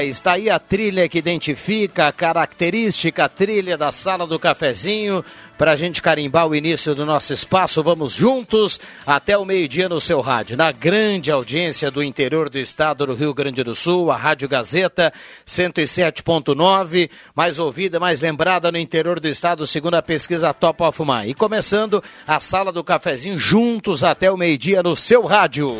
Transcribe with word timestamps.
Está 0.00 0.32
aí 0.32 0.48
a 0.48 0.58
trilha 0.58 1.08
que 1.08 1.18
identifica 1.18 2.06
a 2.06 2.12
característica 2.12 3.28
trilha 3.28 3.76
da 3.76 3.90
sala 3.90 4.26
do 4.26 4.38
cafezinho. 4.38 5.24
Para 5.58 5.72
a 5.72 5.76
gente 5.76 6.00
carimbar 6.00 6.46
o 6.46 6.54
início 6.54 6.94
do 6.94 7.04
nosso 7.04 7.32
espaço, 7.32 7.82
vamos 7.82 8.14
juntos 8.14 8.80
até 9.06 9.36
o 9.36 9.44
meio-dia 9.44 9.88
no 9.88 10.00
seu 10.00 10.20
rádio. 10.20 10.56
Na 10.56 10.72
grande 10.72 11.30
audiência 11.30 11.90
do 11.90 12.02
interior 12.02 12.48
do 12.48 12.58
estado 12.58 13.06
do 13.06 13.14
Rio 13.14 13.34
Grande 13.34 13.62
do 13.62 13.74
Sul, 13.74 14.10
a 14.10 14.16
Rádio 14.16 14.48
Gazeta 14.48 15.12
107.9, 15.46 17.10
mais 17.34 17.58
ouvida, 17.58 18.00
mais 18.00 18.20
lembrada 18.20 18.72
no 18.72 18.78
interior 18.78 19.20
do 19.20 19.28
estado, 19.28 19.66
segundo 19.66 19.94
a 19.94 20.02
pesquisa 20.02 20.54
Top 20.54 20.82
of 20.82 21.00
Mind. 21.02 21.28
E 21.28 21.34
começando 21.34 22.02
a 22.26 22.40
sala 22.40 22.72
do 22.72 22.84
cafezinho 22.84 23.36
juntos 23.36 24.02
até 24.02 24.30
o 24.30 24.36
meio-dia 24.36 24.82
no 24.82 24.96
seu 24.96 25.26
rádio. 25.26 25.76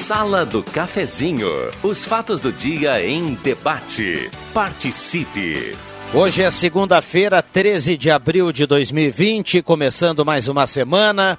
Sala 0.00 0.44
do 0.44 0.62
Cafezinho. 0.62 1.48
Os 1.82 2.04
fatos 2.04 2.38
do 2.40 2.52
dia 2.52 3.02
em 3.06 3.34
debate. 3.34 4.30
Participe. 4.52 5.74
Hoje 6.12 6.42
é 6.42 6.50
segunda-feira, 6.50 7.40
13 7.40 7.96
de 7.96 8.10
abril 8.10 8.52
de 8.52 8.66
2020, 8.66 9.62
começando 9.62 10.22
mais 10.22 10.46
uma 10.46 10.66
semana. 10.66 11.38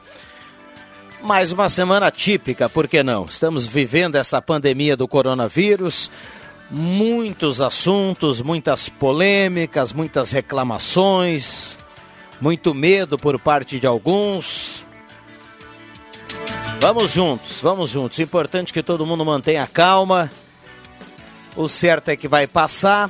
Mais 1.22 1.52
uma 1.52 1.70
semana 1.70 2.10
típica, 2.10 2.68
por 2.68 2.88
que 2.88 3.04
não? 3.04 3.26
Estamos 3.26 3.68
vivendo 3.68 4.16
essa 4.16 4.42
pandemia 4.42 4.98
do 4.98 5.08
coronavírus, 5.08 6.10
muitos 6.72 7.62
assuntos, 7.62 8.42
muitas 8.42 8.90
polêmicas, 8.90 9.94
muitas 9.94 10.32
reclamações, 10.32 11.78
muito 12.42 12.74
medo 12.74 13.16
por 13.16 13.38
parte 13.38 13.80
de 13.80 13.86
alguns. 13.86 14.85
Vamos 16.86 17.14
juntos, 17.14 17.62
vamos 17.62 17.90
juntos. 17.90 18.20
Importante 18.20 18.72
que 18.72 18.84
todo 18.84 19.08
mundo 19.08 19.26
mantenha 19.26 19.66
calma. 19.66 20.30
O 21.56 21.68
certo 21.68 22.10
é 22.10 22.16
que 22.16 22.28
vai 22.28 22.46
passar. 22.46 23.10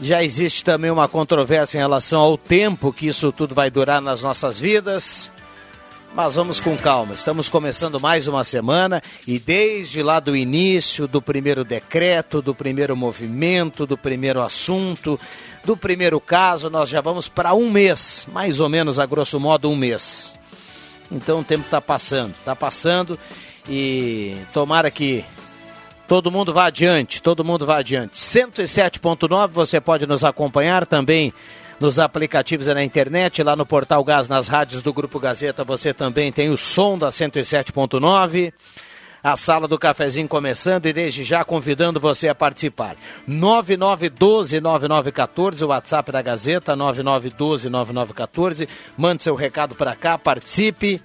Já 0.00 0.24
existe 0.24 0.64
também 0.64 0.90
uma 0.90 1.06
controvérsia 1.06 1.76
em 1.76 1.82
relação 1.82 2.18
ao 2.18 2.38
tempo 2.38 2.90
que 2.90 3.06
isso 3.06 3.30
tudo 3.30 3.54
vai 3.54 3.70
durar 3.70 4.00
nas 4.00 4.22
nossas 4.22 4.58
vidas. 4.58 5.30
Mas 6.14 6.34
vamos 6.34 6.60
com 6.60 6.74
calma. 6.74 7.12
Estamos 7.14 7.46
começando 7.46 8.00
mais 8.00 8.26
uma 8.26 8.42
semana 8.42 9.02
e 9.26 9.38
desde 9.38 10.02
lá 10.02 10.18
do 10.18 10.34
início 10.34 11.06
do 11.06 11.20
primeiro 11.20 11.66
decreto, 11.66 12.40
do 12.40 12.54
primeiro 12.54 12.96
movimento, 12.96 13.86
do 13.86 13.98
primeiro 13.98 14.40
assunto, 14.40 15.20
do 15.62 15.76
primeiro 15.76 16.18
caso, 16.18 16.70
nós 16.70 16.88
já 16.88 17.02
vamos 17.02 17.28
para 17.28 17.52
um 17.52 17.70
mês, 17.70 18.26
mais 18.32 18.60
ou 18.60 18.70
menos 18.70 18.98
a 18.98 19.04
grosso 19.04 19.38
modo 19.38 19.70
um 19.70 19.76
mês. 19.76 20.32
Então 21.12 21.40
o 21.40 21.44
tempo 21.44 21.64
está 21.64 21.80
passando, 21.80 22.34
está 22.38 22.56
passando 22.56 23.18
e 23.68 24.36
tomara 24.52 24.90
que 24.90 25.24
todo 26.08 26.30
mundo 26.30 26.52
vá 26.52 26.66
adiante, 26.66 27.22
todo 27.22 27.44
mundo 27.44 27.66
vá 27.66 27.78
adiante. 27.78 28.14
107.9 28.16 29.48
você 29.48 29.80
pode 29.80 30.06
nos 30.06 30.24
acompanhar 30.24 30.86
também 30.86 31.32
nos 31.78 31.98
aplicativos 31.98 32.66
e 32.66 32.74
na 32.74 32.82
internet, 32.82 33.42
lá 33.42 33.56
no 33.56 33.66
Portal 33.66 34.02
Gás, 34.04 34.28
nas 34.28 34.46
rádios 34.48 34.82
do 34.82 34.92
Grupo 34.92 35.18
Gazeta, 35.18 35.64
você 35.64 35.92
também 35.92 36.30
tem 36.30 36.48
o 36.48 36.56
som 36.56 36.96
da 36.96 37.08
107.9 37.08 38.52
a 39.22 39.36
sala 39.36 39.68
do 39.68 39.78
cafezinho 39.78 40.26
começando 40.26 40.86
e 40.86 40.92
desde 40.92 41.22
já 41.22 41.44
convidando 41.44 42.00
você 42.00 42.28
a 42.28 42.34
participar. 42.34 42.96
9912-9914, 43.28 45.62
o 45.62 45.68
WhatsApp 45.68 46.10
da 46.10 46.22
Gazeta, 46.22 46.74
9912-9914. 46.76 48.66
Mande 48.96 49.22
seu 49.22 49.34
recado 49.34 49.74
para 49.74 49.94
cá, 49.94 50.16
participe 50.18 51.02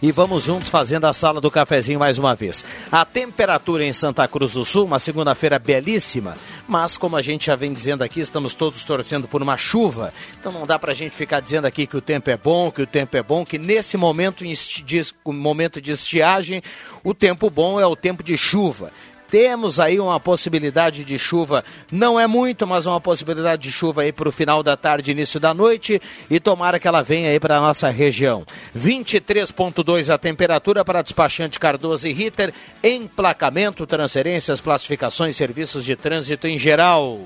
e 0.00 0.12
vamos 0.12 0.44
juntos 0.44 0.68
fazendo 0.68 1.06
a 1.06 1.12
sala 1.12 1.40
do 1.40 1.50
cafezinho 1.50 1.98
mais 1.98 2.18
uma 2.18 2.34
vez. 2.34 2.64
A 2.90 3.04
temperatura 3.04 3.84
em 3.84 3.92
Santa 3.92 4.26
Cruz 4.28 4.52
do 4.52 4.64
Sul, 4.64 4.84
uma 4.84 4.98
segunda-feira 4.98 5.58
belíssima, 5.58 6.34
mas 6.68 6.96
como 6.96 7.16
a 7.16 7.22
gente 7.22 7.46
já 7.46 7.56
vem 7.56 7.72
dizendo 7.72 8.02
aqui, 8.02 8.20
estamos 8.20 8.54
todos 8.54 8.84
torcendo 8.84 9.26
por 9.28 9.42
uma 9.42 9.56
chuva, 9.56 10.12
então 10.38 10.52
não 10.52 10.66
dá 10.66 10.78
para 10.78 10.92
a 10.92 10.94
gente 10.94 11.16
ficar 11.16 11.40
dizendo 11.40 11.66
aqui 11.66 11.86
que 11.86 11.96
o 11.96 12.00
tempo 12.00 12.30
é 12.30 12.36
bom, 12.36 12.70
que 12.70 12.82
o 12.82 12.86
tempo 12.86 13.16
é 13.16 13.22
bom, 13.22 13.44
que 13.44 13.58
nesse 13.58 13.96
momento, 13.96 14.44
de, 14.44 15.02
momento 15.24 15.80
de 15.80 15.92
estiagem, 15.92 16.62
o 17.02 17.14
tempo 17.14 17.50
bom 17.50 17.80
é 17.80 17.86
o 17.86 17.96
tempo 17.96 18.22
de 18.22 18.36
chuva. 18.36 18.92
Temos 19.30 19.80
aí 19.80 19.98
uma 19.98 20.20
possibilidade 20.20 21.04
de 21.04 21.18
chuva, 21.18 21.64
não 21.90 22.18
é 22.18 22.26
muito, 22.26 22.66
mas 22.66 22.86
uma 22.86 23.00
possibilidade 23.00 23.62
de 23.62 23.72
chuva 23.72 24.02
aí 24.02 24.12
para 24.12 24.28
o 24.28 24.32
final 24.32 24.62
da 24.62 24.76
tarde, 24.76 25.10
início 25.10 25.40
da 25.40 25.52
noite, 25.52 26.00
e 26.30 26.38
tomara 26.38 26.78
que 26.78 26.86
ela 26.86 27.02
venha 27.02 27.30
aí 27.30 27.40
para 27.40 27.56
a 27.56 27.60
nossa 27.60 27.90
região. 27.90 28.44
23,2 28.76 30.12
a 30.12 30.18
temperatura 30.18 30.84
para 30.84 31.02
despachante 31.02 31.58
Cardoso 31.58 32.06
e 32.06 32.12
Ritter, 32.12 32.52
emplacamento, 32.82 33.86
transferências, 33.86 34.60
classificações, 34.60 35.36
serviços 35.36 35.84
de 35.84 35.96
trânsito 35.96 36.46
em 36.46 36.58
geral. 36.58 37.20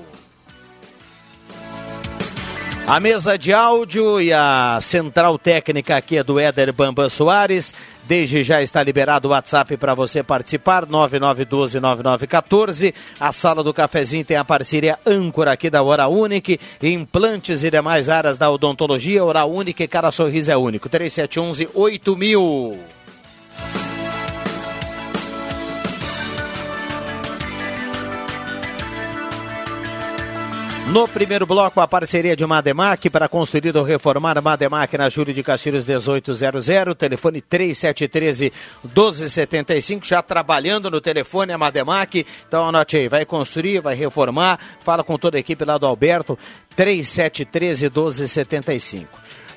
A 2.87 2.99
mesa 2.99 3.37
de 3.37 3.53
áudio 3.53 4.19
e 4.19 4.33
a 4.33 4.79
central 4.81 5.39
técnica 5.39 5.95
aqui 5.95 6.17
é 6.17 6.23
do 6.23 6.37
Éder 6.37 6.73
Bamba 6.73 7.09
Soares. 7.09 7.73
Desde 8.03 8.43
já 8.43 8.61
está 8.61 8.83
liberado 8.83 9.27
o 9.27 9.31
WhatsApp 9.31 9.77
para 9.77 9.93
você 9.93 10.23
participar, 10.23 10.87
99129914. 10.87 12.93
A 13.19 13.31
sala 13.31 13.63
do 13.63 13.73
cafezinho 13.73 14.25
tem 14.25 14.37
a 14.37 14.45
parceria 14.45 14.99
âncora 15.05 15.51
aqui 15.51 15.69
da 15.69 15.83
Hora 15.83 16.07
Unique, 16.07 16.59
implantes 16.81 17.63
e 17.63 17.71
demais 17.71 18.09
áreas 18.09 18.37
da 18.37 18.49
odontologia. 18.49 19.23
Hora 19.23 19.45
Unique, 19.45 19.87
cada 19.87 20.11
sorriso 20.11 20.51
é 20.51 20.57
único. 20.57 20.89
3711 20.89 21.69
8000. 21.73 22.79
No 30.91 31.07
primeiro 31.07 31.45
bloco, 31.45 31.79
a 31.79 31.87
parceria 31.87 32.35
de 32.35 32.45
Mademac 32.45 33.09
para 33.09 33.29
construir 33.29 33.77
ou 33.77 33.81
reformar 33.81 34.41
Mademac 34.41 34.97
na 34.97 35.07
Júlio 35.07 35.33
de 35.33 35.41
Castilhos 35.41 35.85
1800, 35.87 36.65
telefone 36.97 37.39
3713 37.39 38.51
1275, 38.83 40.05
já 40.05 40.21
trabalhando 40.21 40.91
no 40.91 40.99
telefone 40.99 41.53
a 41.53 41.57
Mademac. 41.57 42.25
Então 42.45 42.67
anote 42.67 42.97
aí, 42.97 43.07
vai 43.07 43.23
construir, 43.23 43.79
vai 43.79 43.95
reformar, 43.95 44.59
fala 44.83 45.01
com 45.01 45.17
toda 45.17 45.37
a 45.37 45.39
equipe 45.39 45.63
lá 45.63 45.77
do 45.77 45.85
Alberto, 45.85 46.37
3713 46.75 47.85
1275. 47.85 49.07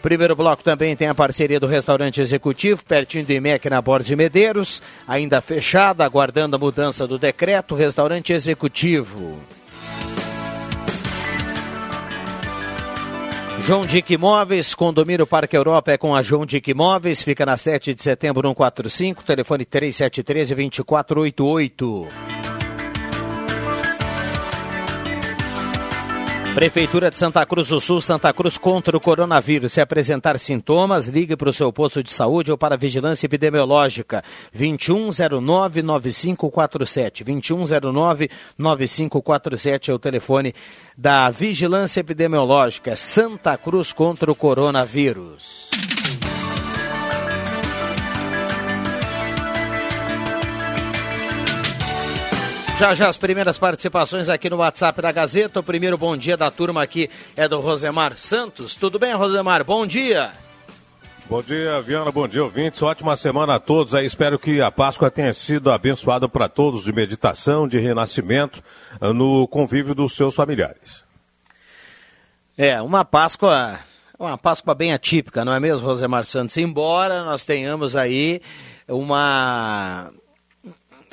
Primeiro 0.01 0.37
bloco 0.37 0.63
também 0.63 0.95
tem 0.95 1.09
a 1.09 1.15
parceria 1.17 1.59
do 1.59 1.67
restaurante 1.67 2.21
executivo, 2.21 2.85
pertinho 2.85 3.25
do 3.25 3.33
IMEC 3.33 3.69
na 3.69 3.83
Borda 3.83 4.05
de 4.05 4.15
Medeiros, 4.15 4.81
ainda 5.09 5.41
fechada, 5.41 6.05
aguardando 6.05 6.55
a 6.55 6.61
mudança 6.61 7.09
do 7.09 7.19
decreto, 7.19 7.75
restaurante 7.75 8.33
executivo. 8.33 9.41
João 13.67 13.87
Dick 13.87 14.13
Imóveis, 14.13 14.75
condomínio 14.75 15.27
Parque 15.27 15.57
Europa 15.57 15.93
é 15.93 15.97
com 15.97 16.15
a 16.15 16.23
João 16.23 16.45
Dick 16.45 16.71
Imóveis, 16.71 17.23
fica 17.23 17.47
na 17.47 17.57
7 17.57 17.95
de 17.95 18.03
setembro 18.03 18.47
145, 18.47 19.25
telefone 19.25 19.65
3713-2488. 19.65 22.34
Prefeitura 26.55 27.11
de 27.11 27.19
Santa 27.19 27.45
Cruz 27.45 27.67
do 27.67 27.81
Sul, 27.81 28.01
Santa 28.01 28.33
Cruz 28.33 28.57
contra 28.57 28.97
o 28.97 29.01
coronavírus. 29.01 29.73
Se 29.73 29.81
apresentar 29.81 30.39
sintomas, 30.39 31.09
ligue 31.09 31.37
para 31.37 31.51
o 31.51 31.53
seu 31.53 31.73
posto 31.73 32.01
de 32.01 32.13
saúde 32.13 32.53
ou 32.53 32.57
para 32.57 32.77
a 32.77 32.79
vigilância 32.79 33.27
epidemiológica. 33.27 34.23
2109-9547. 34.57 37.25
2109-9547 38.57 39.89
é 39.89 39.93
o 39.93 39.99
telefone 39.99 40.55
da 40.97 41.29
Vigilância 41.29 41.99
Epidemiológica. 41.99 42.95
Santa 42.95 43.59
Cruz 43.59 43.93
contra 43.93 44.31
o 44.31 44.37
coronavírus. 44.37 45.71
Já 52.77 52.93
já 52.93 53.09
as 53.09 53.17
primeiras 53.17 53.57
participações 53.57 54.29
aqui 54.29 54.51
no 54.51 54.57
WhatsApp 54.57 55.01
da 55.01 55.13
Gazeta. 55.13 55.61
O 55.61 55.63
primeiro 55.63 55.97
bom 55.97 56.17
dia 56.17 56.37
da 56.37 56.51
turma 56.51 56.83
aqui 56.83 57.09
é 57.37 57.47
do 57.47 57.61
Rosemar 57.61 58.17
Santos. 58.17 58.75
Tudo 58.75 58.99
bem, 58.99 59.15
Rosemar? 59.15 59.65
Bom 59.65 59.87
dia. 59.87 60.33
Bom 61.31 61.41
dia, 61.41 61.81
Viana. 61.81 62.11
Bom 62.11 62.27
dia, 62.27 62.43
ouvintes. 62.43 62.83
Ótima 62.83 63.15
semana 63.15 63.55
a 63.55 63.59
todos. 63.61 63.95
Aí 63.95 64.05
espero 64.05 64.41
que 64.41 64.61
a 64.61 64.73
Páscoa 64.73 65.09
tenha 65.09 65.33
sido 65.33 65.71
abençoada 65.71 66.29
para 66.29 66.49
todos 66.49 66.83
de 66.83 66.93
meditação, 66.93 67.69
de 67.69 67.79
renascimento, 67.79 68.61
ah, 69.01 69.13
no 69.13 69.47
convívio 69.47 69.95
dos 69.95 70.15
seus 70.15 70.35
familiares. 70.35 71.05
É, 72.59 72.83
uma 72.83 73.05
Páscoa, 73.05 73.79
uma 74.19 74.37
Páscoa 74.37 74.75
bem 74.75 74.93
atípica, 74.93 75.45
não 75.45 75.55
é 75.55 75.61
mesmo, 75.61 75.87
Rosemar 75.87 76.25
Santos? 76.25 76.57
Embora 76.57 77.25
nós 77.25 77.45
tenhamos 77.45 77.95
aí 77.95 78.43
uma 78.89 80.13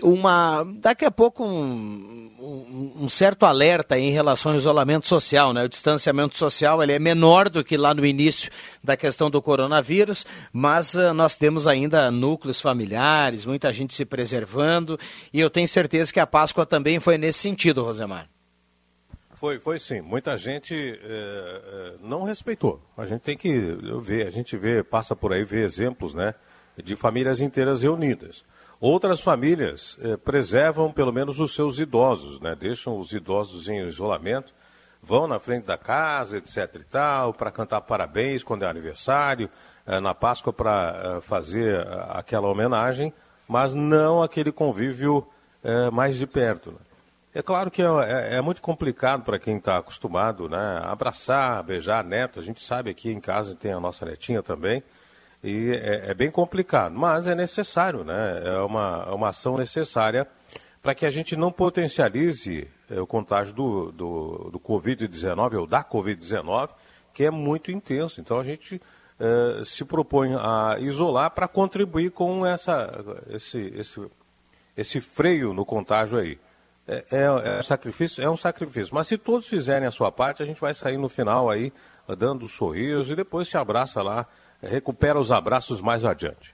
uma 0.01 0.63
daqui 0.63 1.05
a 1.05 1.11
pouco 1.11 1.43
um, 1.43 2.31
um, 2.39 3.03
um, 3.03 3.09
certo 3.09 3.45
alerta 3.45 3.97
em 3.97 4.11
relação 4.11 4.51
ao 4.51 4.57
isolamento 4.57 5.07
social, 5.07 5.53
né? 5.53 5.63
O 5.63 5.69
distanciamento 5.69 6.37
social 6.37 6.81
ele 6.81 6.93
é 6.93 6.99
menor 6.99 7.49
do 7.49 7.63
que 7.63 7.77
lá 7.77 7.93
no 7.93 8.05
início 8.05 8.51
da 8.83 8.97
questão 8.97 9.29
do 9.29 9.41
coronavírus, 9.41 10.25
mas 10.51 10.93
uh, 10.95 11.13
nós 11.13 11.35
temos 11.35 11.67
ainda 11.67 12.11
núcleos 12.11 12.59
familiares, 12.59 13.45
muita 13.45 13.71
gente 13.71 13.93
se 13.93 14.05
preservando 14.05 14.99
e 15.31 15.39
eu 15.39 15.49
tenho 15.49 15.67
certeza 15.67 16.11
que 16.11 16.19
a 16.19 16.27
Páscoa 16.27 16.65
também 16.65 16.99
foi 16.99 17.17
nesse 17.17 17.39
sentido, 17.39 17.83
Rosemar. 17.83 18.27
Foi, 19.41 19.57
foi 19.57 19.79
sim. 19.79 20.01
Muita 20.01 20.37
gente 20.37 20.75
é, 20.75 20.95
é, 21.03 21.93
não 21.99 22.23
respeitou. 22.23 22.79
A 22.95 23.07
gente 23.07 23.21
tem 23.21 23.35
que 23.35 23.75
ver, 23.99 24.27
a 24.27 24.29
gente 24.29 24.55
vê, 24.55 24.83
passa 24.83 25.15
por 25.15 25.33
aí, 25.33 25.43
vê 25.43 25.63
exemplos, 25.63 26.13
né, 26.13 26.35
de 26.77 26.95
famílias 26.95 27.41
inteiras 27.41 27.81
reunidas. 27.81 28.45
Outras 28.81 29.21
famílias 29.21 29.95
eh, 30.01 30.17
preservam 30.17 30.91
pelo 30.91 31.13
menos 31.13 31.39
os 31.39 31.53
seus 31.53 31.77
idosos, 31.77 32.39
né? 32.39 32.55
deixam 32.59 32.97
os 32.97 33.13
idosos 33.13 33.69
em 33.69 33.85
isolamento, 33.85 34.51
vão 35.03 35.27
na 35.27 35.39
frente 35.39 35.65
da 35.65 35.77
casa, 35.77 36.37
etc. 36.37 36.77
e 36.77 36.83
tal, 36.85 37.31
para 37.31 37.51
cantar 37.51 37.81
parabéns 37.81 38.43
quando 38.43 38.63
é 38.63 38.67
aniversário, 38.67 39.47
eh, 39.85 39.99
na 39.99 40.15
Páscoa 40.15 40.51
para 40.51 40.99
eh, 41.17 41.21
fazer 41.21 41.79
eh, 41.79 42.05
aquela 42.09 42.47
homenagem, 42.47 43.13
mas 43.47 43.75
não 43.75 44.23
aquele 44.23 44.51
convívio 44.51 45.27
eh, 45.63 45.91
mais 45.91 46.17
de 46.17 46.25
perto. 46.25 46.71
Né? 46.71 46.79
É 47.35 47.43
claro 47.43 47.69
que 47.69 47.83
é, 47.83 47.85
é, 47.85 48.37
é 48.37 48.41
muito 48.41 48.63
complicado 48.63 49.21
para 49.21 49.37
quem 49.37 49.57
está 49.57 49.77
acostumado 49.77 50.49
né? 50.49 50.81
abraçar, 50.83 51.61
beijar 51.61 52.03
neto. 52.03 52.39
A 52.39 52.43
gente 52.43 52.63
sabe 52.63 52.89
aqui 52.89 53.11
em 53.11 53.19
casa 53.19 53.53
tem 53.53 53.73
a 53.73 53.79
nossa 53.79 54.07
netinha 54.07 54.41
também. 54.41 54.81
E 55.43 55.71
é, 55.71 56.11
é, 56.11 56.13
bem 56.13 56.29
complicado, 56.29 56.93
mas 56.93 57.27
é 57.27 57.33
necessário, 57.33 58.03
né? 58.03 58.41
É 58.45 58.59
uma, 58.59 59.05
é 59.07 59.11
uma 59.11 59.29
ação 59.29 59.57
necessária 59.57 60.27
para 60.81 60.93
que 60.93 61.05
a 61.05 61.11
gente 61.11 61.35
não 61.35 61.51
potencialize 61.51 62.67
é, 62.89 62.99
o 62.99 63.07
contágio 63.07 63.53
do, 63.53 63.91
do, 63.91 64.49
do 64.51 64.59
Covid-19 64.59 65.59
ou 65.59 65.67
da 65.67 65.83
Covid-19, 65.83 66.69
que 67.13 67.23
é 67.23 67.31
muito 67.31 67.71
intenso. 67.71 68.21
Então 68.21 68.39
a 68.39 68.43
gente 68.43 68.79
é, 69.19 69.63
se 69.65 69.83
propõe 69.83 70.35
a 70.35 70.77
isolar 70.79 71.31
para 71.31 71.47
contribuir 71.47 72.11
com 72.11 72.45
essa, 72.45 73.03
esse, 73.29 73.73
esse, 73.75 74.01
esse 74.77 75.01
freio 75.01 75.53
no 75.53 75.65
contágio 75.65 76.19
aí. 76.19 76.39
É, 76.87 77.05
é, 77.11 77.23
é, 77.23 77.59
um 77.59 77.63
sacrifício, 77.63 78.23
é 78.23 78.29
um 78.29 78.37
sacrifício. 78.37 78.93
Mas 78.93 79.07
se 79.07 79.17
todos 79.17 79.47
fizerem 79.47 79.87
a 79.87 79.91
sua 79.91 80.11
parte, 80.11 80.43
a 80.43 80.45
gente 80.45 80.61
vai 80.61 80.73
sair 80.73 80.97
no 80.97 81.09
final 81.09 81.49
aí 81.49 81.73
dando 82.17 82.45
um 82.45 82.47
sorriso 82.47 83.13
e 83.13 83.15
depois 83.15 83.47
se 83.47 83.57
abraça 83.57 84.01
lá 84.03 84.27
recupera 84.61 85.19
os 85.19 85.31
abraços 85.31 85.81
mais 85.81 86.05
adiante. 86.05 86.53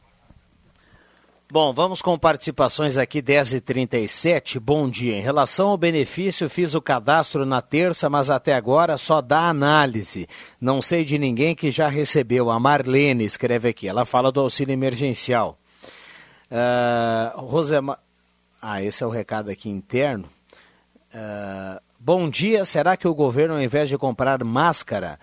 Bom, 1.49 1.71
vamos 1.71 2.01
com 2.01 2.19
participações 2.19 2.97
aqui 2.97 3.21
10h37. 3.21 4.59
Bom 4.59 4.89
dia. 4.89 5.15
Em 5.15 5.21
relação 5.21 5.69
ao 5.69 5.77
benefício, 5.77 6.49
fiz 6.49 6.75
o 6.75 6.81
cadastro 6.81 7.45
na 7.45 7.61
terça, 7.61 8.09
mas 8.09 8.29
até 8.29 8.53
agora 8.53 8.97
só 8.97 9.21
dá 9.21 9.47
análise. 9.47 10.27
Não 10.59 10.81
sei 10.81 11.05
de 11.05 11.17
ninguém 11.17 11.55
que 11.55 11.71
já 11.71 11.87
recebeu. 11.87 12.49
A 12.49 12.59
Marlene 12.59 13.23
escreve 13.23 13.69
aqui. 13.69 13.87
Ela 13.87 14.03
fala 14.03 14.29
do 14.29 14.41
auxílio 14.41 14.73
emergencial. 14.73 15.57
Uh, 16.51 17.39
Rosema... 17.39 17.97
Ah, 18.61 18.83
esse 18.83 19.01
é 19.01 19.07
o 19.07 19.09
recado 19.09 19.49
aqui 19.49 19.69
interno. 19.69 20.27
Uh, 21.13 21.79
bom 21.97 22.29
dia. 22.29 22.65
Será 22.65 22.97
que 22.97 23.07
o 23.07 23.15
governo, 23.15 23.53
ao 23.53 23.61
invés 23.61 23.87
de 23.87 23.97
comprar 23.97 24.43
máscara 24.43 25.17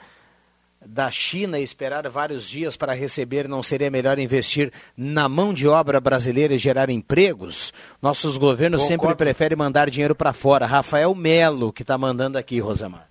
da 0.87 1.11
China 1.11 1.59
esperar 1.59 2.09
vários 2.09 2.49
dias 2.49 2.77
para 2.77 2.95
receber, 2.95 3.49
não 3.49 3.63
seria 3.63 3.91
melhor 3.91 4.19
investir 4.19 4.73
na 4.97 5.29
mão 5.29 5.53
de 5.53 5.67
obra 5.67 6.01
brasileira 6.01 6.55
e 6.55 6.59
gerar 6.59 6.91
empregos? 6.91 7.73
Nossos 8.01 8.37
governos 8.37 8.83
Concordo. 8.83 9.03
sempre 9.03 9.17
preferem 9.17 9.57
mandar 9.57 9.91
dinheiro 9.91 10.15
para 10.15 10.33
fora. 10.33 10.67
Rafael 10.67 11.15
Melo, 11.15 11.73
que 11.73 11.83
está 11.83 11.97
mandando 11.97 12.39
aqui, 12.39 12.59
Rosamar. 12.61 13.09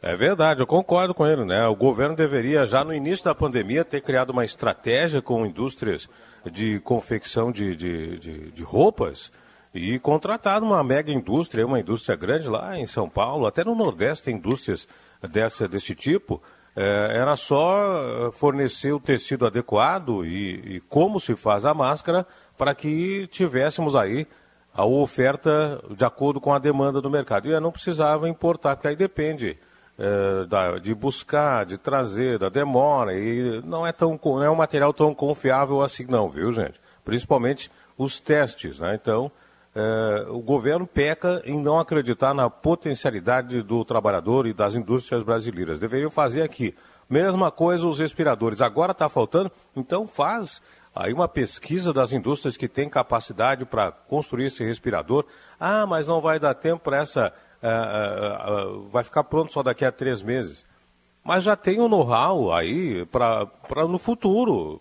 É 0.00 0.14
verdade, 0.14 0.60
eu 0.60 0.66
concordo 0.66 1.12
com 1.12 1.26
ele, 1.26 1.44
né? 1.44 1.66
O 1.66 1.74
governo 1.74 2.14
deveria, 2.14 2.64
já 2.64 2.84
no 2.84 2.94
início 2.94 3.24
da 3.24 3.34
pandemia, 3.34 3.84
ter 3.84 4.00
criado 4.00 4.30
uma 4.30 4.44
estratégia 4.44 5.20
com 5.20 5.44
indústrias 5.44 6.08
de 6.50 6.78
confecção 6.80 7.50
de, 7.50 7.74
de, 7.74 8.18
de, 8.18 8.50
de 8.52 8.62
roupas 8.62 9.32
e 9.74 9.98
contratado 9.98 10.64
uma 10.64 10.82
mega 10.82 11.12
indústria, 11.12 11.66
uma 11.66 11.80
indústria 11.80 12.16
grande 12.16 12.48
lá 12.48 12.78
em 12.78 12.86
São 12.86 13.08
Paulo, 13.08 13.46
até 13.46 13.64
no 13.64 13.74
Nordeste 13.74 14.24
tem 14.24 14.36
indústrias 14.36 14.88
dessa, 15.30 15.68
desse 15.68 15.94
tipo, 15.94 16.42
era 16.80 17.34
só 17.34 18.30
fornecer 18.32 18.92
o 18.92 19.00
tecido 19.00 19.46
adequado 19.46 20.24
e, 20.24 20.76
e, 20.76 20.80
como 20.88 21.18
se 21.18 21.34
faz 21.34 21.64
a 21.64 21.74
máscara 21.74 22.26
para 22.56 22.74
que 22.74 23.26
tivéssemos 23.28 23.96
aí 23.96 24.26
a 24.72 24.84
oferta 24.84 25.82
de 25.96 26.04
acordo 26.04 26.40
com 26.40 26.52
a 26.52 26.58
demanda 26.58 27.00
do 27.00 27.10
mercado. 27.10 27.48
E 27.48 27.60
não 27.60 27.72
precisava 27.72 28.28
importar, 28.28 28.76
porque 28.76 28.88
aí 28.88 28.96
depende 28.96 29.58
é, 29.98 30.46
da, 30.46 30.78
de 30.78 30.94
buscar, 30.94 31.66
de 31.66 31.76
trazer, 31.76 32.38
da 32.38 32.48
demora, 32.48 33.12
e 33.18 33.60
não 33.64 33.84
é, 33.84 33.90
tão, 33.90 34.18
não 34.22 34.42
é 34.42 34.48
um 34.48 34.54
material 34.54 34.92
tão 34.92 35.12
confiável 35.12 35.82
assim 35.82 36.06
não, 36.08 36.28
viu 36.28 36.52
gente? 36.52 36.80
Principalmente 37.04 37.70
os 37.96 38.20
testes, 38.20 38.78
né? 38.78 38.94
Então, 38.94 39.32
é, 39.74 40.26
o 40.30 40.40
governo 40.40 40.86
peca 40.86 41.42
em 41.44 41.60
não 41.60 41.78
acreditar 41.78 42.34
na 42.34 42.48
potencialidade 42.50 43.62
do 43.62 43.84
trabalhador 43.84 44.46
e 44.46 44.52
das 44.52 44.74
indústrias 44.74 45.22
brasileiras. 45.22 45.78
Deveriam 45.78 46.10
fazer 46.10 46.42
aqui. 46.42 46.74
Mesma 47.08 47.50
coisa 47.50 47.86
os 47.86 47.98
respiradores. 47.98 48.60
Agora 48.60 48.92
está 48.92 49.08
faltando, 49.08 49.50
então 49.76 50.06
faz 50.06 50.60
aí 50.94 51.12
uma 51.12 51.28
pesquisa 51.28 51.92
das 51.92 52.12
indústrias 52.12 52.56
que 52.56 52.68
têm 52.68 52.88
capacidade 52.88 53.64
para 53.64 53.92
construir 53.92 54.46
esse 54.46 54.64
respirador. 54.64 55.24
Ah, 55.58 55.86
mas 55.86 56.08
não 56.08 56.20
vai 56.20 56.38
dar 56.38 56.54
tempo 56.54 56.82
para 56.82 56.98
essa. 56.98 57.32
Uh, 57.62 58.52
uh, 58.52 58.88
vai 58.88 59.02
ficar 59.02 59.24
pronto 59.24 59.52
só 59.52 59.62
daqui 59.62 59.84
a 59.84 59.92
três 59.92 60.22
meses. 60.22 60.64
Mas 61.24 61.44
já 61.44 61.56
tem 61.56 61.80
o 61.80 61.84
um 61.84 61.88
know-how 61.88 62.52
aí 62.52 63.04
para 63.06 63.48
no 63.88 63.98
futuro 63.98 64.80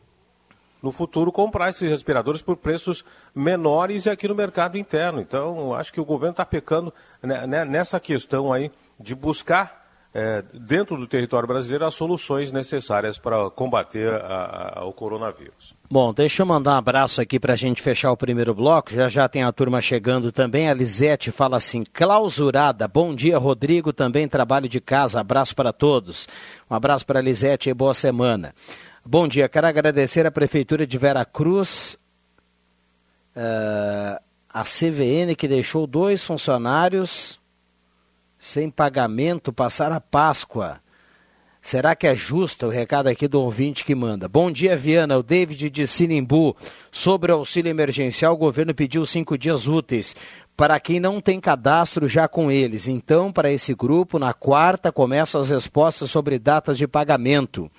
no 0.81 0.91
futuro 0.91 1.31
comprar 1.31 1.69
esses 1.69 1.89
respiradores 1.89 2.41
por 2.41 2.57
preços 2.57 3.03
menores 3.34 4.05
e 4.05 4.10
aqui 4.10 4.27
no 4.27 4.36
mercado 4.36 4.77
interno. 4.77 5.19
Então, 5.19 5.74
acho 5.74 5.91
que 5.91 6.01
o 6.01 6.05
governo 6.05 6.31
está 6.31 6.46
pecando 6.46 6.93
né, 7.22 7.65
nessa 7.65 8.00
questão 8.00 8.53
aí 8.53 8.72
de 9.00 9.15
buscar 9.15 9.88
é, 10.13 10.43
dentro 10.51 10.98
do 10.98 11.05
território 11.05 11.48
brasileiro 11.48 11.86
as 11.86 11.93
soluções 11.93 12.51
necessárias 12.51 13.19
para 13.19 13.50
combater 13.51 14.12
a, 14.13 14.79
a, 14.79 14.86
o 14.86 14.91
coronavírus. 14.91 15.75
Bom, 15.89 16.12
deixa 16.12 16.41
eu 16.41 16.46
mandar 16.46 16.74
um 16.74 16.77
abraço 16.77 17.22
aqui 17.22 17.39
para 17.39 17.53
a 17.53 17.55
gente 17.55 17.84
fechar 17.84 18.12
o 18.12 18.17
primeiro 18.17 18.53
bloco. 18.55 18.91
Já 18.91 19.10
já 19.10 19.29
tem 19.29 19.43
a 19.43 19.51
turma 19.51 19.79
chegando 19.79 20.31
também. 20.31 20.69
A 20.69 20.74
Lisete 20.74 21.29
fala 21.29 21.57
assim: 21.57 21.84
clausurada. 21.93 22.88
Bom 22.88 23.13
dia, 23.13 23.38
Rodrigo. 23.38 23.93
Também 23.93 24.27
trabalho 24.27 24.67
de 24.67 24.81
casa. 24.81 25.19
Abraço 25.19 25.55
para 25.55 25.72
todos. 25.72 26.27
Um 26.69 26.75
abraço 26.75 27.05
para 27.05 27.19
a 27.19 27.22
Lisete 27.22 27.69
e 27.69 27.74
boa 27.74 27.93
semana. 27.93 28.55
Bom 29.10 29.26
dia, 29.26 29.48
quero 29.48 29.66
agradecer 29.66 30.26
à 30.26 30.32
Prefeitura 30.32 30.86
de 30.86 30.98
Veracruz, 30.98 31.98
uh, 33.38 34.22
a 34.50 34.64
CVN 34.64 35.34
que 35.34 35.48
deixou 35.48 35.88
dois 35.88 36.26
funcionários 36.26 37.40
sem 38.38 38.70
pagamento 38.70 39.54
passar 39.54 39.94
a 39.94 40.02
Páscoa. 40.02 40.82
Será 41.62 41.96
que 41.96 42.06
é 42.06 42.18
justo 42.18 42.66
o 42.66 42.70
recado 42.70 43.08
aqui 43.08 43.30
do 43.30 43.42
ouvinte 43.42 43.86
que 43.86 43.96
manda? 43.96 44.28
Bom 44.28 44.52
dia, 44.52 44.76
Viana. 44.76 45.18
O 45.18 45.24
David 45.24 45.70
de 45.70 45.88
Sinimbu. 45.88 46.54
Sobre 46.92 47.32
o 47.32 47.36
auxílio 47.36 47.70
emergencial, 47.70 48.34
o 48.34 48.38
governo 48.38 48.76
pediu 48.76 49.06
cinco 49.06 49.38
dias 49.38 49.70
úteis 49.70 50.18
para 50.58 50.78
quem 50.82 51.00
não 51.00 51.22
tem 51.22 51.40
cadastro 51.40 52.10
já 52.10 52.28
com 52.28 52.52
eles. 52.52 52.90
Então, 52.90 53.32
para 53.32 53.50
esse 53.54 53.74
grupo, 53.74 54.20
na 54.20 54.34
quarta 54.34 54.92
começam 54.92 55.40
as 55.40 55.50
respostas 55.50 56.12
sobre 56.12 56.38
datas 56.38 56.78
de 56.78 56.90
pagamento. 56.90 57.72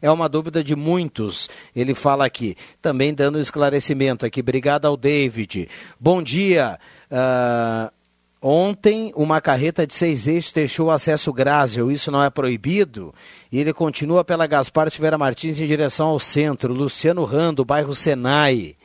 É 0.00 0.10
uma 0.10 0.28
dúvida 0.28 0.62
de 0.62 0.74
muitos, 0.76 1.48
ele 1.74 1.94
fala 1.94 2.24
aqui. 2.24 2.56
Também 2.80 3.12
dando 3.14 3.40
esclarecimento 3.40 4.24
aqui. 4.24 4.40
Obrigado 4.40 4.86
ao 4.86 4.96
David. 4.96 5.68
Bom 6.00 6.22
dia. 6.22 6.78
Uh, 7.10 7.90
Ontem, 8.40 9.12
uma 9.16 9.40
carreta 9.40 9.84
de 9.84 9.92
seis 9.92 10.28
eixos 10.28 10.52
deixou 10.52 10.86
o 10.86 10.90
acesso 10.92 11.32
Grásio, 11.32 11.90
isso 11.90 12.08
não 12.08 12.22
é 12.22 12.30
proibido? 12.30 13.12
E 13.50 13.58
ele 13.58 13.72
continua 13.72 14.22
pela 14.22 14.46
Gaspar 14.46 14.88
Silveira 14.92 15.18
Martins 15.18 15.60
em 15.60 15.66
direção 15.66 16.06
ao 16.08 16.20
centro. 16.20 16.72
Luciano 16.72 17.24
Rando, 17.24 17.64
bairro 17.64 17.96
Senai. 17.96 18.76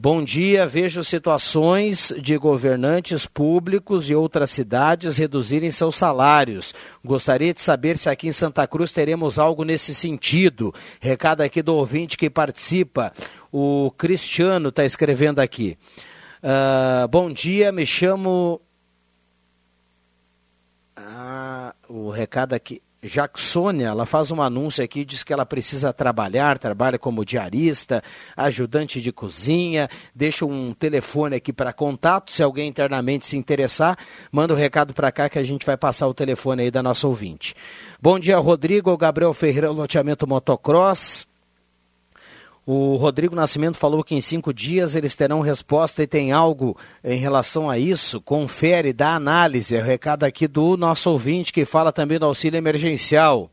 Bom 0.00 0.24
dia, 0.24 0.66
vejo 0.66 1.04
situações 1.04 2.12
de 2.20 2.36
governantes 2.36 3.26
públicos 3.26 4.04
de 4.04 4.12
outras 4.12 4.50
cidades 4.50 5.18
reduzirem 5.18 5.70
seus 5.70 5.94
salários. 5.94 6.74
Gostaria 7.04 7.54
de 7.54 7.60
saber 7.60 7.96
se 7.96 8.08
aqui 8.08 8.26
em 8.26 8.32
Santa 8.32 8.66
Cruz 8.66 8.92
teremos 8.92 9.38
algo 9.38 9.62
nesse 9.62 9.94
sentido. 9.94 10.74
Recado 10.98 11.42
aqui 11.42 11.62
do 11.62 11.76
ouvinte 11.76 12.18
que 12.18 12.28
participa. 12.28 13.12
O 13.52 13.92
Cristiano 13.96 14.70
está 14.70 14.84
escrevendo 14.84 15.38
aqui. 15.38 15.78
Uh, 16.42 17.06
bom 17.06 17.32
dia, 17.32 17.70
me 17.70 17.86
chamo. 17.86 18.60
Ah, 20.96 21.72
o 21.88 22.10
recado 22.10 22.52
aqui. 22.52 22.82
Jacksônia, 23.04 23.88
ela 23.88 24.06
faz 24.06 24.30
um 24.30 24.40
anúncio 24.40 24.82
aqui, 24.82 25.04
diz 25.04 25.22
que 25.22 25.32
ela 25.32 25.44
precisa 25.44 25.92
trabalhar, 25.92 26.58
trabalha 26.58 26.98
como 26.98 27.24
diarista, 27.24 28.02
ajudante 28.36 29.00
de 29.00 29.12
cozinha, 29.12 29.88
deixa 30.14 30.46
um 30.46 30.72
telefone 30.72 31.36
aqui 31.36 31.52
para 31.52 31.72
contato, 31.72 32.32
se 32.32 32.42
alguém 32.42 32.68
internamente 32.68 33.26
se 33.26 33.36
interessar, 33.36 33.98
manda 34.32 34.54
o 34.54 34.56
um 34.56 34.60
recado 34.60 34.94
para 34.94 35.12
cá 35.12 35.28
que 35.28 35.38
a 35.38 35.44
gente 35.44 35.66
vai 35.66 35.76
passar 35.76 36.08
o 36.08 36.14
telefone 36.14 36.62
aí 36.62 36.70
da 36.70 36.82
nossa 36.82 37.06
ouvinte. 37.06 37.54
Bom 38.00 38.18
dia, 38.18 38.38
Rodrigo, 38.38 38.96
Gabriel 38.96 39.34
Ferreira, 39.34 39.70
loteamento 39.70 40.26
motocross. 40.26 41.26
O 42.66 42.96
Rodrigo 42.96 43.36
Nascimento 43.36 43.76
falou 43.76 44.02
que 44.02 44.14
em 44.14 44.20
cinco 44.22 44.52
dias 44.52 44.96
eles 44.96 45.14
terão 45.14 45.40
resposta 45.40 46.02
e 46.02 46.06
tem 46.06 46.32
algo 46.32 46.76
em 47.02 47.18
relação 47.18 47.68
a 47.68 47.78
isso. 47.78 48.20
Confere, 48.22 48.92
dá 48.92 49.14
análise. 49.14 49.76
É 49.76 49.80
o 49.80 49.84
recado 49.84 50.24
aqui 50.24 50.48
do 50.48 50.76
nosso 50.76 51.10
ouvinte 51.10 51.52
que 51.52 51.66
fala 51.66 51.92
também 51.92 52.18
do 52.18 52.24
auxílio 52.24 52.56
emergencial. 52.56 53.50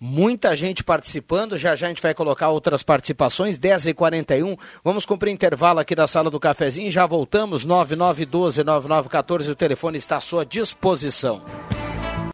Muita 0.00 0.54
gente 0.54 0.84
participando, 0.84 1.58
já 1.58 1.74
já 1.74 1.86
a 1.86 1.88
gente 1.88 2.02
vai 2.02 2.14
colocar 2.14 2.50
outras 2.50 2.84
participações, 2.84 3.58
10h41. 3.58 4.56
Vamos 4.84 5.04
cumprir 5.04 5.32
intervalo 5.32 5.80
aqui 5.80 5.92
da 5.94 6.06
sala 6.06 6.30
do 6.30 6.38
cafezinho, 6.38 6.88
já 6.88 7.04
voltamos, 7.04 7.66
9912-9914, 7.66 9.50
o 9.50 9.56
telefone 9.56 9.98
está 9.98 10.18
à 10.18 10.20
sua 10.20 10.46
disposição. 10.46 11.42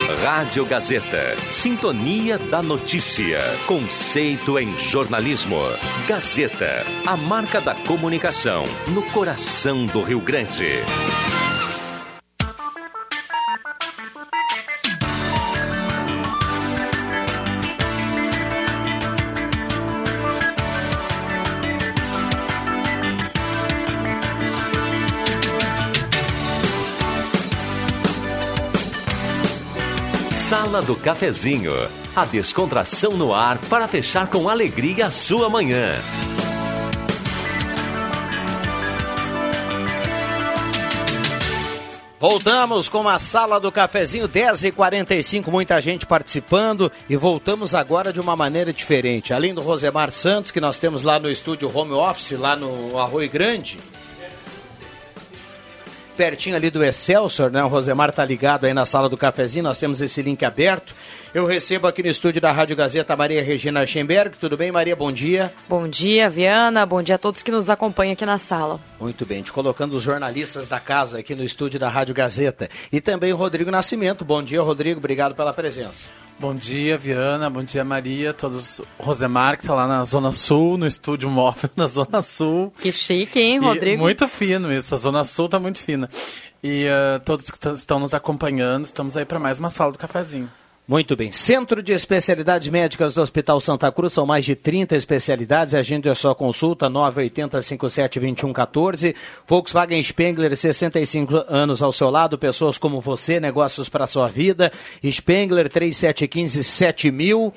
Rádio 0.08 0.66
Gazeta. 0.66 1.34
Sintonia 1.50 2.38
da 2.38 2.62
Notícia. 2.62 3.40
Conceito 3.66 4.58
em 4.58 4.76
jornalismo. 4.76 5.56
Gazeta. 6.06 6.84
A 7.06 7.16
marca 7.16 7.60
da 7.60 7.74
comunicação 7.74 8.64
no 8.88 9.02
coração 9.10 9.86
do 9.86 10.02
Rio 10.02 10.20
Grande. 10.20 10.82
Sala 30.54 30.80
do 30.80 30.94
Cafezinho. 30.94 31.72
A 32.14 32.24
descontração 32.24 33.16
no 33.16 33.34
ar 33.34 33.58
para 33.68 33.88
fechar 33.88 34.28
com 34.28 34.48
alegria 34.48 35.06
a 35.06 35.10
sua 35.10 35.50
manhã. 35.50 35.96
Voltamos 42.20 42.88
com 42.88 43.08
a 43.08 43.18
sala 43.18 43.58
do 43.58 43.72
cafezinho 43.72 44.28
10h45, 44.28 45.48
muita 45.48 45.80
gente 45.80 46.06
participando 46.06 46.90
e 47.10 47.16
voltamos 47.16 47.74
agora 47.74 48.12
de 48.12 48.20
uma 48.20 48.36
maneira 48.36 48.72
diferente. 48.72 49.34
Além 49.34 49.52
do 49.52 49.60
Rosemar 49.60 50.12
Santos, 50.12 50.52
que 50.52 50.60
nós 50.60 50.78
temos 50.78 51.02
lá 51.02 51.18
no 51.18 51.28
estúdio 51.28 51.68
Home 51.76 51.94
Office, 51.94 52.38
lá 52.38 52.54
no 52.54 52.96
Arroio 52.96 53.28
Grande, 53.28 53.76
pertinho 56.14 56.56
ali 56.56 56.70
do 56.70 56.82
Excelsior, 56.84 57.50
né? 57.50 57.62
O 57.62 57.68
Rosemar 57.68 58.12
tá 58.12 58.24
ligado 58.24 58.64
aí 58.64 58.72
na 58.72 58.86
sala 58.86 59.08
do 59.08 59.16
cafezinho, 59.16 59.64
nós 59.64 59.78
temos 59.78 60.00
esse 60.00 60.22
link 60.22 60.44
aberto. 60.44 60.94
Eu 61.34 61.46
recebo 61.46 61.88
aqui 61.88 62.02
no 62.02 62.08
estúdio 62.08 62.40
da 62.40 62.52
Rádio 62.52 62.76
Gazeta 62.76 63.16
Maria 63.16 63.42
Regina 63.42 63.84
Schemberg. 63.84 64.38
Tudo 64.38 64.56
bem, 64.56 64.70
Maria? 64.70 64.94
Bom 64.94 65.10
dia. 65.10 65.52
Bom 65.68 65.88
dia, 65.88 66.30
Viana. 66.30 66.86
Bom 66.86 67.02
dia 67.02 67.16
a 67.16 67.18
todos 67.18 67.42
que 67.42 67.50
nos 67.50 67.68
acompanham 67.68 68.12
aqui 68.12 68.24
na 68.24 68.38
sala. 68.38 68.78
Muito 69.00 69.26
bem, 69.26 69.42
te 69.42 69.52
colocando 69.52 69.96
os 69.96 70.02
jornalistas 70.02 70.68
da 70.68 70.78
casa 70.78 71.18
aqui 71.18 71.34
no 71.34 71.42
estúdio 71.42 71.80
da 71.80 71.88
Rádio 71.88 72.14
Gazeta. 72.14 72.70
E 72.92 73.00
também 73.00 73.32
o 73.32 73.36
Rodrigo 73.36 73.70
Nascimento. 73.70 74.24
Bom 74.24 74.42
dia, 74.42 74.62
Rodrigo. 74.62 74.98
Obrigado 74.98 75.34
pela 75.34 75.52
presença. 75.52 76.06
Bom 76.38 76.54
dia, 76.54 76.98
Viana. 76.98 77.48
Bom 77.48 77.62
dia, 77.62 77.84
Maria. 77.84 78.34
Todos. 78.34 78.80
Rosemar, 78.98 79.56
que 79.56 79.62
está 79.62 79.74
lá 79.74 79.86
na 79.86 80.04
Zona 80.04 80.32
Sul, 80.32 80.76
no 80.76 80.86
estúdio 80.86 81.30
móvel 81.30 81.70
na 81.76 81.86
Zona 81.86 82.22
Sul. 82.22 82.72
Que 82.80 82.92
chique, 82.92 83.38
hein, 83.38 83.58
Rodrigo? 83.58 83.96
E 83.96 83.96
muito 83.96 84.26
fino 84.26 84.72
isso. 84.72 84.94
A 84.94 84.98
Zona 84.98 85.24
Sul 85.24 85.46
está 85.46 85.58
muito 85.58 85.78
fina. 85.78 86.10
E 86.62 86.86
uh, 86.86 87.20
todos 87.24 87.50
que 87.50 87.68
estão 87.68 87.98
nos 87.98 88.14
acompanhando, 88.14 88.84
estamos 88.84 89.16
aí 89.16 89.24
para 89.24 89.38
mais 89.38 89.58
uma 89.58 89.70
sala 89.70 89.92
do 89.92 89.98
cafezinho. 89.98 90.50
Muito 90.86 91.16
bem. 91.16 91.32
Centro 91.32 91.82
de 91.82 91.94
Especialidades 91.94 92.68
Médicas 92.68 93.14
do 93.14 93.22
Hospital 93.22 93.58
Santa 93.58 93.90
Cruz, 93.90 94.12
são 94.12 94.26
mais 94.26 94.44
de 94.44 94.54
30 94.54 94.94
especialidades. 94.94 95.74
Agende 95.74 96.10
a 96.10 96.14
sua 96.14 96.34
consulta, 96.34 96.90
980-57-2114. 96.90 99.14
Volkswagen 99.46 100.02
Spengler, 100.02 100.54
65 100.54 101.42
anos 101.48 101.82
ao 101.82 101.90
seu 101.90 102.10
lado. 102.10 102.36
Pessoas 102.36 102.76
como 102.76 103.00
você, 103.00 103.40
negócios 103.40 103.88
para 103.88 104.06
sua 104.06 104.28
vida. 104.28 104.70
Spengler, 105.02 105.70
3715-7000. 105.70 107.50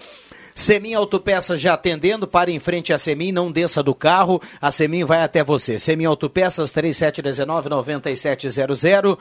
Semin 0.55 0.93
Autopeças 0.95 1.59
já 1.61 1.75
atendendo, 1.75 2.27
pare 2.27 2.51
em 2.51 2.59
frente 2.59 2.91
à 2.91 2.97
Semin, 2.97 3.31
não 3.31 3.51
desça 3.51 3.83
do 3.83 3.93
carro, 3.93 4.41
a 4.59 4.71
Semin 4.71 5.03
vai 5.03 5.21
até 5.21 5.43
você. 5.43 5.77
Semin 5.77 6.05
Autopeças 6.05 6.71
3719-9700. 6.71 9.19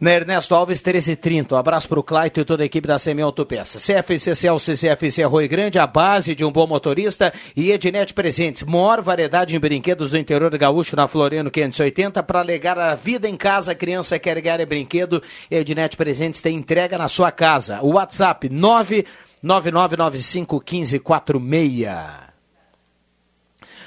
Na 0.00 0.12
Ernesto 0.12 0.56
Alves 0.56 0.82
1330. 0.82 1.54
Um 1.54 1.58
abraço 1.58 1.88
para 1.88 2.00
o 2.00 2.02
Claito 2.02 2.40
e 2.40 2.44
toda 2.44 2.64
a 2.64 2.66
equipe 2.66 2.88
da 2.88 2.98
Semi 2.98 3.22
Autopeça. 3.22 3.78
CFC 3.78 4.34
Celso 4.34 4.72
CFC 4.72 5.22
Arroio 5.22 5.48
Grande, 5.48 5.78
a 5.78 5.86
base 5.86 6.34
de 6.34 6.44
um 6.44 6.50
bom 6.50 6.66
motorista 6.66 7.32
e 7.56 7.70
Ednet 7.70 8.12
Presentes. 8.12 8.64
Maior 8.64 9.00
variedade 9.00 9.54
em 9.54 9.60
brinquedos 9.60 10.10
do 10.10 10.18
interior 10.18 10.50
do 10.50 10.58
Gaúcho 10.58 10.96
na 10.96 11.06
Floriano 11.06 11.48
580 11.48 12.24
para 12.24 12.40
alegar 12.40 12.76
a 12.76 12.96
vida 12.96 13.28
em 13.28 13.36
casa. 13.36 13.70
A 13.70 13.74
criança 13.74 14.18
quer 14.18 14.40
ganhar 14.40 14.66
brinquedo. 14.66 15.22
Ednet 15.48 15.96
Presentes 15.96 16.40
tem 16.40 16.56
entrega 16.56 16.98
na 16.98 17.06
sua 17.06 17.30
casa. 17.30 17.80
WhatsApp 17.80 18.48
99995 18.48 20.56
1546. 20.56 22.23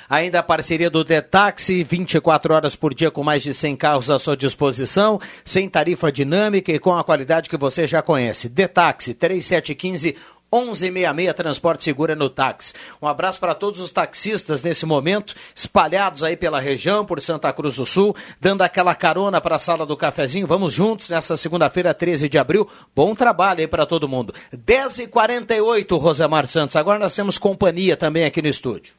Ainda 0.09 0.39
a 0.39 0.43
parceria 0.43 0.89
do 0.89 1.03
Detaxi, 1.03 1.83
24 1.83 2.53
horas 2.53 2.75
por 2.75 2.93
dia 2.93 3.11
com 3.11 3.23
mais 3.23 3.43
de 3.43 3.53
100 3.53 3.75
carros 3.75 4.09
à 4.09 4.17
sua 4.17 4.37
disposição, 4.37 5.19
sem 5.43 5.67
tarifa 5.69 6.11
dinâmica 6.11 6.71
e 6.71 6.79
com 6.79 6.95
a 6.95 7.03
qualidade 7.03 7.49
que 7.49 7.57
você 7.57 7.85
já 7.85 8.01
conhece. 8.01 8.47
Detaxi 8.47 9.13
3715 9.13 10.15
1166 10.49 11.33
Transporte 11.33 11.83
Segura 11.83 12.15
no 12.15 12.29
táxi. 12.29 12.73
Um 13.01 13.07
abraço 13.07 13.39
para 13.39 13.53
todos 13.53 13.81
os 13.81 13.91
taxistas 13.91 14.63
nesse 14.63 14.85
momento, 14.85 15.35
espalhados 15.53 16.23
aí 16.23 16.37
pela 16.37 16.59
região, 16.59 17.05
por 17.05 17.19
Santa 17.19 17.51
Cruz 17.51 17.75
do 17.75 17.85
Sul, 17.85 18.15
dando 18.39 18.61
aquela 18.61 18.95
carona 18.95 19.41
para 19.41 19.57
a 19.57 19.59
sala 19.59 19.85
do 19.85 19.97
cafezinho. 19.97 20.47
Vamos 20.47 20.71
juntos 20.71 21.09
nessa 21.09 21.35
segunda-feira, 21.35 21.93
13 21.93 22.29
de 22.29 22.37
abril. 22.37 22.67
Bom 22.95 23.13
trabalho 23.13 23.59
aí 23.59 23.67
para 23.67 23.85
todo 23.85 24.07
mundo. 24.07 24.33
10h48, 24.55 25.99
Rosemar 25.99 26.47
Santos. 26.47 26.75
Agora 26.75 26.97
nós 26.97 27.13
temos 27.13 27.37
companhia 27.37 27.97
também 27.97 28.23
aqui 28.23 28.41
no 28.41 28.47
estúdio. 28.47 28.96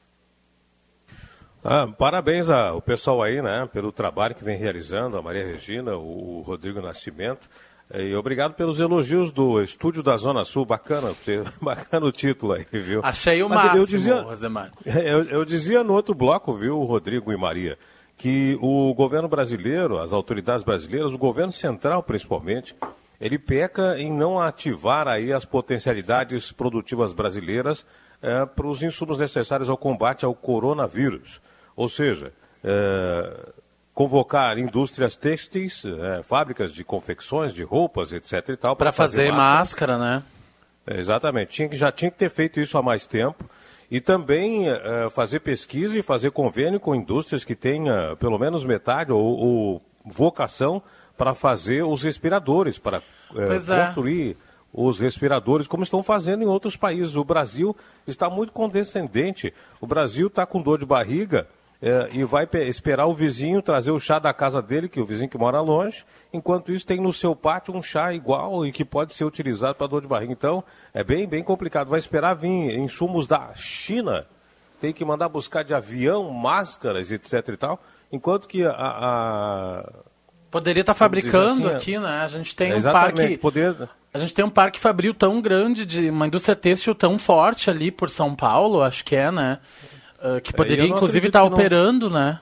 Ah, 1.64 1.86
parabéns 1.86 2.48
ao 2.48 2.80
pessoal 2.80 3.22
aí, 3.22 3.42
né, 3.42 3.68
pelo 3.72 3.90
trabalho 3.90 4.34
que 4.34 4.44
vem 4.44 4.56
realizando, 4.56 5.16
a 5.16 5.22
Maria 5.22 5.44
Regina, 5.44 5.96
o, 5.96 6.42
Rodrigo 6.46 6.80
Nascimento. 6.80 7.48
E 7.94 8.14
obrigado 8.14 8.52
pelos 8.52 8.80
elogios 8.80 9.32
do 9.32 9.62
Estúdio 9.62 10.02
da 10.02 10.16
Zona 10.16 10.44
Sul. 10.44 10.64
Bacana, 10.64 11.10
bacana 11.60 12.06
o 12.06 12.12
título 12.12 12.52
aí, 12.52 12.66
viu? 12.70 13.00
Achei 13.02 13.42
o 13.42 13.48
Mas 13.48 13.64
máximo, 13.64 13.82
eu 13.82 13.86
dizia, 13.86 14.20
Rosemar. 14.20 14.72
Eu, 14.84 15.24
eu 15.24 15.44
dizia 15.44 15.82
no 15.82 15.94
outro 15.94 16.14
bloco, 16.14 16.54
viu, 16.54 16.82
Rodrigo 16.84 17.32
e 17.32 17.36
Maria, 17.36 17.78
que 18.16 18.58
o 18.60 18.92
governo 18.94 19.28
brasileiro, 19.28 19.98
as 19.98 20.12
autoridades 20.12 20.62
brasileiras, 20.62 21.14
o 21.14 21.18
governo 21.18 21.52
central 21.52 22.02
principalmente, 22.02 22.76
ele 23.20 23.38
peca 23.38 23.98
em 23.98 24.12
não 24.12 24.40
ativar 24.40 25.08
aí 25.08 25.32
as 25.32 25.44
potencialidades 25.44 26.52
produtivas 26.52 27.12
brasileiras 27.12 27.84
é, 28.22 28.46
para 28.46 28.66
os 28.66 28.82
insumos 28.82 29.18
necessários 29.18 29.68
ao 29.68 29.76
combate 29.76 30.24
ao 30.24 30.34
coronavírus. 30.34 31.40
Ou 31.76 31.88
seja, 31.88 32.32
é, 32.62 33.52
convocar 33.94 34.58
indústrias 34.58 35.16
têxteis, 35.16 35.84
é, 35.84 36.22
fábricas 36.22 36.72
de 36.72 36.84
confecções, 36.84 37.52
de 37.52 37.62
roupas, 37.62 38.12
etc. 38.12 38.50
e 38.50 38.56
tal. 38.56 38.76
Para 38.76 38.92
fazer, 38.92 39.28
fazer 39.28 39.32
máscara, 39.32 39.96
máscara, 39.96 39.98
né? 39.98 40.22
É, 40.86 40.98
exatamente. 40.98 41.50
Tinha, 41.50 41.76
já 41.76 41.92
tinha 41.92 42.10
que 42.10 42.16
ter 42.16 42.30
feito 42.30 42.60
isso 42.60 42.76
há 42.78 42.82
mais 42.82 43.06
tempo. 43.06 43.48
E 43.90 44.00
também 44.00 44.68
é, 44.68 45.08
fazer 45.10 45.40
pesquisa 45.40 45.98
e 45.98 46.02
fazer 46.02 46.30
convênio 46.30 46.78
com 46.78 46.94
indústrias 46.94 47.44
que 47.44 47.54
tenha 47.54 48.16
pelo 48.16 48.38
menos 48.38 48.64
metade 48.64 49.10
ou, 49.12 49.20
ou 49.20 49.82
vocação 50.04 50.82
para 51.16 51.34
fazer 51.34 51.82
os 51.82 52.02
respiradores, 52.02 52.78
para 52.78 53.02
é, 53.34 53.84
construir 53.84 54.36
os 54.72 55.00
respiradores, 55.00 55.66
como 55.66 55.82
estão 55.82 56.02
fazendo 56.02 56.42
em 56.42 56.46
outros 56.46 56.76
países. 56.76 57.16
O 57.16 57.24
Brasil 57.24 57.74
está 58.06 58.28
muito 58.28 58.52
condescendente. 58.52 59.52
O 59.80 59.86
Brasil 59.86 60.26
está 60.26 60.44
com 60.46 60.62
dor 60.62 60.78
de 60.78 60.86
barriga 60.86 61.48
é, 61.80 62.08
e 62.12 62.24
vai 62.24 62.48
esperar 62.66 63.06
o 63.06 63.14
vizinho 63.14 63.62
trazer 63.62 63.90
o 63.90 64.00
chá 64.00 64.18
da 64.18 64.32
casa 64.34 64.60
dele, 64.60 64.88
que 64.88 64.98
é 64.98 65.02
o 65.02 65.06
vizinho 65.06 65.28
que 65.28 65.38
mora 65.38 65.60
longe, 65.60 66.04
enquanto 66.32 66.72
isso 66.72 66.86
tem 66.86 67.00
no 67.00 67.12
seu 67.12 67.36
pátio 67.36 67.74
um 67.74 67.82
chá 67.82 68.12
igual 68.12 68.66
e 68.66 68.72
que 68.72 68.84
pode 68.84 69.14
ser 69.14 69.24
utilizado 69.24 69.76
para 69.76 69.86
dor 69.86 70.02
de 70.02 70.08
barriga. 70.08 70.32
Então, 70.32 70.62
é 70.92 71.04
bem, 71.04 71.26
bem 71.26 71.42
complicado. 71.42 71.88
Vai 71.88 71.98
esperar 71.98 72.34
vir 72.34 72.76
insumos 72.78 73.26
da 73.26 73.54
China, 73.54 74.26
tem 74.80 74.92
que 74.92 75.04
mandar 75.04 75.28
buscar 75.28 75.62
de 75.64 75.72
avião, 75.72 76.30
máscaras, 76.30 77.10
etc 77.10 77.48
e 77.48 77.56
tal, 77.56 77.80
enquanto 78.12 78.46
que 78.46 78.64
a... 78.64 78.72
a 78.72 80.07
Poderia 80.50 80.80
estar 80.80 80.94
tá 80.94 80.98
fabricando 80.98 81.68
assim, 81.68 81.76
aqui, 81.76 81.98
né? 81.98 82.22
A 82.22 82.28
gente 82.28 82.54
tem 82.54 82.74
um 82.74 82.82
parque... 82.82 83.36
Poder... 83.38 83.88
A 84.12 84.18
gente 84.18 84.32
tem 84.32 84.44
um 84.44 84.50
parque 84.50 84.80
fabril 84.80 85.12
tão 85.12 85.40
grande, 85.40 85.84
de 85.84 86.08
uma 86.08 86.26
indústria 86.26 86.56
têxtil 86.56 86.94
tão 86.94 87.18
forte 87.18 87.68
ali 87.68 87.90
por 87.90 88.08
São 88.08 88.34
Paulo, 88.34 88.82
acho 88.82 89.04
que 89.04 89.14
é, 89.14 89.30
né? 89.30 89.58
Uh, 90.18 90.40
que 90.40 90.52
poderia, 90.52 90.86
inclusive, 90.86 91.26
estar 91.26 91.40
tá 91.40 91.44
operando, 91.44 92.08
não... 92.08 92.18
né? 92.18 92.40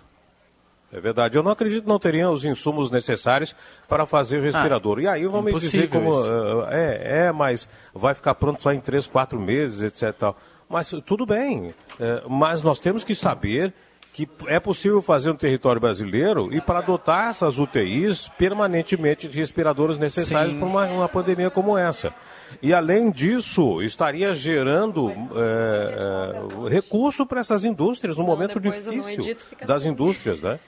É 0.93 1.01
verdade. 1.01 1.37
Eu 1.37 1.43
não 1.43 1.51
acredito 1.51 1.83
que 1.83 1.89
não 1.89 1.99
teriam 1.99 2.33
os 2.33 2.45
insumos 2.45 2.91
necessários 2.91 3.55
para 3.89 4.07
fazer 4.07 4.39
o 4.39 4.43
respirador. 4.43 4.99
Ah, 4.99 5.03
e 5.03 5.09
aí 5.09 5.27
vão 5.27 5.43
me 5.43 5.53
dizer 5.53 5.89
como. 5.89 6.11
Uh, 6.11 6.65
é, 6.71 7.27
é, 7.27 7.33
mas 7.33 7.69
vai 7.93 8.15
ficar 8.15 8.35
pronto 8.37 8.63
só 8.63 8.73
em 8.73 8.81
três, 8.81 9.07
quatro 9.07 9.39
meses, 9.39 9.83
etc. 9.83 10.17
Tal. 10.17 10.37
Mas 10.69 10.95
tudo 11.05 11.27
bem. 11.27 11.75
Uh, 11.99 12.31
mas 12.31 12.63
nós 12.63 12.79
temos 12.79 13.05
que 13.05 13.15
saber 13.15 13.75
que 14.17 14.27
é 14.47 14.59
possível 14.59 15.03
fazer 15.03 15.29
no 15.29 15.37
território 15.37 15.79
brasileiro 15.79 16.49
e 16.51 16.59
para 16.59 16.79
adotar 16.79 17.29
essas 17.29 17.59
UTIs 17.59 18.31
permanentemente 18.39 19.29
de 19.29 19.39
respiradores 19.39 19.99
necessários 19.99 20.55
para 20.55 20.65
uma, 20.65 20.87
uma 20.87 21.07
pandemia 21.07 21.51
como 21.51 21.77
essa. 21.77 22.15
E 22.63 22.73
além 22.73 23.11
disso, 23.11 23.83
estaria 23.83 24.35
gerando 24.35 25.11
é, 25.11 26.65
é, 26.67 26.71
recurso 26.71 27.27
para 27.27 27.43
essas 27.43 27.67
indústrias, 27.67 28.17
num 28.17 28.25
momento 28.25 28.59
difícil 28.59 29.37
das 29.67 29.83
assim. 29.83 29.91
indústrias, 29.91 30.41
né? 30.41 30.59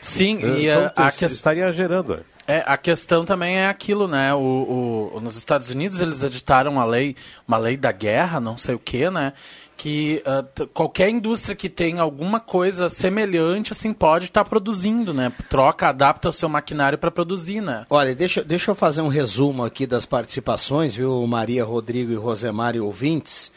Sim, 0.00 0.40
e 0.44 0.68
então, 0.68 0.90
a, 0.96 1.06
a 1.06 1.12
que... 1.12 1.26
estaria 1.26 1.70
gerando. 1.70 2.24
É, 2.48 2.64
a 2.66 2.76
questão 2.76 3.24
também 3.24 3.58
é 3.58 3.68
aquilo, 3.68 4.08
né? 4.08 4.34
O, 4.34 5.12
o, 5.14 5.20
nos 5.20 5.36
Estados 5.36 5.70
Unidos 5.70 6.00
eles 6.00 6.24
editaram 6.24 6.72
uma 6.72 6.84
lei, 6.84 7.14
uma 7.46 7.58
lei 7.58 7.76
da 7.76 7.92
guerra, 7.92 8.40
não 8.40 8.58
sei 8.58 8.74
o 8.74 8.78
que, 8.78 9.08
né? 9.08 9.34
Que 9.82 10.22
uh, 10.26 10.66
qualquer 10.74 11.08
indústria 11.08 11.56
que 11.56 11.66
tenha 11.66 12.02
alguma 12.02 12.38
coisa 12.38 12.90
semelhante, 12.90 13.72
assim, 13.72 13.94
pode 13.94 14.26
estar 14.26 14.44
tá 14.44 14.50
produzindo, 14.50 15.14
né? 15.14 15.32
Troca, 15.48 15.88
adapta 15.88 16.28
o 16.28 16.32
seu 16.34 16.50
maquinário 16.50 16.98
para 16.98 17.10
produzir, 17.10 17.62
né? 17.62 17.86
Olha, 17.88 18.14
deixa, 18.14 18.44
deixa 18.44 18.70
eu 18.70 18.74
fazer 18.74 19.00
um 19.00 19.08
resumo 19.08 19.64
aqui 19.64 19.86
das 19.86 20.04
participações, 20.04 20.94
viu, 20.94 21.26
Maria, 21.26 21.64
Rodrigo 21.64 22.12
e 22.12 22.14
Rosemar 22.14 22.76
e 22.76 22.80
ouvintes. 22.80 23.50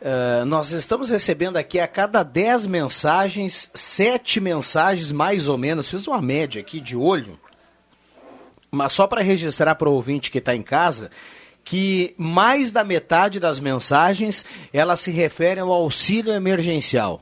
Uh, 0.00 0.44
nós 0.44 0.70
estamos 0.70 1.10
recebendo 1.10 1.56
aqui 1.56 1.80
a 1.80 1.88
cada 1.88 2.22
10 2.22 2.68
mensagens, 2.68 3.68
7 3.74 4.40
mensagens 4.40 5.10
mais 5.10 5.48
ou 5.48 5.58
menos, 5.58 5.88
fiz 5.88 6.06
uma 6.06 6.22
média 6.22 6.60
aqui 6.60 6.78
de 6.78 6.94
olho, 6.94 7.40
mas 8.70 8.92
só 8.92 9.08
para 9.08 9.20
registrar 9.20 9.74
para 9.74 9.88
o 9.88 9.94
ouvinte 9.94 10.30
que 10.30 10.38
está 10.38 10.54
em 10.54 10.62
casa, 10.62 11.10
que 11.66 12.14
mais 12.16 12.70
da 12.70 12.84
metade 12.84 13.40
das 13.40 13.58
mensagens 13.58 14.46
elas 14.72 15.00
se 15.00 15.10
referem 15.10 15.64
ao 15.64 15.72
auxílio 15.72 16.32
emergencial. 16.32 17.20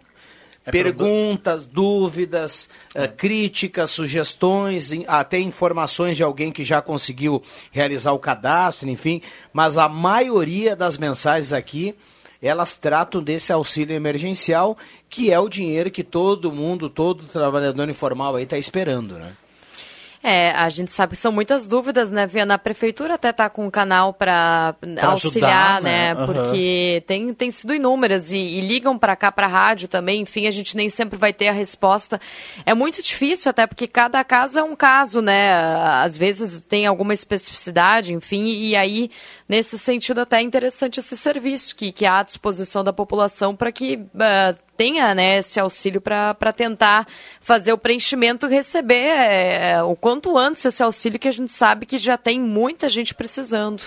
É 0.66 0.70
Perguntas, 0.70 1.64
dúvidas, 1.64 2.68
é. 2.94 3.04
uh, 3.04 3.12
críticas, 3.12 3.90
sugestões, 3.90 4.90
até 5.09 5.38
informações 5.38 6.16
de 6.16 6.22
alguém 6.22 6.52
que 6.52 6.62
já 6.62 6.83
conseguiu 6.83 7.42
realizar 7.72 8.12
o 8.12 8.18
cadastro, 8.18 8.88
enfim. 8.88 9.22
Mas 9.50 9.78
a 9.78 9.88
maioria 9.88 10.76
das 10.76 10.98
mensagens 10.98 11.52
aqui 11.52 11.94
elas 12.42 12.76
tratam 12.76 13.22
desse 13.22 13.50
auxílio 13.50 13.96
emergencial, 13.96 14.76
que 15.09 15.33
é 15.33 15.40
o 15.40 15.48
dinheiro 15.48 15.90
que 15.90 16.04
todo 16.04 16.52
mundo, 16.52 16.90
todo 16.90 17.24
trabalhador 17.24 17.88
informal 17.88 18.37
aí 18.37 18.44
está 18.44 18.59
esperando, 18.59 19.14
né? 19.18 19.35
É, 20.26 20.52
a 20.52 20.70
gente 20.70 20.90
sabe 20.90 21.10
que 21.10 21.18
são 21.18 21.30
muitas 21.30 21.68
dúvidas, 21.68 22.10
né, 22.10 22.26
Viana? 22.26 22.54
A 22.54 22.58
prefeitura 22.58 23.12
até 23.12 23.30
tá 23.30 23.50
com 23.50 23.66
um 23.66 23.70
canal 23.70 24.14
para 24.14 24.74
auxiliar, 25.02 25.76
ajudar, 25.76 25.82
né? 25.82 26.14
né? 26.14 26.18
Uhum. 26.18 26.26
Porque 26.26 27.04
tem, 27.06 27.34
tem 27.34 27.50
sido 27.50 27.74
inúmeras 27.74 28.32
e, 28.32 28.38
e 28.38 28.60
ligam 28.62 28.98
para 28.98 29.14
cá, 29.14 29.30
para 29.30 29.44
a 29.46 29.50
rádio 29.50 29.87
também. 29.87 30.22
Enfim, 30.22 30.46
a 30.46 30.50
gente 30.50 30.78
nem 30.78 30.88
sempre 30.88 31.18
vai 31.18 31.34
ter 31.34 31.48
a 31.48 31.52
resposta. 31.52 32.18
É 32.64 32.72
muito 32.72 33.02
difícil, 33.02 33.50
até 33.50 33.66
porque 33.66 33.87
cada 33.87 34.24
caso 34.24 34.58
é 34.58 34.62
um 34.62 34.74
caso, 34.74 35.20
né? 35.20 35.52
Às 36.02 36.16
vezes 36.16 36.62
tem 36.62 36.87
alguma 36.87 37.12
especificidade, 37.12 38.14
enfim, 38.14 38.46
e 38.46 38.74
aí, 38.74 39.10
nesse 39.48 39.78
sentido, 39.78 40.20
até 40.20 40.38
é 40.38 40.42
interessante 40.42 40.98
esse 41.00 41.16
serviço 41.16 41.76
que, 41.76 41.92
que 41.92 42.07
há 42.07 42.20
à 42.20 42.22
disposição 42.22 42.83
da 42.83 42.92
população 42.92 43.54
para 43.54 43.70
que 43.70 43.96
uh, 43.96 44.59
tenha 44.76 45.14
né, 45.14 45.38
esse 45.38 45.61
auxílio 45.61 46.00
para 46.00 46.52
tentar 46.52 47.07
fazer 47.40 47.72
o 47.72 47.78
preenchimento 47.78 48.46
receber 48.46 49.07
é, 49.07 49.83
o 49.83 49.94
quanto 49.94 50.37
antes 50.37 50.64
esse 50.64 50.83
auxílio 50.83 51.18
que 51.18 51.28
a 51.28 51.33
gente 51.33 51.52
sabe 51.52 51.87
que 51.87 51.98
já 51.98 52.16
tem 52.16 52.40
muita 52.40 52.88
gente 52.88 53.14
precisando 53.14 53.83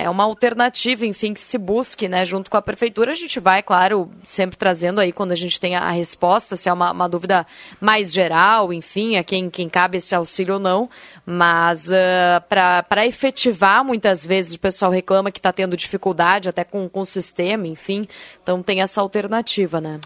é 0.00 0.08
uma 0.08 0.24
alternativa, 0.24 1.04
enfim, 1.04 1.34
que 1.34 1.40
se 1.40 1.58
busque, 1.58 2.08
né, 2.08 2.24
junto 2.24 2.50
com 2.50 2.56
a 2.56 2.62
prefeitura. 2.62 3.12
A 3.12 3.14
gente 3.14 3.38
vai, 3.38 3.62
claro, 3.62 4.10
sempre 4.24 4.56
trazendo 4.56 5.00
aí 5.00 5.12
quando 5.12 5.32
a 5.32 5.36
gente 5.36 5.60
tem 5.60 5.76
a 5.76 5.90
resposta, 5.90 6.56
se 6.56 6.68
é 6.68 6.72
uma, 6.72 6.90
uma 6.90 7.08
dúvida 7.08 7.46
mais 7.80 8.12
geral, 8.12 8.72
enfim, 8.72 9.16
a 9.16 9.24
quem, 9.24 9.50
quem 9.50 9.68
cabe 9.68 9.98
esse 9.98 10.14
auxílio 10.14 10.54
ou 10.54 10.60
não. 10.60 10.88
Mas 11.26 11.88
uh, 11.88 12.40
para 12.48 13.06
efetivar, 13.06 13.84
muitas 13.84 14.26
vezes 14.26 14.54
o 14.54 14.58
pessoal 14.58 14.90
reclama 14.90 15.30
que 15.30 15.38
está 15.38 15.52
tendo 15.52 15.76
dificuldade 15.76 16.48
até 16.48 16.64
com, 16.64 16.88
com 16.88 17.00
o 17.00 17.06
sistema, 17.06 17.66
enfim. 17.66 18.08
Então 18.42 18.62
tem 18.62 18.80
essa 18.80 19.00
alternativa, 19.00 19.80
né? 19.80 20.00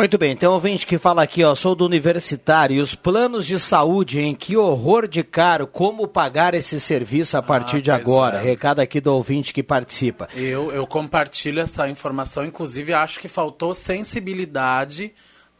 Muito 0.00 0.16
bem, 0.16 0.34
tem 0.34 0.48
um 0.48 0.52
ouvinte 0.52 0.86
que 0.86 0.96
fala 0.96 1.22
aqui, 1.22 1.44
ó, 1.44 1.54
sou 1.54 1.74
do 1.74 1.84
universitário, 1.84 2.74
e 2.74 2.80
os 2.80 2.94
planos 2.94 3.46
de 3.46 3.58
saúde, 3.58 4.18
em 4.18 4.34
que 4.34 4.56
horror 4.56 5.06
de 5.06 5.22
caro, 5.22 5.66
como 5.66 6.08
pagar 6.08 6.54
esse 6.54 6.80
serviço 6.80 7.36
a 7.36 7.42
partir 7.42 7.76
ah, 7.76 7.80
de 7.82 7.90
agora? 7.90 8.38
É. 8.38 8.42
Recado 8.42 8.80
aqui 8.80 8.98
do 8.98 9.12
ouvinte 9.12 9.52
que 9.52 9.62
participa. 9.62 10.26
Eu, 10.34 10.72
eu 10.72 10.86
compartilho 10.86 11.60
essa 11.60 11.86
informação, 11.86 12.46
inclusive 12.46 12.94
acho 12.94 13.20
que 13.20 13.28
faltou 13.28 13.74
sensibilidade 13.74 15.12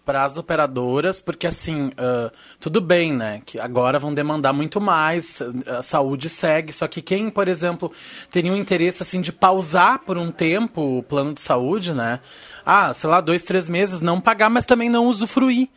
para 0.04 0.24
as 0.24 0.36
operadoras, 0.36 1.20
porque 1.20 1.46
assim, 1.46 1.88
uh, 1.88 2.30
tudo 2.58 2.80
bem, 2.80 3.12
né? 3.12 3.42
Que 3.44 3.60
agora 3.60 3.98
vão 3.98 4.12
demandar 4.12 4.52
muito 4.52 4.80
mais, 4.80 5.40
a 5.66 5.82
saúde 5.82 6.28
segue, 6.28 6.72
só 6.72 6.88
que 6.88 7.00
quem, 7.00 7.30
por 7.30 7.48
exemplo, 7.48 7.92
teria 8.30 8.52
um 8.52 8.56
interesse 8.56 9.02
assim 9.02 9.20
de 9.20 9.32
pausar 9.32 10.00
por 10.00 10.18
um 10.18 10.30
tempo 10.30 10.98
o 10.98 11.02
plano 11.02 11.34
de 11.34 11.40
saúde, 11.40 11.92
né? 11.92 12.20
Ah, 12.64 12.92
sei 12.92 13.08
lá, 13.08 13.20
dois, 13.20 13.42
três 13.44 13.68
meses, 13.68 14.00
não 14.00 14.20
pagar, 14.20 14.50
mas 14.50 14.66
também 14.66 14.88
não 14.88 15.06
usufruir. 15.06 15.68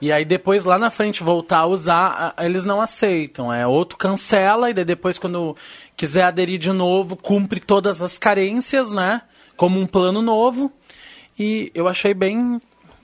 E 0.00 0.12
aí 0.12 0.24
depois 0.24 0.64
lá 0.64 0.78
na 0.78 0.90
frente 0.90 1.24
voltar 1.24 1.58
a 1.58 1.66
usar, 1.66 2.34
eles 2.38 2.64
não 2.64 2.80
aceitam. 2.80 3.52
É 3.52 3.66
outro 3.66 3.98
cancela 3.98 4.70
e 4.70 4.74
depois 4.74 5.18
quando 5.18 5.56
quiser 5.96 6.22
aderir 6.22 6.58
de 6.58 6.72
novo, 6.72 7.16
cumpre 7.16 7.58
todas 7.58 8.00
as 8.00 8.16
carências, 8.16 8.92
né? 8.92 9.22
Como 9.56 9.80
um 9.80 9.86
plano 9.86 10.22
novo. 10.22 10.70
E 11.36 11.70
eu 11.74 11.88
achei 11.88 12.14
bem 12.14 12.60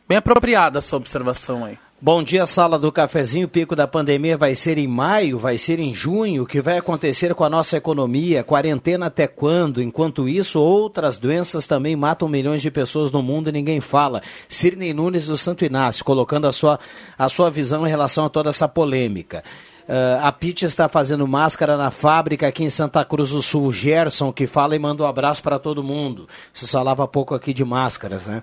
Bem 0.06 0.18
apropriada 0.18 0.78
essa 0.78 0.96
observação 0.96 1.64
aí. 1.64 1.78
Bom 1.98 2.22
dia, 2.22 2.44
sala 2.44 2.78
do 2.78 2.92
cafezinho. 2.92 3.46
O 3.46 3.48
pico 3.48 3.74
da 3.74 3.88
pandemia 3.88 4.36
vai 4.36 4.54
ser 4.54 4.76
em 4.76 4.86
maio, 4.86 5.38
vai 5.38 5.56
ser 5.56 5.80
em 5.80 5.94
junho. 5.94 6.42
O 6.42 6.46
que 6.46 6.60
vai 6.60 6.76
acontecer 6.76 7.34
com 7.34 7.42
a 7.42 7.48
nossa 7.48 7.78
economia? 7.78 8.44
Quarentena 8.44 9.06
até 9.06 9.26
quando? 9.26 9.80
Enquanto 9.80 10.28
isso, 10.28 10.60
outras 10.60 11.16
doenças 11.16 11.66
também 11.66 11.96
matam 11.96 12.28
milhões 12.28 12.60
de 12.60 12.70
pessoas 12.70 13.10
no 13.10 13.22
mundo 13.22 13.48
e 13.48 13.52
ninguém 13.52 13.80
fala. 13.80 14.20
Sirnei 14.46 14.92
Nunes 14.92 15.28
do 15.28 15.38
Santo 15.38 15.64
Inácio, 15.64 16.04
colocando 16.04 16.46
a 16.46 16.52
sua, 16.52 16.78
a 17.16 17.30
sua 17.30 17.50
visão 17.50 17.86
em 17.86 17.90
relação 17.90 18.26
a 18.26 18.28
toda 18.28 18.50
essa 18.50 18.68
polêmica. 18.68 19.42
Uh, 19.88 20.20
a 20.22 20.32
Pit 20.32 20.66
está 20.66 20.86
fazendo 20.86 21.26
máscara 21.26 21.78
na 21.78 21.90
fábrica 21.90 22.46
aqui 22.46 22.64
em 22.64 22.70
Santa 22.70 23.02
Cruz 23.06 23.30
do 23.30 23.40
Sul. 23.40 23.72
Gerson 23.72 24.30
que 24.30 24.46
fala 24.46 24.76
e 24.76 24.78
manda 24.78 25.02
um 25.02 25.06
abraço 25.06 25.42
para 25.42 25.58
todo 25.58 25.82
mundo. 25.82 26.28
Se 26.52 26.68
falava 26.68 27.08
pouco 27.08 27.34
aqui 27.34 27.54
de 27.54 27.64
máscaras, 27.64 28.26
né? 28.26 28.42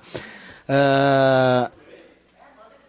Uh, 0.70 1.72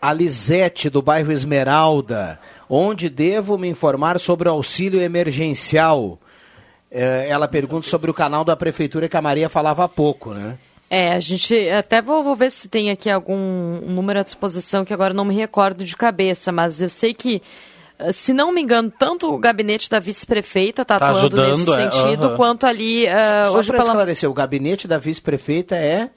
a 0.03 0.13
Lisete, 0.13 0.91
do 0.91 1.01
bairro 1.01 1.31
Esmeralda. 1.31 2.41
Onde 2.69 3.09
devo 3.09 3.57
me 3.57 3.69
informar 3.69 4.19
sobre 4.19 4.49
o 4.49 4.53
auxílio 4.53 5.01
emergencial? 5.01 6.19
É, 6.91 7.29
ela 7.29 7.47
pergunta 7.47 7.89
sobre 7.89 8.11
o 8.11 8.15
canal 8.15 8.45
da 8.45 8.57
prefeitura 8.57 9.09
que 9.09 9.17
a 9.17 9.23
Maria 9.23 9.49
falava 9.49 9.85
há 9.85 9.89
pouco, 9.89 10.35
né? 10.35 10.59
É, 10.91 11.13
a 11.13 11.21
gente 11.21 11.57
até 11.71 12.03
vou, 12.03 12.23
vou, 12.23 12.37
ver 12.37 12.51
se 12.51 12.69
tem 12.69 12.91
aqui 12.91 13.09
algum 13.09 13.81
número 13.81 14.21
à 14.21 14.23
disposição 14.23 14.85
que 14.85 14.93
agora 14.93 15.15
não 15.15 15.25
me 15.25 15.35
recordo 15.35 15.85
de 15.85 15.97
cabeça, 15.97 16.53
mas 16.53 16.83
eu 16.83 16.89
sei 16.91 17.15
que, 17.15 17.41
eh, 17.99 18.13
se 18.13 18.35
não 18.35 18.53
me 18.53 18.61
engano, 18.61 18.93
tanto 18.99 19.33
o 19.33 19.39
gabinete 19.39 19.89
da 19.89 19.99
vice-prefeita 19.99 20.83
está 20.83 20.99
tá 20.99 21.09
atuando 21.09 21.41
ajudando, 21.41 21.77
nesse 21.77 21.81
é, 21.81 21.91
sentido, 21.91 22.27
uh 22.27 22.31
-huh. 22.33 22.37
quanto 22.37 22.67
ali 22.67 23.07
uh, 23.07 23.53
Só 23.53 23.59
hoje 23.59 23.69
para 23.69 23.79
pela... 23.79 23.89
esclarecer, 23.89 24.31
o 24.31 24.35
gabinete 24.35 24.87
da 24.87 24.99
vice-prefeita 24.99 25.77
é 25.77 26.11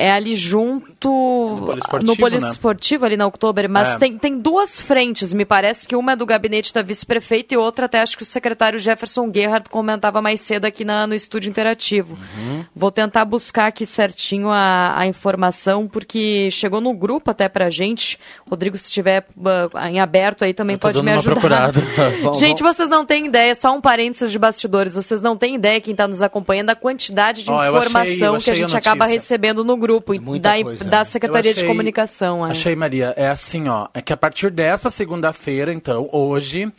é 0.00 0.10
ali 0.10 0.34
junto 0.34 1.10
no 1.10 1.66
poliesportivo, 1.66 2.10
no 2.10 2.16
poliesportivo 2.16 3.02
né? 3.02 3.06
ali 3.08 3.16
na 3.18 3.26
Oktober, 3.26 3.68
mas 3.68 3.88
é. 3.88 3.98
tem, 3.98 4.16
tem 4.16 4.38
duas 4.38 4.80
frentes, 4.80 5.34
me 5.34 5.44
parece 5.44 5.86
que 5.86 5.94
uma 5.94 6.12
é 6.12 6.16
do 6.16 6.24
gabinete 6.24 6.72
da 6.72 6.80
vice-prefeita 6.80 7.52
e 7.52 7.56
outra 7.58 7.84
até 7.84 8.00
acho 8.00 8.16
que 8.16 8.22
o 8.22 8.26
secretário 8.26 8.78
Jefferson 8.78 9.30
Gerhard 9.32 9.68
comentava 9.68 10.22
mais 10.22 10.40
cedo 10.40 10.64
aqui 10.64 10.86
na, 10.86 11.06
no 11.06 11.14
estúdio 11.14 11.50
interativo. 11.50 12.16
Uhum. 12.38 12.64
Vou 12.74 12.90
tentar 12.90 13.26
buscar 13.26 13.66
aqui 13.66 13.84
certinho 13.84 14.48
a, 14.48 14.98
a 14.98 15.06
informação, 15.06 15.86
porque 15.86 16.50
chegou 16.50 16.80
no 16.80 16.94
grupo 16.94 17.30
até 17.30 17.46
pra 17.46 17.68
gente. 17.68 18.18
Rodrigo, 18.48 18.78
se 18.78 18.86
estiver 18.86 19.26
uh, 19.36 19.78
em 19.86 20.00
aberto 20.00 20.44
aí 20.44 20.54
também 20.54 20.78
pode 20.78 21.02
me 21.02 21.12
ajudar. 21.12 21.72
gente, 22.40 22.62
vocês 22.62 22.88
não 22.88 23.04
têm 23.04 23.26
ideia, 23.26 23.54
só 23.54 23.74
um 23.76 23.82
parênteses 23.82 24.32
de 24.32 24.38
bastidores, 24.38 24.94
vocês 24.94 25.20
não 25.20 25.36
têm 25.36 25.56
ideia, 25.56 25.78
quem 25.78 25.92
está 25.92 26.08
nos 26.08 26.22
acompanhando, 26.22 26.68
da 26.68 26.74
quantidade 26.74 27.44
de 27.44 27.50
oh, 27.50 27.54
informação 27.54 28.00
eu 28.00 28.06
achei, 28.06 28.26
eu 28.26 28.34
achei 28.34 28.54
que 28.54 28.58
a 28.58 28.62
gente 28.62 28.76
a 28.76 28.78
acaba 28.78 29.04
recebendo 29.04 29.62
no 29.62 29.76
grupo 29.76 29.89
é 29.96 30.38
da, 30.38 30.62
coisa, 30.62 30.84
da 30.84 31.04
Secretaria 31.04 31.50
achei, 31.50 31.62
de 31.62 31.68
Comunicação. 31.68 32.46
É. 32.46 32.50
Achei, 32.50 32.76
Maria, 32.76 33.14
é 33.16 33.28
assim, 33.28 33.68
ó, 33.68 33.88
é 33.92 34.00
que 34.00 34.12
a 34.12 34.16
partir 34.16 34.50
dessa 34.50 34.90
segunda-feira, 34.90 35.72
então, 35.72 36.08
hoje, 36.12 36.72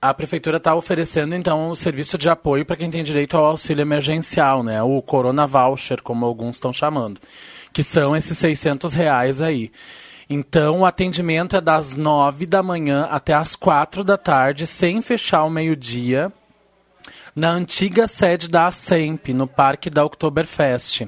a 0.00 0.12
prefeitura 0.12 0.58
está 0.58 0.74
oferecendo 0.74 1.34
então 1.34 1.70
o 1.70 1.76
serviço 1.76 2.18
de 2.18 2.28
apoio 2.28 2.66
para 2.66 2.76
quem 2.76 2.90
tem 2.90 3.02
direito 3.02 3.36
ao 3.36 3.44
auxílio 3.46 3.80
emergencial, 3.80 4.62
né? 4.62 4.82
O 4.82 5.00
Corona 5.00 5.46
Voucher, 5.46 6.02
como 6.02 6.26
alguns 6.26 6.56
estão 6.56 6.72
chamando, 6.72 7.20
que 7.72 7.82
são 7.82 8.14
esses 8.14 8.36
600 8.36 8.92
reais 8.92 9.40
aí. 9.40 9.72
Então, 10.28 10.80
o 10.80 10.84
atendimento 10.86 11.56
é 11.56 11.60
das 11.60 11.94
9 11.94 12.46
da 12.46 12.62
manhã 12.62 13.08
até 13.10 13.32
as 13.34 13.56
4 13.56 14.04
da 14.04 14.16
tarde, 14.16 14.66
sem 14.66 15.00
fechar 15.02 15.44
o 15.44 15.50
meio-dia, 15.50 16.32
na 17.34 17.50
antiga 17.50 18.06
sede 18.06 18.48
da 18.48 18.66
ASEMP, 18.66 19.32
no 19.32 19.46
Parque 19.46 19.90
da 19.90 20.04
Oktoberfest. 20.04 21.06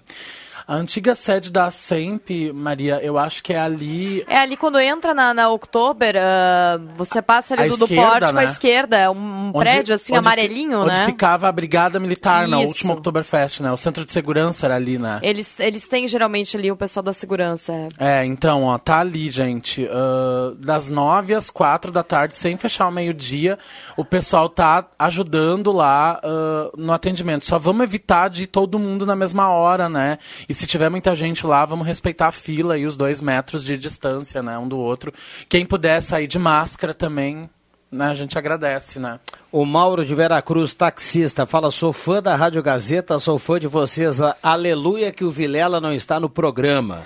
A 0.69 0.75
antiga 0.75 1.15
sede 1.15 1.53
da 1.53 1.71
SEMP, 1.71 2.53
Maria, 2.53 2.99
eu 3.01 3.17
acho 3.17 3.41
que 3.41 3.53
é 3.53 3.59
ali. 3.59 4.25
É 4.27 4.37
ali 4.37 4.57
quando 4.57 4.81
entra 4.81 5.15
na, 5.15 5.33
na 5.33 5.49
Oktober, 5.49 6.17
uh, 6.17 6.89
você 6.97 7.23
passa 7.23 7.55
ali 7.55 7.69
do, 7.69 7.77
do 7.77 7.87
porte 7.87 8.33
né? 8.33 8.41
à 8.41 8.45
esquerda, 8.45 8.97
é 8.97 9.09
um 9.09 9.53
onde, 9.55 9.59
prédio 9.61 9.95
assim, 9.95 10.13
onde, 10.13 10.27
amarelinho, 10.27 10.81
onde 10.81 10.89
né? 10.89 11.03
Onde 11.03 11.07
ficava 11.13 11.47
a 11.47 11.53
Brigada 11.53 12.01
Militar 12.01 12.43
Isso. 12.43 12.51
na 12.51 12.59
última 12.59 12.95
Oktoberfest, 12.95 13.61
né? 13.61 13.71
O 13.71 13.77
centro 13.77 14.05
de 14.05 14.11
segurança 14.11 14.67
era 14.67 14.75
ali, 14.75 14.99
né? 14.99 15.21
Eles, 15.23 15.61
eles 15.61 15.87
têm 15.87 16.09
geralmente 16.09 16.57
ali 16.57 16.73
o 16.73 16.77
pessoal 16.77 17.05
da 17.05 17.13
segurança. 17.13 17.73
É, 17.97 18.23
é 18.23 18.25
então, 18.25 18.65
ó, 18.65 18.77
tá 18.77 18.99
ali, 18.99 19.31
gente. 19.31 19.85
Uh, 19.85 20.57
das 20.57 20.91
nove 20.91 21.33
às 21.33 21.49
quatro 21.49 21.93
da 21.93 22.03
tarde, 22.03 22.35
sem 22.37 22.57
fechar 22.57 22.89
o 22.89 22.93
meio-dia, 22.93 23.57
o 23.97 24.05
pessoal 24.05 24.49
tá 24.49 24.85
ajudando 24.99 25.71
lá 25.71 26.21
uh, 26.25 26.77
no 26.77 26.93
atendimento. 26.93 27.45
Só 27.45 27.57
vamos 27.57 27.85
evitar 27.85 28.29
de 28.29 28.43
ir 28.43 28.47
todo 28.49 28.81
mundo 28.81 29.07
na 29.07 29.15
mesma 29.15 29.51
hora, 29.51 29.89
né? 29.89 30.19
E 30.49 30.56
se 30.57 30.67
tiver 30.67 30.89
muita 30.89 31.15
gente 31.15 31.47
lá, 31.47 31.65
vamos 31.65 31.87
respeitar 31.87 32.29
a 32.29 32.33
fila 32.33 32.79
e 32.79 32.87
os 32.87 32.97
dois 32.97 33.21
metros 33.21 33.63
de 33.63 33.77
distância, 33.77 34.43
né, 34.43 34.59
um 34.59 34.67
do 34.67 34.79
outro. 34.79 35.13
Quem 35.49 35.67
puder 35.67 36.01
sair 36.01 36.27
de 36.27 36.39
máscara 36.39 36.95
também, 36.95 37.49
né, 37.91 38.07
a 38.07 38.15
gente 38.15 38.37
agradece, 38.37 38.99
né? 38.99 39.21
O 39.53 39.65
Mauro 39.65 40.05
de 40.05 40.15
Veracruz, 40.15 40.75
taxista, 40.75 41.47
fala: 41.47 41.71
sou 41.71 41.93
fã 41.93 42.23
da 42.23 42.35
Rádio 42.35 42.63
Gazeta, 42.63 43.19
sou 43.19 43.39
fã 43.39 43.59
de 43.59 43.67
vocês. 43.67 44.19
Aleluia 44.43 45.13
que 45.13 45.25
o 45.25 45.31
Vilela 45.31 45.81
não 45.81 45.95
está 45.95 46.19
no 46.19 46.29
programa. 46.29 47.03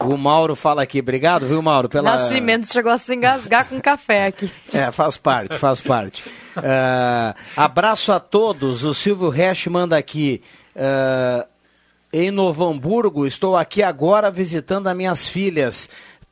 O 0.00 0.16
Mauro 0.16 0.56
fala 0.56 0.82
aqui, 0.82 1.00
obrigado, 1.00 1.46
viu, 1.46 1.60
Mauro? 1.60 1.88
Pela... 1.88 2.16
Nascimento 2.16 2.72
chegou 2.72 2.90
a 2.90 2.98
se 2.98 3.14
engasgar 3.14 3.68
com 3.68 3.80
café 3.80 4.26
aqui. 4.26 4.50
É, 4.74 4.90
faz 4.90 5.16
parte, 5.16 5.56
faz 5.56 5.80
parte. 5.80 6.28
Uh, 6.56 7.34
abraço 7.56 8.10
a 8.10 8.18
todos. 8.18 8.82
O 8.82 8.92
Silvio 8.92 9.28
Resch 9.28 9.68
manda 9.68 9.96
aqui. 9.96 10.42
Uh, 10.74 11.46
em 12.14 12.30
Novo 12.30 12.64
Hamburgo. 12.64 13.26
Estou 13.26 13.56
aqui 13.56 13.82
agora 13.82 14.30
visitando 14.30 14.86
as 14.86 14.96
minhas 14.96 15.26
filhas. 15.26 15.90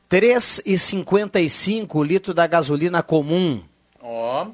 3,55 0.09 2.05
litro 2.05 2.33
da 2.33 2.47
gasolina 2.47 3.03
comum. 3.03 3.61
Ó. 4.01 4.45
Oh. 4.45 4.51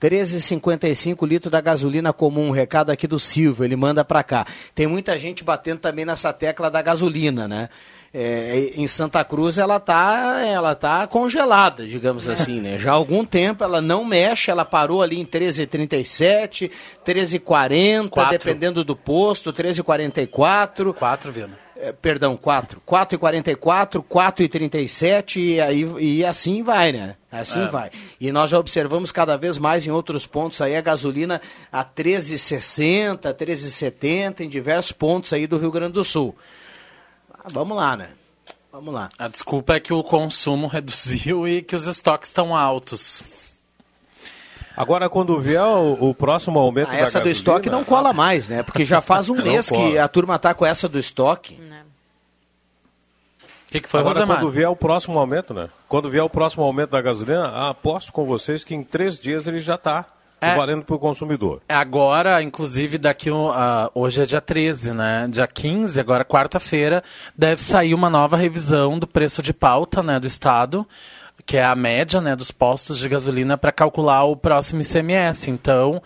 13,55 0.00 1.28
litro 1.28 1.50
da 1.50 1.60
gasolina 1.60 2.10
comum. 2.10 2.50
Recado 2.50 2.90
aqui 2.90 3.06
do 3.06 3.20
Silvio, 3.20 3.64
ele 3.64 3.76
manda 3.76 4.02
para 4.02 4.22
cá. 4.22 4.46
Tem 4.74 4.86
muita 4.86 5.18
gente 5.18 5.44
batendo 5.44 5.78
também 5.80 6.06
nessa 6.06 6.32
tecla 6.32 6.70
da 6.70 6.80
gasolina, 6.80 7.46
né? 7.46 7.68
É, 8.14 8.72
em 8.76 8.86
Santa 8.86 9.24
Cruz 9.24 9.56
ela 9.56 9.80
tá, 9.80 10.42
ela 10.44 10.74
tá 10.74 11.06
congelada, 11.06 11.86
digamos 11.86 12.28
assim, 12.28 12.60
né? 12.60 12.78
Já 12.78 12.90
há 12.90 12.94
algum 12.94 13.24
tempo 13.24 13.64
ela 13.64 13.80
não 13.80 14.04
mexe, 14.04 14.50
ela 14.50 14.64
parou 14.64 15.00
ali 15.00 15.18
em 15.18 15.24
13,37, 15.24 16.70
13,40, 17.06 18.28
dependendo 18.28 18.84
do 18.84 18.94
posto, 18.94 19.52
13,44. 19.52 20.92
4, 20.92 21.32
Viana. 21.32 21.62
É, 21.74 21.90
perdão, 21.90 22.36
4. 22.36 22.80
4,44, 22.86 24.04
4,37 24.04 25.36
e, 25.38 25.60
aí, 25.60 25.82
e 25.98 26.24
assim 26.24 26.62
vai, 26.62 26.92
né? 26.92 27.16
Assim 27.30 27.62
é. 27.62 27.66
vai. 27.66 27.90
E 28.20 28.30
nós 28.30 28.50
já 28.50 28.58
observamos 28.58 29.10
cada 29.10 29.36
vez 29.36 29.58
mais 29.58 29.86
em 29.86 29.90
outros 29.90 30.26
pontos 30.26 30.60
aí 30.60 30.76
a 30.76 30.80
gasolina 30.80 31.40
a 31.72 31.82
13,60, 31.82 33.34
13,70 33.34 34.40
em 34.42 34.48
diversos 34.48 34.92
pontos 34.92 35.32
aí 35.32 35.46
do 35.46 35.58
Rio 35.58 35.72
Grande 35.72 35.94
do 35.94 36.04
Sul. 36.04 36.36
Ah, 37.44 37.48
vamos 37.50 37.76
lá, 37.76 37.96
né? 37.96 38.10
Vamos 38.70 38.94
lá. 38.94 39.10
A 39.18 39.28
desculpa 39.28 39.74
é 39.74 39.80
que 39.80 39.92
o 39.92 40.02
consumo 40.02 40.66
reduziu 40.66 41.46
e 41.46 41.60
que 41.60 41.76
os 41.76 41.86
estoques 41.86 42.30
estão 42.30 42.56
altos. 42.56 43.22
Agora, 44.76 45.10
quando 45.10 45.38
vier 45.38 45.62
o, 45.62 46.10
o 46.10 46.14
próximo 46.14 46.58
aumento 46.58 46.88
ah, 46.88 46.92
da 46.92 46.98
Essa 46.98 47.18
gasolina, 47.18 47.24
do 47.24 47.30
estoque 47.30 47.68
não 47.70 47.84
cola 47.84 48.12
mais, 48.12 48.48
né? 48.48 48.62
Porque 48.62 48.84
já 48.84 49.02
faz 49.02 49.28
um 49.28 49.36
mês 49.42 49.68
cola. 49.68 49.90
que 49.90 49.98
a 49.98 50.08
turma 50.08 50.38
tá 50.38 50.54
com 50.54 50.64
essa 50.64 50.88
do 50.88 50.98
estoque. 50.98 51.60
O 53.68 53.72
que, 53.72 53.80
que 53.80 53.88
foi, 53.88 54.00
Agora, 54.00 54.20
Rosemar? 54.20 54.38
quando 54.38 54.50
vier 54.50 54.68
o 54.68 54.76
próximo 54.76 55.18
aumento, 55.18 55.52
né? 55.52 55.68
Quando 55.88 56.08
vier 56.10 56.22
o 56.22 56.30
próximo 56.30 56.62
aumento 56.62 56.90
da 56.90 57.00
gasolina, 57.00 57.68
aposto 57.68 58.12
com 58.12 58.24
vocês 58.24 58.64
que 58.64 58.74
em 58.74 58.84
três 58.84 59.18
dias 59.18 59.46
ele 59.46 59.60
já 59.60 59.74
está 59.76 60.06
é, 60.42 60.56
valendo 60.56 60.84
para 60.84 60.96
o 60.96 60.98
consumidor. 60.98 61.62
Agora, 61.68 62.42
inclusive, 62.42 62.98
daqui 62.98 63.30
uh, 63.30 63.54
hoje 63.94 64.22
é 64.22 64.26
dia 64.26 64.40
13, 64.40 64.92
né? 64.92 65.28
Dia 65.30 65.46
15, 65.46 66.00
agora 66.00 66.24
quarta-feira, 66.24 67.02
deve 67.36 67.62
sair 67.62 67.94
uma 67.94 68.10
nova 68.10 68.36
revisão 68.36 68.98
do 68.98 69.06
preço 69.06 69.40
de 69.40 69.52
pauta 69.52 70.02
né, 70.02 70.18
do 70.18 70.26
Estado, 70.26 70.84
que 71.46 71.56
é 71.56 71.64
a 71.64 71.76
média 71.76 72.20
né, 72.20 72.34
dos 72.34 72.50
postos 72.50 72.98
de 72.98 73.08
gasolina 73.08 73.56
para 73.56 73.70
calcular 73.70 74.24
o 74.24 74.36
próximo 74.36 74.82
ICMS. 74.82 75.48
Então, 75.48 76.02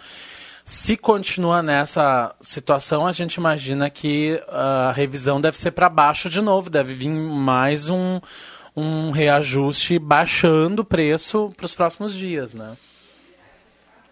se 0.66 0.98
continua 0.98 1.62
nessa 1.62 2.34
situação, 2.40 3.06
a 3.06 3.12
gente 3.12 3.36
imagina 3.36 3.88
que 3.88 4.38
a 4.48 4.92
revisão 4.94 5.40
deve 5.40 5.56
ser 5.56 5.70
para 5.70 5.88
baixo 5.88 6.28
de 6.28 6.42
novo, 6.42 6.68
deve 6.68 6.92
vir 6.92 7.08
mais 7.08 7.88
um, 7.88 8.20
um 8.76 9.12
reajuste 9.12 9.98
baixando 9.98 10.82
o 10.82 10.84
preço 10.84 11.50
para 11.56 11.64
os 11.64 11.74
próximos 11.74 12.12
dias, 12.12 12.52
né? 12.52 12.76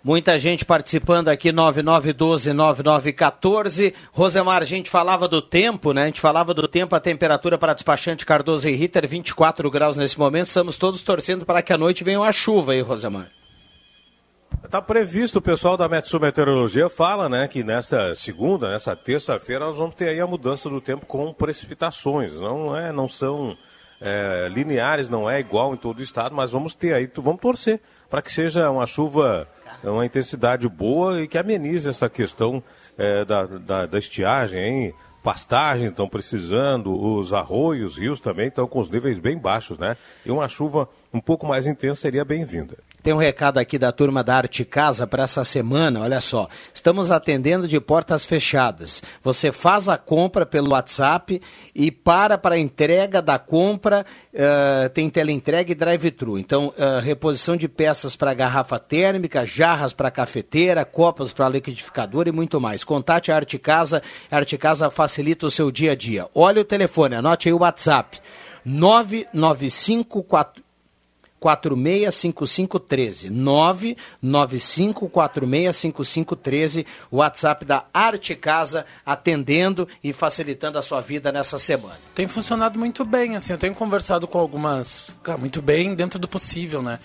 Muita 0.04 0.38
gente 0.38 0.64
participando 0.66 1.28
aqui, 1.28 1.50
9912-9914. 1.50 3.94
Rosemar, 4.12 4.60
a 4.60 4.66
gente 4.66 4.90
falava 4.90 5.26
do 5.26 5.40
tempo, 5.40 5.94
né? 5.94 6.02
A 6.02 6.06
gente 6.06 6.20
falava 6.20 6.52
do 6.52 6.68
tempo, 6.68 6.94
a 6.94 7.00
temperatura 7.00 7.56
para 7.56 7.72
despachante 7.72 8.26
Cardoso 8.26 8.68
e 8.68 8.76
Ritter, 8.76 9.08
24 9.08 9.70
graus 9.70 9.96
nesse 9.96 10.18
momento. 10.18 10.48
Estamos 10.48 10.76
todos 10.76 11.02
torcendo 11.02 11.46
para 11.46 11.62
que 11.62 11.72
a 11.72 11.78
noite 11.78 12.04
venha 12.04 12.20
uma 12.20 12.32
chuva 12.32 12.72
aí, 12.72 12.82
Rosemar. 12.82 13.30
Está 14.62 14.82
previsto, 14.82 15.38
o 15.38 15.42
pessoal 15.42 15.78
da 15.78 15.88
Metsu 15.88 16.20
Meteorologia 16.20 16.90
fala, 16.90 17.26
né, 17.26 17.48
que 17.48 17.64
nessa 17.64 18.14
segunda, 18.14 18.68
nessa 18.68 18.94
terça-feira, 18.94 19.64
nós 19.64 19.78
vamos 19.78 19.94
ter 19.94 20.10
aí 20.10 20.20
a 20.20 20.26
mudança 20.26 20.68
do 20.68 20.82
tempo 20.82 21.06
com 21.06 21.32
precipitações. 21.32 22.38
Não 22.38 22.76
é, 22.76 22.92
não 22.92 23.08
são 23.08 23.56
é, 24.04 24.48
lineares, 24.48 25.08
não 25.08 25.28
é 25.28 25.40
igual 25.40 25.72
em 25.72 25.78
todo 25.78 25.98
o 25.98 26.02
estado, 26.02 26.34
mas 26.34 26.50
vamos 26.50 26.74
ter 26.74 26.92
aí, 26.92 27.10
vamos 27.16 27.40
torcer 27.40 27.80
para 28.10 28.20
que 28.20 28.30
seja 28.30 28.70
uma 28.70 28.86
chuva 28.86 29.48
uma 29.82 30.06
intensidade 30.06 30.68
boa 30.68 31.22
e 31.22 31.28
que 31.28 31.38
amenize 31.38 31.88
essa 31.88 32.08
questão 32.08 32.62
é, 32.96 33.24
da, 33.24 33.44
da, 33.44 33.86
da, 33.86 33.98
estiagem, 33.98 34.62
hein? 34.62 34.94
Pastagens 35.22 35.90
estão 35.90 36.06
precisando, 36.06 36.94
os 36.94 37.32
arroios, 37.32 37.96
rios 37.98 38.20
também 38.20 38.48
estão 38.48 38.66
com 38.66 38.78
os 38.78 38.90
níveis 38.90 39.18
bem 39.18 39.38
baixos, 39.38 39.78
né? 39.78 39.96
E 40.24 40.30
uma 40.30 40.48
chuva 40.48 40.88
um 41.12 41.20
pouco 41.20 41.46
mais 41.46 41.66
intensa 41.66 42.00
seria 42.00 42.24
bem-vinda. 42.24 42.76
Tem 43.04 43.12
um 43.12 43.18
recado 43.18 43.58
aqui 43.58 43.78
da 43.78 43.92
turma 43.92 44.24
da 44.24 44.34
Arte 44.34 44.64
Casa 44.64 45.06
para 45.06 45.24
essa 45.24 45.44
semana. 45.44 46.00
Olha 46.00 46.22
só, 46.22 46.48
estamos 46.72 47.10
atendendo 47.10 47.68
de 47.68 47.78
portas 47.78 48.24
fechadas. 48.24 49.02
Você 49.22 49.52
faz 49.52 49.90
a 49.90 49.98
compra 49.98 50.46
pelo 50.46 50.72
WhatsApp 50.72 51.38
e 51.74 51.90
para 51.90 52.38
para 52.38 52.54
a 52.54 52.58
entrega 52.58 53.20
da 53.20 53.38
compra. 53.38 54.06
Uh, 54.32 54.88
tem 54.88 55.10
teleentrega 55.10 55.70
e 55.70 55.74
drive-thru. 55.74 56.38
Então, 56.38 56.68
uh, 56.68 56.98
reposição 57.02 57.58
de 57.58 57.68
peças 57.68 58.16
para 58.16 58.32
garrafa 58.32 58.78
térmica, 58.78 59.44
jarras 59.44 59.92
para 59.92 60.10
cafeteira, 60.10 60.82
copas 60.82 61.30
para 61.30 61.50
liquidificador 61.50 62.26
e 62.26 62.32
muito 62.32 62.58
mais. 62.58 62.84
Contate 62.84 63.30
a 63.30 63.36
Arte 63.36 63.58
Casa. 63.58 64.02
A 64.30 64.36
Arte 64.36 64.56
Casa 64.56 64.90
facilita 64.90 65.44
o 65.44 65.50
seu 65.50 65.70
dia 65.70 65.92
a 65.92 65.94
dia. 65.94 66.26
Olha 66.34 66.62
o 66.62 66.64
telefone, 66.64 67.16
anote 67.16 67.50
aí 67.50 67.52
o 67.52 67.58
WhatsApp. 67.58 68.18
995 68.64 70.22
465513. 71.44 73.30
995465513, 74.22 76.86
WhatsApp 77.12 77.66
da 77.66 77.84
Arte 77.92 78.34
Casa, 78.34 78.86
atendendo 79.04 79.86
e 80.02 80.14
facilitando 80.14 80.78
a 80.78 80.82
sua 80.82 81.02
vida 81.02 81.30
nessa 81.30 81.58
semana. 81.58 81.98
Tem 82.14 82.26
funcionado 82.26 82.78
muito 82.78 83.04
bem, 83.04 83.36
assim, 83.36 83.52
eu 83.52 83.58
tenho 83.58 83.74
conversado 83.74 84.26
com 84.26 84.38
algumas, 84.38 85.10
muito 85.38 85.60
bem 85.60 85.94
dentro 85.94 86.18
do 86.18 86.26
possível, 86.26 86.80
né? 86.82 86.98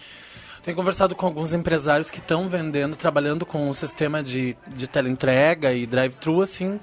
Tenho 0.64 0.78
conversado 0.78 1.14
com 1.16 1.26
alguns 1.26 1.52
empresários 1.52 2.10
que 2.10 2.20
estão 2.20 2.48
vendendo, 2.48 2.96
trabalhando 2.96 3.46
com 3.46 3.70
o 3.70 3.76
sistema 3.76 4.24
de, 4.24 4.56
de 4.68 4.88
teleentrega 4.88 5.74
e 5.74 5.86
drive-thru, 5.86 6.42
assim, 6.42 6.80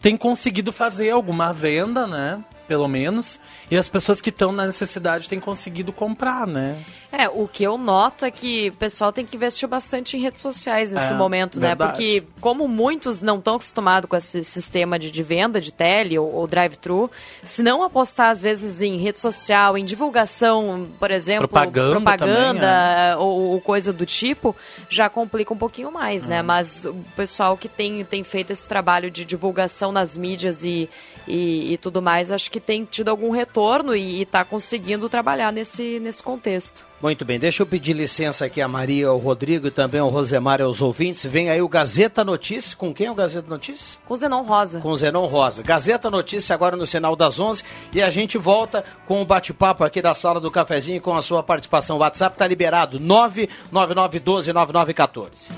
tem 0.00 0.16
conseguido 0.16 0.72
fazer 0.72 1.10
alguma 1.10 1.52
venda, 1.52 2.06
né? 2.06 2.42
Pelo 2.72 2.88
menos, 2.88 3.38
e 3.70 3.76
as 3.76 3.86
pessoas 3.86 4.22
que 4.22 4.30
estão 4.30 4.50
na 4.50 4.64
necessidade 4.64 5.28
têm 5.28 5.38
conseguido 5.38 5.92
comprar, 5.92 6.46
né? 6.46 6.82
É, 7.12 7.28
o 7.28 7.46
que 7.46 7.62
eu 7.62 7.76
noto 7.76 8.24
é 8.24 8.30
que 8.30 8.70
o 8.70 8.76
pessoal 8.76 9.12
tem 9.12 9.26
que 9.26 9.36
investir 9.36 9.68
bastante 9.68 10.16
em 10.16 10.20
redes 10.20 10.40
sociais 10.40 10.90
nesse 10.90 11.12
é, 11.12 11.14
momento, 11.14 11.60
né? 11.60 11.68
verdade. 11.68 11.90
né? 11.90 12.20
Porque 12.20 12.24
como 12.40 12.66
muitos 12.66 13.20
não 13.20 13.36
estão 13.36 13.56
acostumados 13.56 14.08
com 14.08 14.16
esse 14.16 14.42
sistema 14.42 14.98
de, 14.98 15.10
de 15.10 15.22
venda 15.22 15.60
de 15.60 15.70
tele 15.70 16.18
ou, 16.18 16.32
ou 16.32 16.46
drive-thru, 16.46 17.10
se 17.42 17.62
não 17.62 17.82
apostar 17.82 18.30
às 18.30 18.40
vezes 18.40 18.80
em 18.80 18.96
rede 18.96 19.20
social, 19.20 19.76
em 19.76 19.84
divulgação, 19.84 20.88
por 20.98 21.10
exemplo, 21.10 21.46
propaganda, 21.46 22.00
propaganda 22.00 22.60
também, 22.60 23.12
é. 23.12 23.16
ou, 23.18 23.52
ou, 23.52 23.60
coisa 23.60 23.92
do 23.92 24.06
tipo, 24.06 24.56
já 24.88 25.10
complica 25.10 25.52
um 25.52 25.58
pouquinho 25.58 25.92
mais, 25.92 26.24
né? 26.24 26.40
Hum. 26.40 26.46
Mas 26.46 26.86
o 26.86 26.94
pessoal 27.14 27.58
que 27.58 27.68
tem, 27.68 28.02
tem 28.06 28.24
feito 28.24 28.54
esse 28.54 28.66
trabalho 28.66 29.10
de 29.10 29.26
divulgação 29.26 29.92
nas 29.92 30.16
mídias 30.16 30.64
e, 30.64 30.88
e, 31.28 31.74
e 31.74 31.76
tudo 31.76 32.00
mais, 32.00 32.32
acho 32.32 32.50
que 32.50 32.58
tem 32.64 32.84
tido 32.84 33.08
algum 33.08 33.30
retorno 33.30 33.94
e 33.94 34.22
está 34.22 34.44
conseguindo 34.44 35.08
trabalhar 35.08 35.52
nesse, 35.52 36.00
nesse 36.00 36.22
contexto. 36.22 36.92
Muito 37.02 37.24
bem, 37.24 37.36
deixa 37.36 37.64
eu 37.64 37.66
pedir 37.66 37.94
licença 37.94 38.44
aqui 38.44 38.60
a 38.60 38.68
Maria, 38.68 39.08
ao 39.08 39.18
Rodrigo 39.18 39.66
e 39.66 39.72
também 39.72 40.00
ao 40.00 40.08
Rosemar 40.08 40.60
e 40.60 40.62
aos 40.62 40.80
ouvintes. 40.80 41.26
Vem 41.26 41.50
aí 41.50 41.60
o 41.60 41.68
Gazeta 41.68 42.22
Notícias. 42.22 42.74
Com 42.74 42.94
quem 42.94 43.08
é 43.08 43.10
o 43.10 43.14
Gazeta 43.14 43.50
Notícias? 43.50 43.98
Com 44.06 44.14
o 44.14 44.16
Zenon 44.16 44.42
Rosa. 44.42 44.78
Com 44.78 44.90
o 44.90 44.96
Zenon 44.96 45.26
Rosa. 45.26 45.64
Gazeta 45.64 46.08
Notícias 46.08 46.52
agora 46.52 46.76
no 46.76 46.86
sinal 46.86 47.16
das 47.16 47.40
11 47.40 47.64
e 47.92 48.00
a 48.00 48.08
gente 48.08 48.38
volta 48.38 48.84
com 49.04 49.20
o 49.20 49.24
bate-papo 49.24 49.82
aqui 49.82 50.00
da 50.00 50.14
sala 50.14 50.38
do 50.38 50.48
cafezinho 50.48 51.00
com 51.00 51.16
a 51.16 51.22
sua 51.22 51.42
participação. 51.42 51.96
O 51.96 52.00
WhatsApp 52.00 52.36
está 52.36 52.46
liberado 52.46 53.00
999129914. 53.00 55.50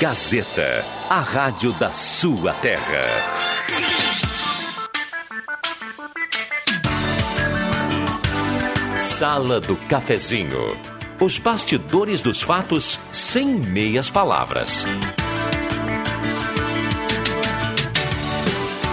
Gazeta, 0.00 0.82
a 1.10 1.20
rádio 1.20 1.74
da 1.74 1.92
sua 1.92 2.54
terra. 2.54 3.02
Sala 9.16 9.60
do 9.60 9.76
Cafezinho. 9.76 10.76
Os 11.20 11.38
bastidores 11.38 12.20
dos 12.20 12.42
fatos 12.42 12.98
sem 13.12 13.46
meias 13.46 14.10
palavras. 14.10 14.84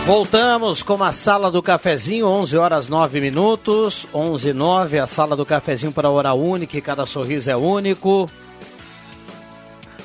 Voltamos 0.05 0.83
com 0.83 1.03
a 1.03 1.11
Sala 1.11 1.49
do 1.49 1.63
Cafezinho, 1.63 2.27
11 2.27 2.55
horas 2.55 2.87
9 2.87 3.19
minutos, 3.19 4.07
11 4.13 4.49
e 4.49 4.53
9, 4.53 4.99
a 4.99 5.07
Sala 5.07 5.35
do 5.35 5.43
Cafezinho 5.43 5.91
para 5.91 6.11
hora 6.11 6.33
única, 6.33 6.79
cada 6.81 7.07
sorriso 7.07 7.49
é 7.49 7.55
único. 7.55 8.29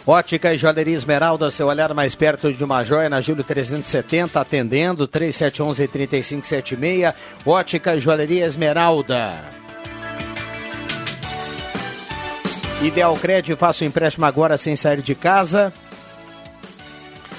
Ótica 0.06 0.54
e 0.54 0.56
Joalheria 0.56 0.96
Esmeralda, 0.96 1.50
seu 1.50 1.66
olhar 1.66 1.92
mais 1.92 2.14
perto 2.14 2.54
de 2.54 2.64
uma 2.64 2.82
joia 2.84 3.10
na 3.10 3.20
Júlio 3.20 3.44
370, 3.44 4.40
atendendo 4.40 5.06
3711-3576. 5.06 7.12
Ótica 7.44 7.94
e 7.94 8.00
Joalheria 8.00 8.46
Esmeralda. 8.46 9.55
Ideal 12.82 13.16
Crédito, 13.16 13.56
faça 13.56 13.84
o 13.84 13.86
empréstimo 13.86 14.26
agora 14.26 14.58
sem 14.58 14.76
sair 14.76 15.00
de 15.00 15.14
casa. 15.14 15.72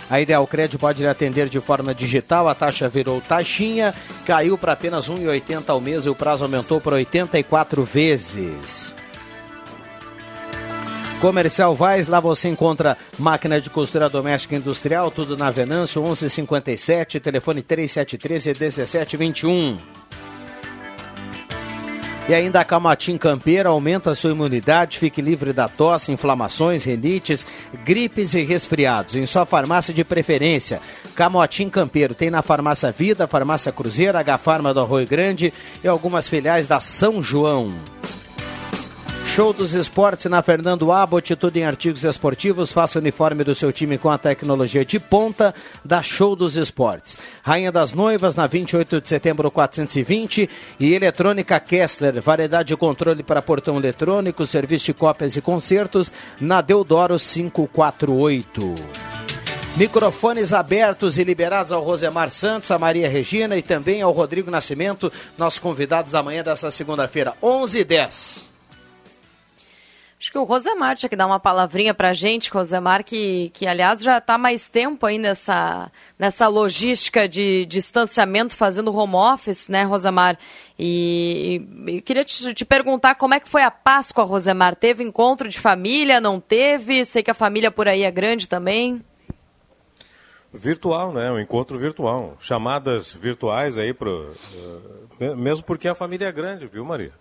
A 0.10 0.20
Ideal 0.20 0.48
Crédito 0.48 0.80
pode 0.80 1.02
lhe 1.02 1.08
atender 1.08 1.48
de 1.48 1.60
forma 1.60 1.94
digital, 1.94 2.48
a 2.48 2.56
taxa 2.56 2.90
virou 2.90 3.22
taxinha, 3.22 3.94
caiu 4.26 4.58
para 4.58 4.74
apenas 4.74 5.08
R$ 5.08 5.16
1,80 5.16 5.64
ao 5.68 5.82
mês 5.82 6.06
e 6.06 6.10
o 6.10 6.16
prazo 6.16 6.44
aumentou 6.44 6.82
para 6.82 6.96
84 6.96 7.84
vezes. 7.84 8.94
Comercial 11.20 11.74
Vaz, 11.74 12.08
lá 12.08 12.20
você 12.20 12.48
encontra 12.48 12.98
máquina 13.18 13.60
de 13.60 13.70
costura 13.70 14.08
doméstica 14.08 14.56
industrial, 14.56 15.10
tudo 15.12 15.36
na 15.36 15.50
Venâncio, 15.50 16.02
1157, 16.02 17.20
telefone 17.20 17.62
3713 17.62 18.50
1721. 18.50 19.78
E 22.30 22.34
ainda 22.34 22.60
a 22.60 22.66
Camatim 22.66 23.18
Campeira 23.18 23.70
aumenta 23.70 24.12
a 24.12 24.16
sua 24.16 24.32
imunidade, 24.32 25.00
fique 25.00 25.22
livre 25.22 25.54
da 25.54 25.70
tosse, 25.70 26.12
inflamações, 26.12 26.84
renites, 26.84 27.48
gripes 27.86 28.34
e 28.34 28.44
resfriados. 28.44 29.16
Em 29.16 29.26
sua 29.26 29.46
farmácia 29.46 29.94
de 29.94 30.04
preferência, 30.04 30.82
Camotim 31.16 31.70
Campeiro. 31.70 32.14
Tem 32.14 32.30
na 32.30 32.42
Farmácia 32.42 32.92
Vida, 32.92 33.28
Farmácia 33.28 33.72
Cruzeira, 33.72 34.20
H 34.20 34.38
Farma 34.40 34.74
do 34.74 34.82
Arroio 34.82 35.08
Grande 35.08 35.54
e 35.82 35.88
algumas 35.88 36.28
filiais 36.28 36.68
da 36.68 36.82
São 36.82 37.24
João. 37.24 37.74
Show 39.38 39.54
dos 39.54 39.76
Esportes 39.76 40.26
na 40.26 40.42
Fernando 40.42 40.92
Abbott, 40.92 41.36
tudo 41.36 41.58
em 41.58 41.64
artigos 41.64 42.04
esportivos. 42.04 42.72
Faça 42.72 42.98
o 42.98 43.02
uniforme 43.04 43.44
do 43.44 43.54
seu 43.54 43.72
time 43.72 43.96
com 43.96 44.10
a 44.10 44.18
tecnologia 44.18 44.84
de 44.84 45.00
ponta 45.00 45.54
da 45.86 46.02
Show 46.02 46.36
dos 46.36 46.58
Esportes. 46.58 47.20
Rainha 47.44 47.72
das 47.72 47.94
Noivas 47.94 48.34
na 48.34 48.48
28 48.48 49.00
de 49.00 49.08
setembro 49.08 49.52
420 49.52 50.50
e 50.80 50.92
Eletrônica 50.92 51.60
Kessler, 51.60 52.20
variedade 52.20 52.70
de 52.70 52.76
controle 52.76 53.22
para 53.22 53.40
portão 53.40 53.78
eletrônico, 53.78 54.44
serviço 54.44 54.86
de 54.86 54.96
cópias 54.96 55.36
e 55.36 55.42
concertos 55.42 56.12
na 56.42 56.60
Deodoro 56.60 57.18
548. 57.20 58.74
Microfones 59.76 60.52
abertos 60.52 61.20
e 61.20 61.24
liberados 61.24 61.72
ao 61.72 61.84
Rosemar 61.84 62.32
Santos, 62.32 62.72
a 62.72 62.80
Maria 62.80 63.08
Regina 63.08 63.56
e 63.56 63.62
também 63.62 64.02
ao 64.02 64.12
Rodrigo 64.12 64.50
Nascimento, 64.50 65.14
nossos 65.38 65.60
convidados 65.60 66.12
da 66.12 66.24
manhã 66.24 66.44
dessa 66.44 66.72
segunda-feira, 66.72 67.36
11 67.40 67.82
h 67.82 67.88
10 67.88 68.47
Acho 70.20 70.32
que 70.32 70.38
o 70.40 70.44
Rosemar 70.44 70.96
tinha 70.96 71.10
que 71.10 71.16
dar 71.16 71.28
uma 71.28 71.40
palavrinha 71.40 71.94
para 71.94 72.10
a 72.10 72.14
gente, 72.14 72.50
Rosemar, 72.50 73.04
que, 73.04 73.52
que 73.54 73.68
aliás 73.68 74.02
já 74.02 74.18
está 74.18 74.36
mais 74.36 74.68
tempo 74.68 75.06
aí 75.06 75.20
nessa, 75.20 75.92
nessa 76.18 76.48
logística 76.48 77.30
de 77.30 77.68
distanciamento, 77.68 78.56
fazendo 78.56 78.96
home 78.96 79.14
office, 79.14 79.70
né, 79.70 79.84
Rosemar? 79.84 80.36
E, 80.78 81.62
e, 81.86 82.02
queria 82.02 82.26
te, 82.26 82.52
te, 82.52 82.66
perguntar 82.66 83.14
como 83.14 83.36
é 83.36 83.40
que 83.40 83.48
foi 83.48 83.62
a 83.62 83.70
Páscoa, 83.70 84.24
Rosemar? 84.24 84.76
Teve 84.76 85.04
encontro 85.04 85.48
de 85.48 85.60
família, 85.60 86.20
não 86.20 86.40
teve? 86.40 87.06
Sei 87.06 87.22
que 87.22 87.30
a 87.30 87.36
família 87.36 87.70
por 87.70 87.88
aí 87.88 88.02
é 88.02 88.10
grande 88.10 88.50
também. 88.50 89.06
Virtual, 90.52 91.14
né? 91.14 91.32
Um 91.32 91.40
encontro 91.40 91.78
virtual. 91.78 92.36
Chamadas 92.40 93.14
virtuais 93.14 93.78
aí, 93.78 93.94
pro, 93.94 94.32
uh, 95.20 95.36
mesmo 95.36 95.64
porque 95.64 95.88
a 95.88 95.94
família 95.94 96.26
é 96.26 96.32
grande, 96.32 96.66
viu, 96.66 96.84
Maria? 96.84 97.14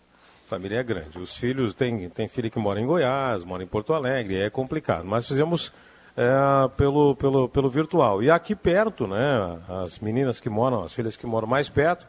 Família 0.47 0.79
é 0.79 0.83
grande. 0.83 1.19
Os 1.19 1.37
filhos, 1.37 1.75
tem, 1.75 2.09
tem 2.09 2.29
filho 2.29 2.51
que 2.51 2.59
mora 2.59 2.81
em 2.81 2.87
Goiás, 2.87 3.45
mora 3.45 3.63
em 3.63 3.67
Porto 3.67 3.93
Alegre, 3.93 4.41
é 4.41 4.49
complicado. 4.49 5.05
Mas 5.05 5.27
fizemos 5.27 5.73
é, 6.17 6.69
pelo, 6.77 7.15
pelo, 7.17 7.49
pelo 7.49 7.69
virtual. 7.69 8.23
E 8.23 8.31
aqui 8.31 8.55
perto, 8.55 9.07
né, 9.07 9.59
as 9.83 9.99
meninas 9.99 10.41
que 10.41 10.49
moram, 10.49 10.83
as 10.83 10.93
filhas 10.93 11.17
que 11.17 11.27
moram 11.27 11.47
mais 11.47 11.69
perto, 11.69 12.07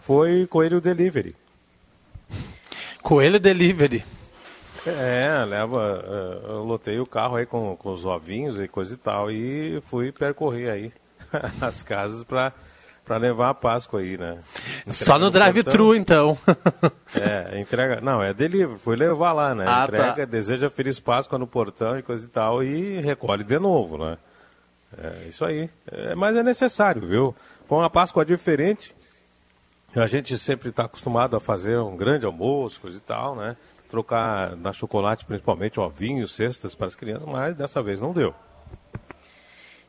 foi 0.00 0.46
Coelho 0.46 0.80
Delivery. 0.80 1.34
Coelho 3.02 3.40
Delivery. 3.40 4.04
É, 4.86 5.44
leva, 5.44 6.04
é, 6.06 6.50
eu 6.50 6.64
lotei 6.64 7.00
o 7.00 7.06
carro 7.06 7.36
aí 7.36 7.46
com, 7.46 7.76
com 7.76 7.90
os 7.90 8.04
ovinhos 8.04 8.60
e 8.60 8.68
coisa 8.68 8.94
e 8.94 8.96
tal 8.96 9.30
e 9.30 9.82
fui 9.86 10.12
percorrer 10.12 10.70
aí 10.70 10.92
as 11.60 11.82
casas 11.82 12.22
para 12.22 12.52
para 13.08 13.16
levar 13.16 13.48
a 13.50 13.54
Páscoa 13.54 14.00
aí, 14.00 14.18
né? 14.18 14.38
Entrega 14.80 14.92
Só 14.92 15.18
no 15.18 15.30
drive-thru, 15.30 15.94
então. 15.94 16.38
é, 17.16 17.58
entrega. 17.58 18.00
Não, 18.02 18.22
é 18.22 18.34
delivery, 18.34 18.78
foi 18.78 18.94
levar 18.94 19.32
lá, 19.32 19.54
né? 19.54 19.64
Ah, 19.66 19.86
tá. 19.86 19.92
entrega, 19.94 20.14
tá. 20.14 20.24
deseja 20.26 20.68
Feliz 20.68 21.00
Páscoa 21.00 21.38
no 21.38 21.46
portão 21.46 21.98
e 21.98 22.02
coisa 22.02 22.24
e 22.24 22.28
tal, 22.28 22.62
e 22.62 23.00
recolhe 23.00 23.42
de 23.42 23.58
novo, 23.58 23.96
né? 23.96 24.18
É 24.96 25.28
isso 25.28 25.44
aí. 25.44 25.70
É, 25.90 26.14
mas 26.14 26.36
é 26.36 26.42
necessário, 26.42 27.02
viu? 27.06 27.34
Foi 27.66 27.78
uma 27.78 27.90
Páscoa 27.90 28.24
diferente. 28.24 28.94
A 29.96 30.06
gente 30.06 30.36
sempre 30.38 30.68
está 30.68 30.84
acostumado 30.84 31.34
a 31.34 31.40
fazer 31.40 31.78
um 31.78 31.96
grande 31.96 32.26
almoço, 32.26 32.80
coisa 32.80 32.98
e 32.98 33.00
tal, 33.00 33.34
né? 33.34 33.56
trocar 33.88 34.54
na 34.54 34.72
chocolate, 34.72 35.24
principalmente 35.24 35.80
ovinhos, 35.80 36.34
cestas 36.34 36.74
para 36.74 36.86
as 36.86 36.94
crianças, 36.94 37.26
mas 37.26 37.56
dessa 37.56 37.82
vez 37.82 38.00
não 38.00 38.12
deu. 38.12 38.34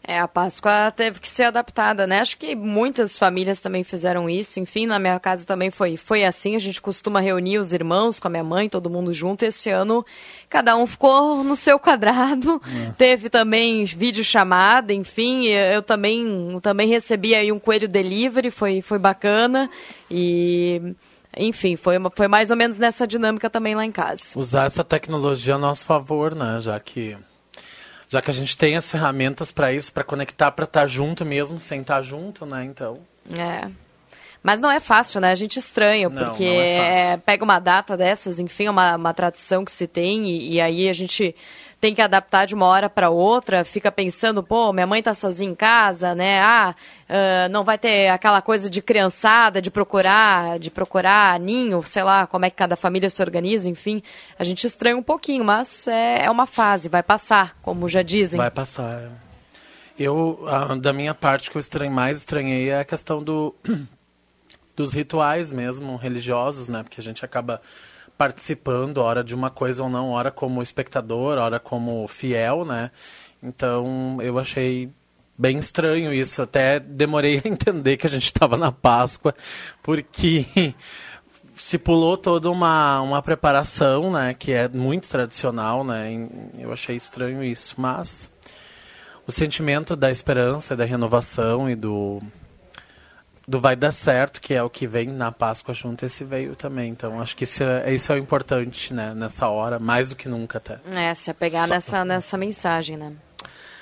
É, 0.10 0.18
a 0.18 0.28
Páscoa 0.28 0.90
teve 0.90 1.20
que 1.20 1.30
ser 1.30 1.44
adaptada, 1.44 2.08
né? 2.08 2.22
Acho 2.22 2.36
que 2.36 2.56
muitas 2.56 3.16
famílias 3.16 3.62
também 3.62 3.84
fizeram 3.84 4.28
isso. 4.28 4.60
Enfim, 4.60 4.88
na 4.88 4.98
minha 4.98 5.20
casa 5.20 5.46
também 5.46 5.70
foi, 5.70 5.98
foi 5.98 6.26
assim. 6.26 6.56
A 6.56 6.60
gente 6.60 6.82
costuma 6.82 7.20
reunir 7.20 7.60
os 7.60 7.74
irmãos 7.74 8.20
com 8.20 8.28
a 8.28 8.32
minha 8.32 8.44
mãe, 8.44 8.68
todo 8.68 8.90
mundo 8.90 9.14
junto. 9.14 9.46
Esse 9.46 9.70
ano, 9.70 10.04
cada 10.50 10.76
um 10.76 10.88
ficou 10.88 11.44
no 11.44 11.56
seu 11.56 11.78
quadrado. 11.78 12.60
É. 12.88 12.92
Teve 12.98 13.30
também 13.30 13.86
vídeo 13.86 14.24
chamada, 14.24 14.92
enfim. 14.92 15.46
Eu 15.46 15.84
também, 15.84 16.60
também 16.60 16.88
recebi 16.88 17.36
aí 17.36 17.52
um 17.52 17.60
coelho 17.60 17.88
delivery, 17.88 18.50
foi, 18.50 18.82
foi 18.82 18.98
bacana. 18.98 19.70
E 20.10 20.96
enfim, 21.38 21.76
foi, 21.76 21.98
foi 22.16 22.28
mais 22.28 22.50
ou 22.50 22.58
menos 22.58 22.80
nessa 22.80 23.06
dinâmica 23.06 23.48
também 23.48 23.76
lá 23.76 23.86
em 23.86 23.92
casa. 23.92 24.32
Usar 24.36 24.66
essa 24.66 24.84
tecnologia 24.84 25.54
a 25.54 25.60
nosso 25.60 25.86
favor, 25.86 26.34
né? 26.34 26.60
Já 26.62 26.80
que 26.80 27.16
já 28.10 28.22
que 28.22 28.32
a 28.32 28.34
gente 28.34 28.58
tem 28.58 28.76
as 28.76 28.90
ferramentas 28.90 29.52
para 29.52 29.72
isso, 29.72 29.94
para 29.94 30.04
conectar, 30.04 30.52
para 30.52 30.66
estar 30.66 30.82
tá 30.82 30.88
junto 30.88 31.24
mesmo, 31.24 31.60
sem 31.60 31.82
estar 31.82 31.98
tá 31.98 32.02
junto, 32.02 32.46
né? 32.46 32.64
Então. 32.66 33.00
É. 33.38 33.70
Mas 34.42 34.60
não 34.60 34.72
é 34.72 34.80
fácil, 34.80 35.22
né? 35.22 35.32
A 35.32 35.36
gente 35.36 35.60
estranha, 35.60 36.10
porque 36.10 36.46
não, 36.46 36.54
não 36.56 36.62
é 36.62 37.18
pega 37.18 37.44
uma 37.44 37.60
data 37.60 37.96
dessas, 37.96 38.40
enfim, 38.40 38.66
é 38.66 38.72
uma, 38.72 38.96
uma 38.96 39.14
tradição 39.14 39.64
que 39.64 39.72
se 39.72 39.86
tem, 39.86 40.28
e, 40.28 40.54
e 40.54 40.62
aí 40.62 40.90
a 40.90 40.94
gente 40.94 41.36
tem 41.80 41.96
que 41.96 42.02
adaptar 42.02 42.46
de 42.46 42.54
uma 42.54 42.66
hora 42.66 42.90
para 42.90 43.10
outra, 43.10 43.64
fica 43.64 43.92
pensando, 43.92 44.44
pô, 44.44 44.74
minha 44.74 44.86
mãe 44.86 45.02
tá 45.02 45.14
sozinha 45.14 45.50
em 45.50 45.56
casa, 45.56 46.14
né? 46.14 46.42
Ah, 46.42 46.76
uh, 47.10 47.50
não 47.50 47.64
vai 47.64 47.78
ter 47.78 48.10
aquela 48.10 48.42
coisa 48.42 48.70
de 48.70 48.82
criançada, 48.82 49.62
de 49.62 49.72
procurar, 49.72 50.60
de 50.60 50.70
procurar 50.70 51.40
ninho, 51.40 51.82
sei 51.84 52.04
lá, 52.04 52.28
como 52.28 52.46
é 52.46 52.50
que 52.50 52.58
cada 52.58 52.76
família 52.76 53.10
se 53.10 53.22
organiza, 53.22 53.70
enfim. 53.70 54.04
A 54.38 54.44
gente 54.44 54.68
estranha 54.68 54.98
um 54.98 55.04
pouquinho, 55.04 55.46
mas 55.46 55.88
é, 55.88 56.26
é 56.26 56.30
uma 56.30 56.46
fase, 56.46 56.90
vai 56.90 57.02
passar, 57.02 57.56
como 57.62 57.88
já 57.88 58.02
dizem. 58.02 58.38
Vai 58.38 58.52
passar. 58.52 59.02
É. 59.02 59.10
Eu, 59.98 60.46
da 60.82 60.94
minha 60.94 61.14
parte, 61.14 61.50
que 61.50 61.58
eu 61.58 61.60
estranhei, 61.60 61.94
mais 61.94 62.20
estranhei 62.20 62.70
é 62.70 62.80
a 62.80 62.86
questão 62.86 63.24
do, 63.24 63.56
dos 64.76 64.94
rituais 64.94 65.52
mesmo, 65.52 65.96
religiosos, 65.96 66.68
né? 66.68 66.84
Porque 66.84 67.00
a 67.00 67.04
gente 67.04 67.24
acaba 67.24 67.62
participando, 68.20 68.98
hora 68.98 69.24
de 69.24 69.34
uma 69.34 69.50
coisa 69.50 69.82
ou 69.82 69.90
não, 69.90 70.10
hora 70.10 70.30
como 70.30 70.62
espectador, 70.62 71.38
hora 71.38 71.58
como 71.58 72.06
fiel, 72.10 72.66
né? 72.66 72.92
Então 73.42 74.18
eu 74.22 74.38
achei 74.38 74.92
bem 75.38 75.58
estranho 75.58 76.14
isso. 76.14 76.42
Até 76.42 76.82
demorei 76.82 77.42
a 77.42 77.48
entender 77.48 77.96
que 77.96 78.06
a 78.06 78.10
gente 78.10 78.26
estava 78.26 78.58
na 78.58 78.74
Páscoa, 78.74 79.34
porque 79.82 80.46
se 81.56 81.78
pulou 81.78 82.18
toda 82.18 82.52
uma, 82.52 83.00
uma 83.00 83.22
preparação, 83.22 84.12
né? 84.12 84.34
Que 84.34 84.52
é 84.52 84.68
muito 84.68 85.08
tradicional, 85.08 85.86
né? 85.86 86.10
Eu 86.58 86.74
achei 86.74 86.98
estranho 86.98 87.42
isso, 87.42 87.76
mas 87.78 88.30
o 89.26 89.32
sentimento 89.32 89.96
da 89.96 90.12
esperança, 90.12 90.76
da 90.76 90.84
renovação 90.84 91.70
e 91.70 91.76
do 91.76 92.22
do 93.50 93.60
vai 93.60 93.76
dar 93.76 93.92
certo, 93.92 94.40
que 94.40 94.54
é 94.54 94.62
o 94.62 94.70
que 94.70 94.86
vem 94.86 95.08
na 95.08 95.32
Páscoa 95.32 95.74
junto, 95.74 96.06
esse 96.06 96.24
veio 96.24 96.56
também. 96.56 96.92
Então, 96.92 97.20
acho 97.20 97.36
que 97.36 97.46
isso 97.46 97.64
é, 97.64 97.92
isso 97.92 98.12
é 98.12 98.16
o 98.16 98.20
importante, 98.20 98.94
né, 98.94 99.12
nessa 99.16 99.48
hora, 99.48 99.80
mais 99.80 100.10
do 100.10 100.16
que 100.16 100.30
nunca 100.30 100.60
até. 100.60 100.80
É, 100.94 101.16
se 101.16 101.32
apegar 101.32 101.68
Só... 101.68 101.74
nessa, 101.74 102.06
nessa 102.06 102.38
mensagem, 102.38 102.96
né? 102.96 103.12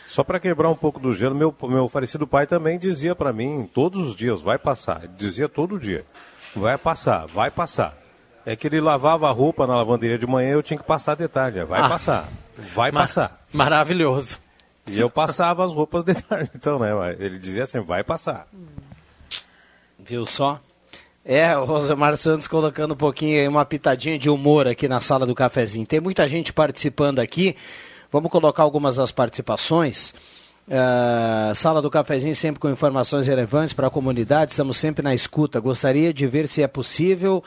Só 0.06 0.24
para 0.24 0.40
quebrar 0.40 0.70
um 0.70 0.76
pouco 0.76 1.02
do 1.02 1.14
gelo, 1.14 1.36
meu, 1.36 1.54
meu 1.64 1.90
falecido 1.90 2.26
pai 2.26 2.48
também 2.48 2.80
dizia 2.80 3.14
para 3.14 3.34
mim 3.34 3.70
todos 3.74 4.08
os 4.08 4.16
dias, 4.16 4.42
vai 4.42 4.58
passar. 4.58 5.04
Ele 5.04 5.14
dizia 5.18 5.50
todo 5.50 5.78
dia, 5.78 6.06
vai 6.56 6.78
passar, 6.78 7.26
vai 7.28 7.52
passar. 7.52 7.94
É 8.46 8.56
que 8.56 8.68
ele 8.68 8.80
lavava 8.80 9.28
a 9.28 9.32
roupa 9.34 9.68
na 9.68 9.76
lavanderia 9.76 10.18
de 10.18 10.26
manhã 10.26 10.52
eu 10.52 10.64
tinha 10.64 10.78
que 10.78 10.86
passar 10.86 11.16
de 11.16 11.28
tarde. 11.28 11.62
Vai 11.66 11.82
ah, 11.82 11.90
passar, 11.90 12.30
vai 12.74 12.90
passar. 12.90 13.46
Maravilhoso. 13.52 14.40
E 14.88 14.98
eu 14.98 15.10
passava 15.10 15.66
as 15.66 15.74
roupas 15.74 16.06
de 16.06 16.14
tarde, 16.14 16.52
então, 16.56 16.80
né? 16.80 17.18
Ele 17.20 17.38
dizia 17.38 17.64
assim, 17.64 17.82
vai 17.82 18.02
passar. 18.02 18.48
Hum. 18.54 18.87
Viu 20.08 20.26
só? 20.26 20.62
É, 21.26 21.58
o 21.58 21.66
Rosemar 21.66 22.16
Santos 22.16 22.48
colocando 22.48 22.94
um 22.94 22.98
pouquinho, 22.98 23.50
uma 23.50 23.66
pitadinha 23.66 24.18
de 24.18 24.30
humor 24.30 24.66
aqui 24.66 24.88
na 24.88 25.02
sala 25.02 25.26
do 25.26 25.36
cafezinho. 25.36 25.86
Tem 25.86 26.00
muita 26.00 26.30
gente 26.30 26.54
participando 26.54 27.20
aqui. 27.20 27.58
Vamos 28.10 28.32
colocar 28.32 28.64
algumas 28.64 28.96
das 28.96 29.12
participações. 29.12 30.16
Uh, 30.66 31.54
sala 31.54 31.82
do 31.82 31.90
cafezinho 31.90 32.34
sempre 32.34 32.62
com 32.62 32.70
informações 32.70 33.28
relevantes 33.28 33.74
para 33.74 33.88
a 33.88 33.90
comunidade. 33.90 34.52
Estamos 34.52 34.78
sempre 34.78 35.04
na 35.04 35.14
escuta. 35.14 35.60
Gostaria 35.60 36.14
de 36.14 36.26
ver 36.26 36.48
se 36.48 36.64
é 36.64 36.68
possível 36.68 37.44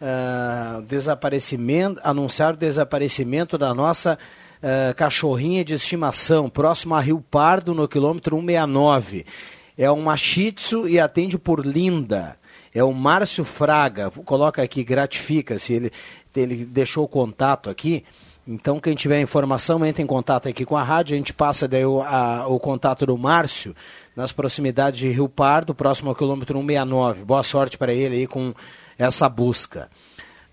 uh, 0.00 0.82
desaparecimento, 0.82 2.00
anunciar 2.04 2.54
o 2.54 2.56
desaparecimento 2.56 3.58
da 3.58 3.74
nossa 3.74 4.16
uh, 4.62 4.94
cachorrinha 4.94 5.64
de 5.64 5.74
estimação, 5.74 6.48
próximo 6.48 6.94
a 6.94 7.00
Rio 7.00 7.20
Pardo, 7.28 7.74
no 7.74 7.88
quilômetro 7.88 8.36
169. 8.36 9.26
É 9.76 9.90
uma 9.90 10.16
Shih 10.16 10.52
Tzu 10.52 10.88
e 10.88 11.00
atende 11.00 11.36
por 11.36 11.64
Linda. 11.64 12.36
É 12.72 12.82
o 12.82 12.92
Márcio 12.92 13.44
Fraga. 13.44 14.10
Coloca 14.10 14.62
aqui, 14.62 14.84
gratifica-se. 14.84 15.74
Ele, 15.74 15.92
ele 16.34 16.64
deixou 16.64 17.04
o 17.04 17.08
contato 17.08 17.68
aqui. 17.70 18.04
Então, 18.46 18.78
quem 18.78 18.94
tiver 18.94 19.20
informação, 19.20 19.84
entre 19.86 20.02
em 20.02 20.06
contato 20.06 20.48
aqui 20.48 20.64
com 20.64 20.76
a 20.76 20.82
rádio. 20.82 21.14
A 21.14 21.16
gente 21.16 21.32
passa 21.32 21.66
daí 21.66 21.84
o, 21.84 22.02
a, 22.02 22.46
o 22.46 22.60
contato 22.60 23.06
do 23.06 23.16
Márcio 23.16 23.74
nas 24.14 24.32
proximidades 24.32 25.00
de 25.00 25.08
Rio 25.08 25.28
Pardo, 25.28 25.74
próximo 25.74 26.10
ao 26.10 26.14
quilômetro 26.14 26.58
169. 26.58 27.24
Boa 27.24 27.42
sorte 27.42 27.78
para 27.78 27.92
ele 27.92 28.16
aí 28.16 28.26
com 28.26 28.54
essa 28.98 29.28
busca. 29.28 29.88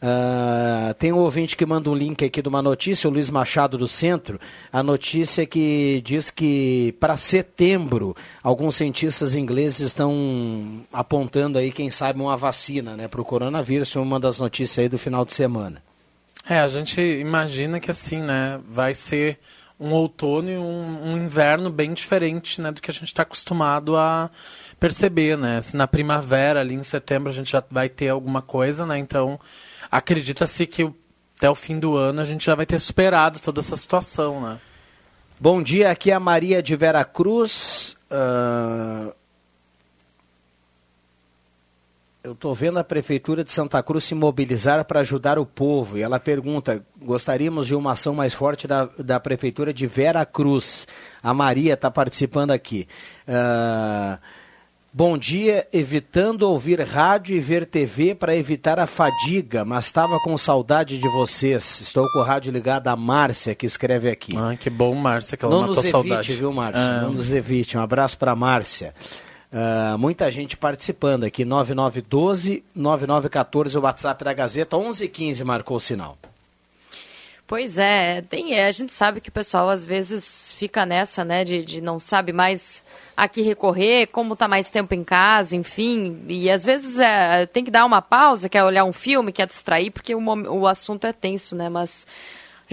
Uh, 0.02 0.96
tem 0.96 1.14
um 1.14 1.18
ouvinte 1.18 1.56
que 1.56 1.64
manda 1.64 1.88
um 1.88 1.94
link 1.94 2.26
aqui 2.26 2.42
de 2.42 2.50
uma 2.50 2.62
notícia, 2.62 3.08
o 3.08 3.14
Luiz 3.14 3.30
Machado 3.30 3.78
do 3.78 3.88
Centro. 3.88 4.40
A 4.74 4.82
notícia 4.82 5.46
que 5.46 6.02
diz 6.04 6.32
que 6.32 6.96
para 7.00 7.16
setembro 7.16 8.16
alguns 8.42 8.76
cientistas 8.76 9.36
ingleses 9.36 9.82
estão 9.82 10.82
apontando 10.92 11.60
aí, 11.60 11.72
quem 11.72 11.92
sabe, 11.92 12.20
uma 12.20 12.36
vacina 12.36 12.98
né, 12.98 13.08
para 13.08 13.22
o 13.22 13.26
coronavírus. 13.26 13.96
Uma 13.96 14.20
das 14.20 14.40
notícias 14.40 14.80
aí 14.80 14.90
do 14.90 14.98
final 14.98 15.24
de 15.24 15.36
semana. 15.36 15.84
É, 16.50 16.60
a 16.60 16.68
gente 16.68 17.00
imagina 17.00 17.80
que 17.80 17.92
assim, 17.92 18.24
né, 18.24 18.60
vai 18.68 18.96
ser 18.96 19.38
um 19.80 19.92
outono 19.92 20.50
e 20.50 20.58
um, 20.58 21.12
um 21.12 21.18
inverno 21.18 21.70
bem 21.70 21.94
diferente 21.94 22.60
né, 22.60 22.72
do 22.72 22.82
que 22.82 22.90
a 22.90 22.94
gente 22.94 23.06
está 23.06 23.22
acostumado 23.22 23.96
a 23.96 24.32
perceber, 24.80 25.38
né? 25.38 25.62
Se 25.62 25.78
na 25.78 25.88
primavera, 25.88 26.60
ali 26.60 26.74
em 26.74 26.84
setembro, 26.84 27.30
a 27.30 27.34
gente 27.34 27.52
já 27.52 27.64
vai 27.70 27.88
ter 27.88 28.10
alguma 28.10 28.42
coisa, 28.42 28.86
né? 28.86 28.98
Então 28.98 29.40
acredita-se 29.92 30.66
que 30.66 30.90
até 31.38 31.50
o 31.50 31.56
fim 31.56 31.80
do 31.80 31.98
ano 31.98 32.22
a 32.22 32.26
gente 32.26 32.46
já 32.46 32.56
vai 32.56 32.66
ter 32.66 32.80
superado 32.80 33.40
toda 33.40 33.60
essa 33.60 33.76
situação, 33.76 34.40
né? 34.40 34.60
Bom 35.40 35.62
dia, 35.62 35.90
aqui 35.90 36.12
é 36.12 36.14
a 36.14 36.20
Maria 36.20 36.62
de 36.62 36.76
Vera 36.76 37.04
Cruz. 37.04 37.98
Uh... 38.12 39.12
Eu 42.24 42.34
estou 42.34 42.54
vendo 42.54 42.78
a 42.78 42.84
Prefeitura 42.84 43.44
de 43.44 43.52
Santa 43.52 43.82
Cruz 43.82 44.04
se 44.04 44.14
mobilizar 44.14 44.86
para 44.86 45.00
ajudar 45.00 45.40
o 45.40 45.46
povo. 45.46 45.98
E 45.98 46.04
ela 46.04 46.20
pergunta: 46.20 46.86
gostaríamos 47.02 47.66
de 47.66 47.74
uma 47.74 47.94
ação 47.94 48.14
mais 48.14 48.36
forte 48.36 48.68
da, 48.68 48.86
da 49.00 49.20
Prefeitura 49.20 49.74
de 49.74 49.88
Vera 49.88 50.24
Cruz. 50.24 50.88
A 51.24 51.34
Maria 51.34 51.74
está 51.74 51.90
participando 51.90 52.52
aqui. 52.52 52.88
Uh... 53.28 54.20
Bom 54.94 55.18
dia, 55.18 55.66
evitando 55.72 56.42
ouvir 56.42 56.82
rádio 56.82 57.34
e 57.34 57.40
ver 57.40 57.66
TV 57.66 58.14
para 58.14 58.36
evitar 58.36 58.78
a 58.78 58.86
fadiga, 58.86 59.64
mas 59.64 59.86
estava 59.86 60.20
com 60.20 60.38
saudade 60.38 60.98
de 60.98 61.08
vocês. 61.08 61.80
Estou 61.80 62.12
com 62.12 62.20
o 62.20 62.24
rádio 62.24 62.52
ligado 62.52 62.90
a 62.90 62.96
Márcia, 62.98 63.56
que 63.56 63.66
escreve 63.66 64.10
aqui. 64.10 64.36
Ah, 64.36 64.54
que 64.58 64.70
bom, 64.70 64.94
Márcia, 64.94 65.38
que 65.38 65.46
ela 65.46 65.56
Não 65.56 65.68
nos 65.68 65.78
evite, 65.78 65.92
saudade. 65.92 66.34
viu, 66.34 66.52
Márcia? 66.52 66.84
Ah. 66.84 67.02
Não 67.04 67.14
nos 67.14 67.32
evite. 67.32 67.78
Um 67.78 67.82
abraço 67.82 68.18
para 68.18 68.36
Márcia. 68.36 68.94
Uh, 69.50 69.98
muita 69.98 70.30
gente 70.30 70.58
participando 70.58 71.24
aqui, 71.24 71.46
9912-9914, 71.46 73.78
o 73.78 73.82
WhatsApp 73.84 74.26
da 74.26 74.34
Gazeta, 74.34 74.78
1115 74.78 75.42
marcou 75.46 75.78
o 75.78 75.80
sinal. 75.80 76.18
Pois 77.48 77.78
é, 77.78 78.22
tem, 78.22 78.54
é, 78.54 78.66
a 78.66 78.72
gente 78.72 78.94
sabe 78.94 79.20
que 79.20 79.28
o 79.28 79.32
pessoal 79.32 79.70
às 79.70 79.84
vezes 79.84 80.54
fica 80.54 80.86
nessa, 80.86 81.26
né, 81.26 81.44
de, 81.44 81.66
de 81.66 81.82
não 81.82 82.00
sabe 82.00 82.32
mais 82.32 82.82
a 83.16 83.28
que 83.28 83.42
recorrer, 83.42 84.08
como 84.08 84.38
tá 84.38 84.48
mais 84.48 84.70
tempo 84.70 84.94
em 84.94 85.04
casa, 85.04 85.54
enfim, 85.54 86.24
e 86.30 86.50
às 86.50 86.64
vezes 86.64 86.98
é, 86.98 87.46
tem 87.46 87.66
que 87.66 87.70
dar 87.70 87.84
uma 87.84 88.02
pausa, 88.02 88.48
quer 88.48 88.64
olhar 88.64 88.86
um 88.86 88.94
filme, 88.94 89.34
quer 89.34 89.48
distrair, 89.48 89.92
porque 89.92 90.16
o, 90.16 90.22
o 90.22 90.66
assunto 90.66 91.06
é 91.06 91.12
tenso, 91.12 91.54
né, 91.54 91.68
mas 91.68 92.08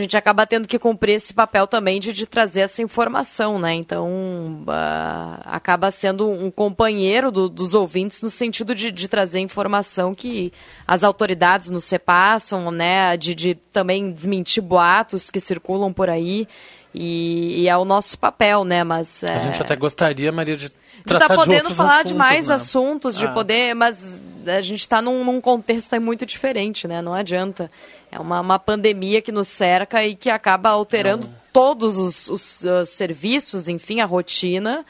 a 0.01 0.05
gente 0.05 0.17
acaba 0.17 0.47
tendo 0.47 0.69
que 0.69 0.79
cumprir 0.79 1.15
esse 1.15 1.35
papel 1.35 1.67
também 1.67 1.99
de, 1.99 2.13
de 2.13 2.25
trazer 2.25 2.61
essa 2.61 2.81
informação, 2.81 3.59
né? 3.59 3.75
Então, 3.75 4.63
uh, 4.63 5.41
acaba 5.45 5.91
sendo 5.91 6.31
um 6.31 6.51
companheiro 6.51 7.33
do, 7.33 7.49
dos 7.49 7.75
ouvintes 7.75 8.23
no 8.23 8.31
sentido 8.31 8.75
de, 8.75 8.93
de, 8.93 9.09
trazer 9.09 9.41
informação 9.41 10.15
que 10.15 10.53
as 10.87 11.03
autoridades 11.03 11.69
nos 11.69 11.91
repassam, 11.91 12.71
né? 12.71 13.17
De, 13.17 13.35
de 13.35 13.55
também 13.73 14.13
desmentir 14.13 14.63
boatos 14.63 15.31
que 15.31 15.41
circulam 15.41 15.93
por 15.93 16.09
aí. 16.09 16.47
E, 16.95 17.63
e, 17.63 17.69
é 17.69 17.77
o 17.77 17.85
nosso 17.85 18.19
papel, 18.19 18.65
né? 18.65 18.85
Mas 18.85 19.23
é... 19.23 19.35
a 19.35 19.41
gente 19.41 19.61
até 19.61 19.75
gostaria, 19.75 20.31
Maria, 20.31 20.57
de 20.57 20.71
de 21.09 21.15
estar 21.15 21.29
tá 21.29 21.35
podendo 21.35 21.75
falar 21.75 21.91
assuntos, 21.91 22.13
de 22.13 22.15
mais 22.15 22.49
né? 22.49 22.55
assuntos, 22.55 23.17
de 23.17 23.27
ah. 23.27 23.33
poder, 23.33 23.75
mas 23.75 24.21
a 24.47 24.61
gente 24.61 24.81
está 24.81 25.01
num, 25.01 25.25
num, 25.25 25.41
contexto 25.41 25.99
muito 26.01 26.27
diferente, 26.27 26.87
né? 26.87 27.01
Não 27.01 27.15
adianta. 27.15 27.71
É 28.11 28.19
uma, 28.19 28.41
uma 28.41 28.59
pandemia 28.59 29.21
que 29.21 29.31
nos 29.31 29.49
cerca 29.49 30.05
e 30.05 30.17
que 30.17 30.31
acaba 30.31 30.71
alterando 30.71 31.27
Não. 31.27 31.35
todos 31.53 31.97
os, 31.97 32.29
os 32.29 32.65
uh, 32.65 32.87
serviços, 32.87 33.69
enfim, 33.69 34.01
a 34.01 34.07
rotina. 34.07 34.85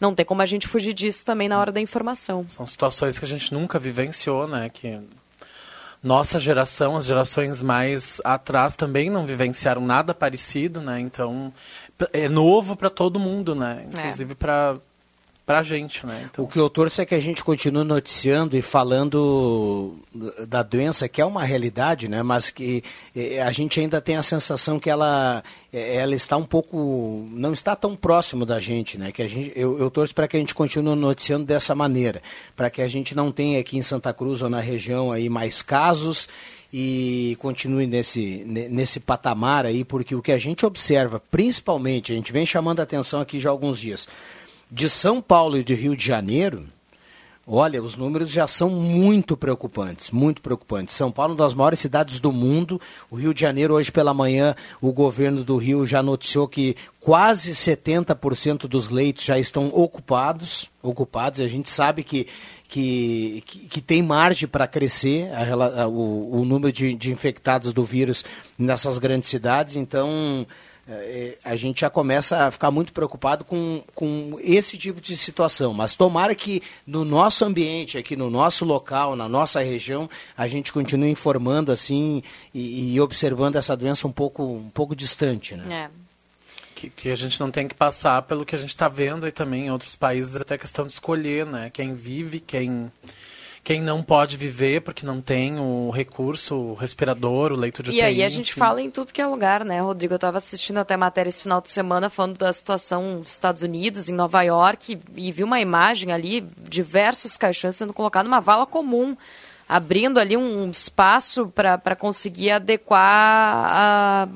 Não 0.00 0.14
tem 0.14 0.24
como 0.24 0.42
a 0.42 0.46
gente 0.46 0.66
fugir 0.66 0.92
disso 0.92 1.24
também 1.24 1.48
na 1.48 1.58
hora 1.58 1.72
da 1.72 1.80
informação. 1.80 2.46
São 2.48 2.66
situações 2.66 3.18
que 3.18 3.24
a 3.24 3.28
gente 3.28 3.54
nunca 3.54 3.78
vivenciou, 3.78 4.46
né? 4.46 4.68
Que 4.68 5.00
nossa 6.02 6.38
geração, 6.38 6.96
as 6.96 7.06
gerações 7.06 7.62
mais 7.62 8.20
atrás 8.22 8.76
também 8.76 9.08
não 9.08 9.24
vivenciaram 9.24 9.80
nada 9.80 10.12
parecido, 10.12 10.80
né? 10.80 11.00
Então 11.00 11.52
é 12.12 12.28
novo 12.28 12.76
para 12.76 12.90
todo 12.90 13.18
mundo, 13.18 13.54
né? 13.54 13.86
É. 13.86 14.00
Inclusive 14.00 14.32
é. 14.32 14.34
para 14.34 14.76
para 15.46 15.58
a 15.58 15.62
gente, 15.62 16.06
né? 16.06 16.28
Então... 16.30 16.44
O 16.44 16.48
que 16.48 16.58
eu 16.58 16.70
torço 16.70 17.00
é 17.00 17.06
que 17.06 17.14
a 17.14 17.20
gente 17.20 17.44
continue 17.44 17.84
noticiando 17.84 18.56
e 18.56 18.62
falando 18.62 19.94
da 20.46 20.62
doença, 20.62 21.08
que 21.08 21.20
é 21.20 21.24
uma 21.24 21.44
realidade, 21.44 22.08
né? 22.08 22.22
Mas 22.22 22.48
que 22.48 22.82
eh, 23.14 23.42
a 23.42 23.52
gente 23.52 23.78
ainda 23.78 24.00
tem 24.00 24.16
a 24.16 24.22
sensação 24.22 24.78
que 24.80 24.88
ela, 24.88 25.44
eh, 25.72 25.96
ela 25.96 26.14
está 26.14 26.36
um 26.36 26.46
pouco, 26.46 27.28
não 27.30 27.52
está 27.52 27.76
tão 27.76 27.94
próximo 27.94 28.46
da 28.46 28.58
gente, 28.58 28.96
né? 28.96 29.12
Que 29.12 29.22
a 29.22 29.28
gente, 29.28 29.52
eu, 29.54 29.78
eu 29.78 29.90
torço 29.90 30.14
para 30.14 30.26
que 30.26 30.36
a 30.36 30.40
gente 30.40 30.54
continue 30.54 30.96
noticiando 30.96 31.44
dessa 31.44 31.74
maneira, 31.74 32.22
para 32.56 32.70
que 32.70 32.80
a 32.80 32.88
gente 32.88 33.14
não 33.14 33.30
tenha 33.30 33.60
aqui 33.60 33.76
em 33.76 33.82
Santa 33.82 34.14
Cruz 34.14 34.40
ou 34.40 34.48
na 34.48 34.60
região 34.60 35.12
aí 35.12 35.28
mais 35.28 35.60
casos 35.60 36.26
e 36.76 37.36
continue 37.38 37.86
nesse, 37.86 38.42
nesse 38.46 38.98
patamar 38.98 39.64
aí, 39.64 39.84
porque 39.84 40.12
o 40.12 40.20
que 40.20 40.32
a 40.32 40.38
gente 40.38 40.66
observa, 40.66 41.22
principalmente, 41.30 42.10
a 42.10 42.16
gente 42.16 42.32
vem 42.32 42.44
chamando 42.44 42.80
a 42.80 42.82
atenção 42.82 43.20
aqui 43.20 43.38
já 43.38 43.48
há 43.48 43.52
alguns 43.52 43.78
dias, 43.78 44.08
de 44.70 44.88
São 44.88 45.20
Paulo 45.20 45.56
e 45.56 45.64
de 45.64 45.74
Rio 45.74 45.96
de 45.96 46.04
Janeiro, 46.04 46.66
olha, 47.46 47.82
os 47.82 47.96
números 47.96 48.30
já 48.30 48.46
são 48.46 48.70
muito 48.70 49.36
preocupantes, 49.36 50.10
muito 50.10 50.40
preocupantes. 50.40 50.94
São 50.94 51.12
Paulo, 51.12 51.32
uma 51.32 51.38
das 51.38 51.54
maiores 51.54 51.80
cidades 51.80 52.18
do 52.18 52.32
mundo. 52.32 52.80
O 53.10 53.16
Rio 53.16 53.34
de 53.34 53.40
Janeiro, 53.40 53.74
hoje 53.74 53.92
pela 53.92 54.14
manhã, 54.14 54.54
o 54.80 54.92
governo 54.92 55.44
do 55.44 55.56
Rio 55.56 55.86
já 55.86 56.02
noticiou 56.02 56.48
que 56.48 56.76
quase 57.00 57.52
70% 57.52 58.66
dos 58.66 58.88
leitos 58.88 59.24
já 59.24 59.38
estão 59.38 59.68
ocupados. 59.68 60.70
Ocupados, 60.82 61.40
a 61.40 61.48
gente 61.48 61.68
sabe 61.68 62.02
que 62.02 62.26
que, 62.74 63.44
que, 63.46 63.58
que, 63.68 63.80
tem 63.80 64.02
margem 64.02 64.48
para 64.48 64.66
crescer 64.66 65.30
a, 65.32 65.82
a, 65.82 65.86
o, 65.86 66.40
o, 66.40 66.44
número 66.44 66.72
de, 66.72 66.92
de, 66.94 67.12
infectados 67.12 67.72
do 67.72 67.84
vírus 67.84 68.24
nessas 68.58 68.98
grandes 68.98 69.28
cidades. 69.28 69.76
Então, 69.76 70.44
é, 70.46 70.73
a 71.44 71.56
gente 71.56 71.80
já 71.80 71.90
começa 71.90 72.46
a 72.46 72.50
ficar 72.50 72.70
muito 72.70 72.92
preocupado 72.92 73.44
com, 73.44 73.82
com 73.94 74.38
esse 74.40 74.76
tipo 74.76 75.00
de 75.00 75.16
situação. 75.16 75.72
Mas 75.72 75.94
tomara 75.94 76.34
que 76.34 76.62
no 76.86 77.04
nosso 77.04 77.44
ambiente, 77.44 77.96
aqui 77.96 78.16
no 78.16 78.28
nosso 78.28 78.64
local, 78.64 79.16
na 79.16 79.28
nossa 79.28 79.62
região, 79.62 80.08
a 80.36 80.46
gente 80.46 80.72
continue 80.72 81.10
informando 81.10 81.72
assim 81.72 82.22
e, 82.52 82.94
e 82.94 83.00
observando 83.00 83.56
essa 83.56 83.76
doença 83.76 84.06
um 84.06 84.12
pouco, 84.12 84.42
um 84.42 84.70
pouco 84.70 84.94
distante. 84.94 85.56
Né? 85.56 85.90
É. 85.90 86.04
Que, 86.74 86.90
que, 86.90 87.10
a 87.10 87.16
gente 87.16 87.40
não 87.40 87.50
tem 87.50 87.66
que 87.66 87.74
passar 87.74 88.20
pelo 88.22 88.44
que 88.44 88.54
a 88.54 88.58
gente 88.58 88.70
está 88.70 88.88
vendo 88.88 89.24
aí 89.24 89.32
também 89.32 89.66
em 89.66 89.70
outros 89.70 89.96
países, 89.96 90.36
até 90.36 90.58
questão 90.58 90.86
de 90.86 90.92
escolher, 90.92 91.46
né? 91.46 91.70
Quem 91.72 91.94
vive, 91.94 92.40
quem 92.40 92.90
quem 93.64 93.80
não 93.80 94.02
pode 94.02 94.36
viver 94.36 94.82
porque 94.82 95.06
não 95.06 95.22
tem 95.22 95.58
o 95.58 95.88
recurso, 95.90 96.54
o 96.54 96.74
respirador, 96.74 97.50
o 97.50 97.56
leito 97.56 97.82
de 97.82 97.88
UTI. 97.88 97.98
E 97.98 98.02
aí 98.02 98.22
a 98.22 98.28
gente 98.28 98.50
enfim. 98.50 98.60
fala 98.60 98.82
em 98.82 98.90
tudo 98.90 99.10
que 99.10 99.22
é 99.22 99.26
lugar, 99.26 99.64
né, 99.64 99.80
Rodrigo? 99.80 100.12
Eu 100.12 100.16
estava 100.16 100.36
assistindo 100.36 100.76
até 100.76 100.98
matéria 100.98 101.30
esse 101.30 101.42
final 101.42 101.62
de 101.62 101.70
semana 101.70 102.10
falando 102.10 102.36
da 102.36 102.52
situação 102.52 103.20
nos 103.20 103.32
Estados 103.32 103.62
Unidos, 103.62 104.10
em 104.10 104.12
Nova 104.12 104.42
York, 104.42 104.98
e, 105.16 105.32
vi 105.32 105.42
uma 105.42 105.60
imagem 105.60 106.12
ali, 106.12 106.46
diversos 106.68 107.38
caixões 107.38 107.74
sendo 107.74 107.94
colocados 107.94 108.28
numa 108.30 108.40
vala 108.40 108.66
comum 108.66 109.16
abrindo 109.66 110.20
ali 110.20 110.36
um 110.36 110.70
espaço 110.70 111.48
para 111.48 111.96
conseguir 111.96 112.50
adequar 112.50 114.28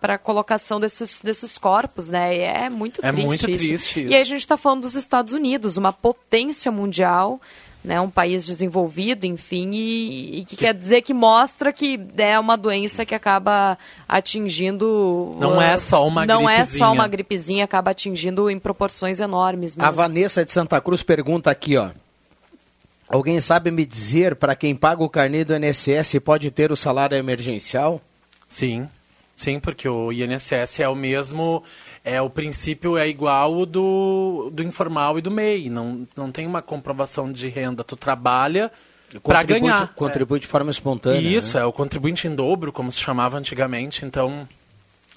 para 0.00 0.14
a 0.14 0.18
colocação 0.18 0.80
desses, 0.80 1.22
desses 1.22 1.56
corpos, 1.56 2.10
né? 2.10 2.36
E 2.36 2.40
é 2.40 2.68
muito 2.68 3.00
é 3.00 3.12
triste. 3.12 3.22
É 3.22 3.26
muito 3.26 3.44
triste 3.44 3.74
isso. 3.74 3.98
E 4.00 4.12
aí 4.12 4.20
a 4.20 4.24
gente 4.24 4.40
está 4.40 4.56
falando 4.56 4.82
dos 4.82 4.96
Estados 4.96 5.32
Unidos, 5.32 5.76
uma 5.76 5.92
potência 5.92 6.72
mundial 6.72 7.40
né, 7.86 8.00
um 8.00 8.10
país 8.10 8.44
desenvolvido, 8.44 9.24
enfim, 9.26 9.70
e, 9.72 10.40
e 10.40 10.44
que, 10.44 10.56
que, 10.56 10.64
quer 10.64 10.74
dizer 10.74 11.02
que 11.02 11.14
mostra 11.14 11.72
que 11.72 12.00
é 12.16 12.38
uma 12.38 12.56
doença 12.56 13.06
que 13.06 13.14
acaba 13.14 13.78
atingindo. 14.08 15.36
Não 15.38 15.58
uh, 15.58 15.60
é 15.60 15.76
só 15.76 16.04
uma 16.04 16.26
não 16.26 16.44
gripezinha. 16.44 16.62
é 16.62 16.66
só 16.66 16.92
uma 16.92 17.06
gripezinha, 17.06 17.64
acaba 17.64 17.92
atingindo 17.92 18.50
em 18.50 18.58
proporções 18.58 19.20
enormes. 19.20 19.76
Mesmo. 19.76 19.88
A 19.88 19.92
Vanessa 19.92 20.44
de 20.44 20.50
Santa 20.50 20.80
Cruz 20.80 21.04
pergunta 21.04 21.48
aqui, 21.48 21.76
ó. 21.76 21.90
Alguém 23.08 23.40
sabe 23.40 23.70
me 23.70 23.86
dizer 23.86 24.34
para 24.34 24.56
quem 24.56 24.74
paga 24.74 25.04
o 25.04 25.08
carnê 25.08 25.44
do 25.44 25.54
INSS 25.54 26.18
pode 26.24 26.50
ter 26.50 26.72
o 26.72 26.76
salário 26.76 27.16
emergencial? 27.16 28.00
Sim, 28.48 28.88
sim, 29.36 29.60
porque 29.60 29.88
o 29.88 30.10
INSS 30.10 30.80
é 30.80 30.88
o 30.88 30.96
mesmo 30.96 31.62
é 32.02 32.20
o 32.22 32.30
princípio 32.30 32.96
é 32.96 33.06
igual 33.06 33.66
do, 33.66 34.50
do 34.52 34.62
informal 34.62 35.18
e 35.18 35.22
do 35.22 35.30
MEI. 35.30 35.68
Não, 35.68 36.06
não 36.16 36.32
tem 36.32 36.46
uma 36.46 36.62
comprovação 36.62 37.30
de 37.30 37.48
renda. 37.48 37.84
Tu 37.84 37.96
trabalha 37.96 38.72
para 39.22 39.42
ganhar. 39.42 39.92
Contribui 39.94 40.38
é. 40.38 40.40
de 40.40 40.46
forma 40.46 40.70
espontânea. 40.70 41.20
Isso, 41.20 41.56
né? 41.56 41.62
é 41.62 41.66
o 41.66 41.72
contribuinte 41.72 42.26
em 42.26 42.34
dobro, 42.34 42.72
como 42.72 42.90
se 42.90 43.00
chamava 43.00 43.36
antigamente. 43.38 44.04
Então, 44.04 44.48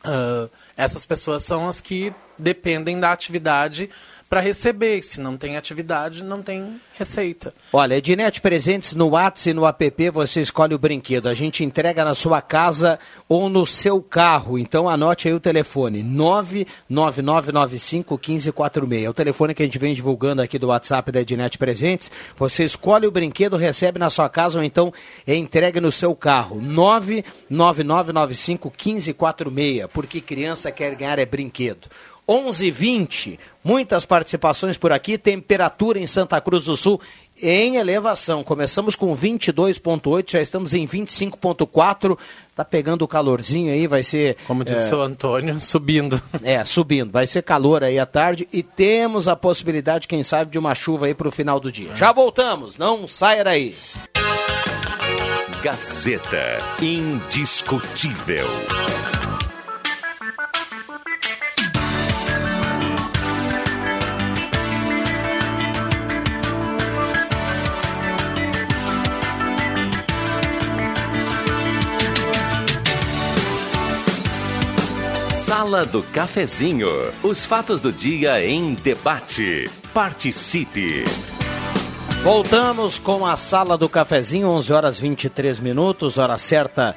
uh, 0.05 0.49
essas 0.75 1.05
pessoas 1.05 1.43
são 1.43 1.67
as 1.67 1.79
que 1.79 2.13
dependem 2.37 2.99
da 2.99 3.11
atividade 3.11 3.89
para 4.29 4.39
receber. 4.39 5.01
Se 5.01 5.19
não 5.19 5.35
tem 5.35 5.57
atividade, 5.57 6.23
não 6.23 6.43
tem 6.43 6.79
receita. 6.93 7.51
Olha, 7.73 7.95
Ednet 7.95 8.39
Presentes 8.39 8.93
no 8.93 9.07
WhatsApp 9.09 9.49
e 9.49 9.53
no 9.53 9.65
app 9.65 10.09
você 10.11 10.39
escolhe 10.41 10.75
o 10.75 10.79
brinquedo. 10.79 11.27
A 11.27 11.33
gente 11.33 11.63
entrega 11.63 12.05
na 12.05 12.13
sua 12.13 12.39
casa 12.41 12.99
ou 13.27 13.49
no 13.49 13.65
seu 13.65 13.99
carro. 14.01 14.59
Então 14.59 14.87
anote 14.87 15.27
aí 15.27 15.33
o 15.33 15.39
telefone: 15.39 16.03
999951546. 16.03 19.03
É 19.03 19.09
o 19.09 19.13
telefone 19.13 19.55
que 19.55 19.63
a 19.63 19.65
gente 19.65 19.79
vem 19.79 19.95
divulgando 19.95 20.41
aqui 20.41 20.59
do 20.59 20.67
WhatsApp 20.67 21.11
da 21.11 21.21
Ednet 21.21 21.57
Presentes. 21.57 22.11
Você 22.37 22.63
escolhe 22.63 23.07
o 23.07 23.11
brinquedo, 23.11 23.57
recebe 23.57 23.97
na 23.97 24.11
sua 24.11 24.29
casa 24.29 24.59
ou 24.59 24.63
então 24.63 24.93
é 25.25 25.35
entregue 25.35 25.81
no 25.81 25.91
seu 25.91 26.15
carro. 26.15 26.61
999951546. 27.49 29.87
Porque 29.87 30.21
criança 30.21 30.71
quer 30.71 30.93
ganhar 30.95 31.17
é 31.17 31.25
brinquedo. 31.25 31.87
11:20. 32.29 33.39
Muitas 33.63 34.05
participações 34.05 34.77
por 34.77 34.91
aqui. 34.91 35.17
Temperatura 35.17 35.97
em 35.97 36.05
Santa 36.05 36.39
Cruz 36.39 36.65
do 36.65 36.77
Sul 36.77 37.01
em 37.41 37.77
elevação. 37.77 38.43
Começamos 38.43 38.95
com 38.95 39.15
22.8, 39.15 40.31
já 40.31 40.41
estamos 40.41 40.73
em 40.73 40.85
25.4. 40.85 42.17
Tá 42.55 42.63
pegando 42.63 43.03
o 43.03 43.07
calorzinho 43.07 43.73
aí, 43.73 43.87
vai 43.87 44.03
ser. 44.03 44.37
Como 44.45 44.63
disse 44.63 44.91
é, 44.91 44.95
o 44.95 45.01
Antônio, 45.01 45.59
subindo. 45.61 46.21
É, 46.43 46.63
subindo. 46.65 47.11
Vai 47.11 47.25
ser 47.25 47.41
calor 47.41 47.83
aí 47.83 47.97
à 47.97 48.05
tarde 48.05 48.47
e 48.53 48.61
temos 48.61 49.27
a 49.27 49.35
possibilidade, 49.35 50.07
quem 50.07 50.23
sabe, 50.23 50.51
de 50.51 50.59
uma 50.59 50.75
chuva 50.75 51.07
aí 51.07 51.15
para 51.15 51.27
o 51.27 51.31
final 51.31 51.59
do 51.59 51.71
dia. 51.71 51.95
Já 51.95 52.11
voltamos, 52.11 52.77
não 52.77 53.07
saia 53.07 53.43
daí. 53.43 53.75
Gazeta 55.61 56.59
Indiscutível. 56.81 58.47
Sala 75.49 75.83
do 75.83 76.03
Cafezinho. 76.03 76.87
Os 77.23 77.43
fatos 77.43 77.81
do 77.81 77.91
dia 77.91 78.45
em 78.45 78.75
debate. 78.75 79.67
Participe. 79.91 81.03
Voltamos 82.23 82.99
com 82.99 83.25
a 83.25 83.35
Sala 83.35 83.75
do 83.75 83.89
Cafezinho, 83.89 84.47
11 84.47 84.71
horas 84.71 84.99
23 84.99 85.59
minutos, 85.59 86.19
hora 86.19 86.37
certa 86.37 86.95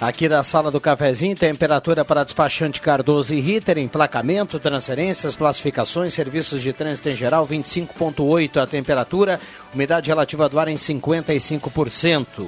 aqui 0.00 0.28
da 0.28 0.44
Sala 0.44 0.70
do 0.70 0.80
Cafezinho. 0.80 1.34
Temperatura 1.34 2.04
para 2.04 2.22
despachante 2.22 2.80
Cardoso 2.80 3.34
e 3.34 3.40
Ritter, 3.40 3.78
emplacamento, 3.78 4.60
transferências, 4.60 5.34
classificações, 5.34 6.14
serviços 6.14 6.62
de 6.62 6.72
trânsito 6.72 7.08
em 7.08 7.16
geral, 7.16 7.44
25,8 7.48 8.62
a 8.62 8.66
temperatura, 8.68 9.40
umidade 9.74 10.06
relativa 10.06 10.48
do 10.48 10.60
ar 10.60 10.68
em 10.68 10.76
55%. 10.76 12.46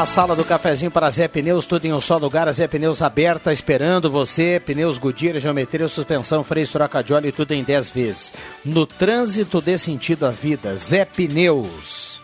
A 0.00 0.06
sala 0.06 0.34
do 0.34 0.44
cafezinho 0.46 0.90
para 0.90 1.10
Zé 1.10 1.28
Pneus, 1.28 1.66
tudo 1.66 1.84
em 1.84 1.92
um 1.92 2.00
só 2.00 2.16
lugar. 2.16 2.50
Zé 2.54 2.66
Pneus 2.66 3.02
aberta, 3.02 3.52
esperando 3.52 4.10
você. 4.10 4.58
Pneus 4.58 4.96
Goodyear, 4.96 5.38
geometria, 5.38 5.86
suspensão, 5.88 6.42
freio, 6.42 6.66
troca 6.66 7.04
de 7.04 7.12
óleo 7.12 7.28
e 7.28 7.32
tudo 7.32 7.52
em 7.52 7.62
10 7.62 7.90
vezes. 7.90 8.32
No 8.64 8.86
trânsito 8.86 9.60
dê 9.60 9.76
sentido 9.76 10.24
à 10.24 10.30
vida. 10.30 10.74
Zé 10.78 11.04
Pneus. 11.04 12.18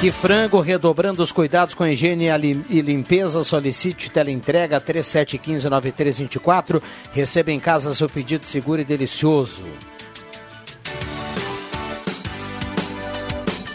Que 0.00 0.10
Frango, 0.10 0.62
redobrando 0.62 1.22
os 1.22 1.30
cuidados 1.30 1.74
com 1.74 1.86
higiene 1.86 2.28
e 2.70 2.80
limpeza, 2.80 3.44
solicite 3.44 4.10
teleentrega 4.10 4.80
3715-9324. 4.80 6.80
Receba 7.12 7.52
em 7.52 7.60
casa 7.60 7.92
seu 7.92 8.08
pedido 8.08 8.46
seguro 8.46 8.80
e 8.80 8.84
delicioso. 8.84 9.62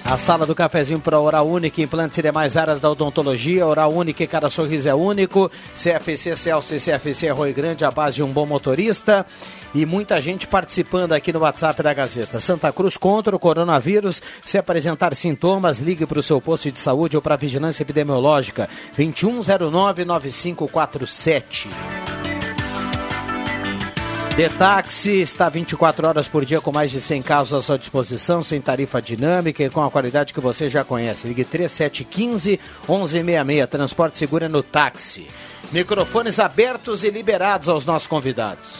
A 0.10 0.18
sala 0.18 0.43
do 0.43 0.55
cafezinho 0.55 0.99
para 0.99 1.20
Oral 1.20 1.47
Única, 1.47 1.84
implantes 1.84 2.18
e 2.18 2.24
demais 2.24 2.57
áreas 2.57 2.82
da 2.82 2.89
odontologia. 2.89 3.64
Oral 3.64 3.93
Única, 3.93 4.26
cada 4.26 4.49
sorriso 4.49 4.89
é 4.89 4.93
único. 4.95 5.51
CFC 5.76 6.36
Celso 6.36 6.74
e 6.74 6.80
CFC 6.80 7.30
Arroio 7.30 7.51
é 7.51 7.53
Grande, 7.53 7.86
a 7.86 7.91
base 7.91 8.16
de 8.16 8.24
um 8.24 8.32
bom 8.32 8.43
motorista. 8.43 9.24
E 9.72 9.86
muita 9.86 10.20
gente 10.20 10.47
participando 10.47 11.14
aqui 11.14 11.32
no 11.32 11.41
WhatsApp 11.41 11.84
da 11.84 11.93
Gazeta. 11.93 12.39
Santa 12.39 12.72
Cruz 12.74 12.97
contra 12.97 13.36
o 13.36 13.39
coronavírus. 13.39 14.20
Se 14.43 14.57
apresentar 14.57 15.16
sintomas, 15.16 15.78
ligue 15.78 16.07
para 16.07 16.20
o 16.20 16.24
seu 16.24 16.41
posto 16.41 16.72
de 16.72 16.80
saúde 16.80 17.16
ou 17.16 17.22
para 17.22 17.36
a 17.36 17.38
vigilância 17.38 17.84
epidemiológica. 17.84 18.68
2109 18.97 20.05
9547. 20.05 21.70
Detaxi 24.39 25.19
está 25.19 25.49
24 25.49 26.07
horas 26.07 26.25
por 26.25 26.45
dia 26.45 26.61
com 26.61 26.71
mais 26.71 26.89
de 26.89 27.01
100 27.01 27.21
carros 27.23 27.53
à 27.53 27.61
sua 27.61 27.77
disposição, 27.77 28.41
sem 28.41 28.61
tarifa 28.61 29.01
dinâmica 29.01 29.61
e 29.61 29.69
com 29.69 29.83
a 29.83 29.91
qualidade 29.91 30.33
que 30.33 30.39
você 30.39 30.69
já 30.69 30.81
conhece. 30.81 31.27
Ligue 31.27 31.43
3715 31.43 32.57
1166. 32.87 33.69
Transporte 33.69 34.17
seguro 34.17 34.45
é 34.45 34.47
no 34.47 34.63
táxi. 34.63 35.27
Microfones 35.73 36.39
abertos 36.39 37.03
e 37.03 37.09
liberados 37.09 37.67
aos 37.67 37.83
nossos 37.83 38.07
convidados. 38.07 38.79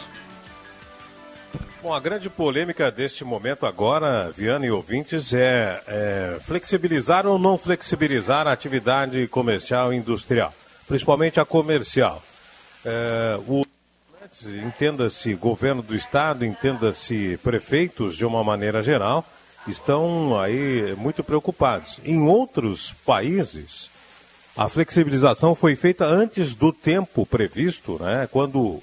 Bom, 1.82 1.92
a 1.92 2.00
grande 2.00 2.30
polêmica 2.30 2.90
deste 2.90 3.22
momento 3.22 3.66
agora, 3.66 4.32
Viana 4.34 4.64
e 4.64 4.70
ouvintes, 4.70 5.34
é, 5.34 5.82
é 5.86 6.38
flexibilizar 6.40 7.26
ou 7.26 7.38
não 7.38 7.58
flexibilizar 7.58 8.48
a 8.48 8.52
atividade 8.52 9.28
comercial 9.28 9.92
e 9.92 9.96
industrial, 9.98 10.54
principalmente 10.88 11.38
a 11.38 11.44
comercial. 11.44 12.22
É, 12.82 13.38
o 13.46 13.62
entenda-se 14.46 15.34
governo 15.34 15.82
do 15.82 15.94
estado, 15.94 16.44
entenda-se 16.44 17.38
prefeitos 17.42 18.16
de 18.16 18.24
uma 18.24 18.42
maneira 18.42 18.82
geral, 18.82 19.24
estão 19.66 20.38
aí 20.40 20.94
muito 20.96 21.22
preocupados. 21.22 22.00
Em 22.04 22.20
outros 22.22 22.92
países, 23.04 23.90
a 24.56 24.68
flexibilização 24.68 25.54
foi 25.54 25.76
feita 25.76 26.06
antes 26.06 26.54
do 26.54 26.72
tempo 26.72 27.24
previsto, 27.24 27.98
né, 28.00 28.28
quando 28.30 28.82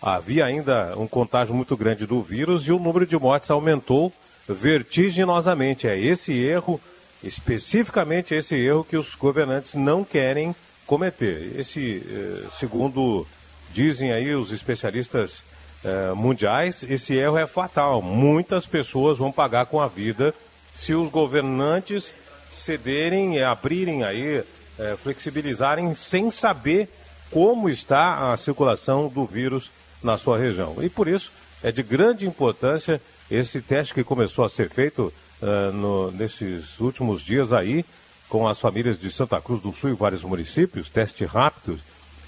havia 0.00 0.44
ainda 0.44 0.94
um 0.96 1.06
contágio 1.06 1.54
muito 1.54 1.76
grande 1.76 2.06
do 2.06 2.22
vírus 2.22 2.66
e 2.68 2.72
o 2.72 2.78
número 2.78 3.06
de 3.06 3.18
mortes 3.18 3.50
aumentou 3.50 4.12
vertiginosamente. 4.48 5.88
É 5.88 5.98
esse 5.98 6.32
erro, 6.32 6.80
especificamente 7.22 8.34
esse 8.34 8.54
erro, 8.54 8.84
que 8.84 8.96
os 8.96 9.14
governantes 9.14 9.74
não 9.74 10.04
querem 10.04 10.54
cometer. 10.86 11.52
Esse, 11.58 12.02
eh, 12.08 12.48
segundo 12.58 13.26
dizem 13.72 14.12
aí 14.12 14.34
os 14.34 14.52
especialistas 14.52 15.42
eh, 15.84 16.12
mundiais, 16.14 16.84
esse 16.88 17.14
erro 17.14 17.38
é 17.38 17.46
fatal. 17.46 18.02
Muitas 18.02 18.66
pessoas 18.66 19.18
vão 19.18 19.30
pagar 19.30 19.66
com 19.66 19.80
a 19.80 19.86
vida 19.86 20.34
se 20.76 20.94
os 20.94 21.08
governantes 21.08 22.14
cederem, 22.50 23.42
abrirem 23.42 24.04
aí, 24.04 24.42
eh, 24.78 24.96
flexibilizarem 25.02 25.94
sem 25.94 26.30
saber 26.30 26.88
como 27.30 27.68
está 27.68 28.32
a 28.32 28.36
circulação 28.36 29.08
do 29.08 29.24
vírus 29.24 29.70
na 30.02 30.16
sua 30.16 30.38
região. 30.38 30.76
E 30.80 30.88
por 30.88 31.08
isso 31.08 31.30
é 31.62 31.70
de 31.70 31.82
grande 31.82 32.26
importância 32.26 33.00
esse 33.30 33.60
teste 33.60 33.92
que 33.92 34.04
começou 34.04 34.44
a 34.44 34.48
ser 34.48 34.70
feito 34.70 35.12
uh, 35.42 35.72
no, 35.72 36.10
nesses 36.12 36.78
últimos 36.80 37.20
dias 37.20 37.52
aí 37.52 37.84
com 38.28 38.46
as 38.46 38.58
famílias 38.58 38.98
de 38.98 39.10
Santa 39.10 39.40
Cruz 39.40 39.60
do 39.60 39.72
Sul 39.72 39.90
e 39.90 39.94
vários 39.94 40.22
municípios, 40.22 40.88
teste 40.88 41.24
rápido, 41.24 41.78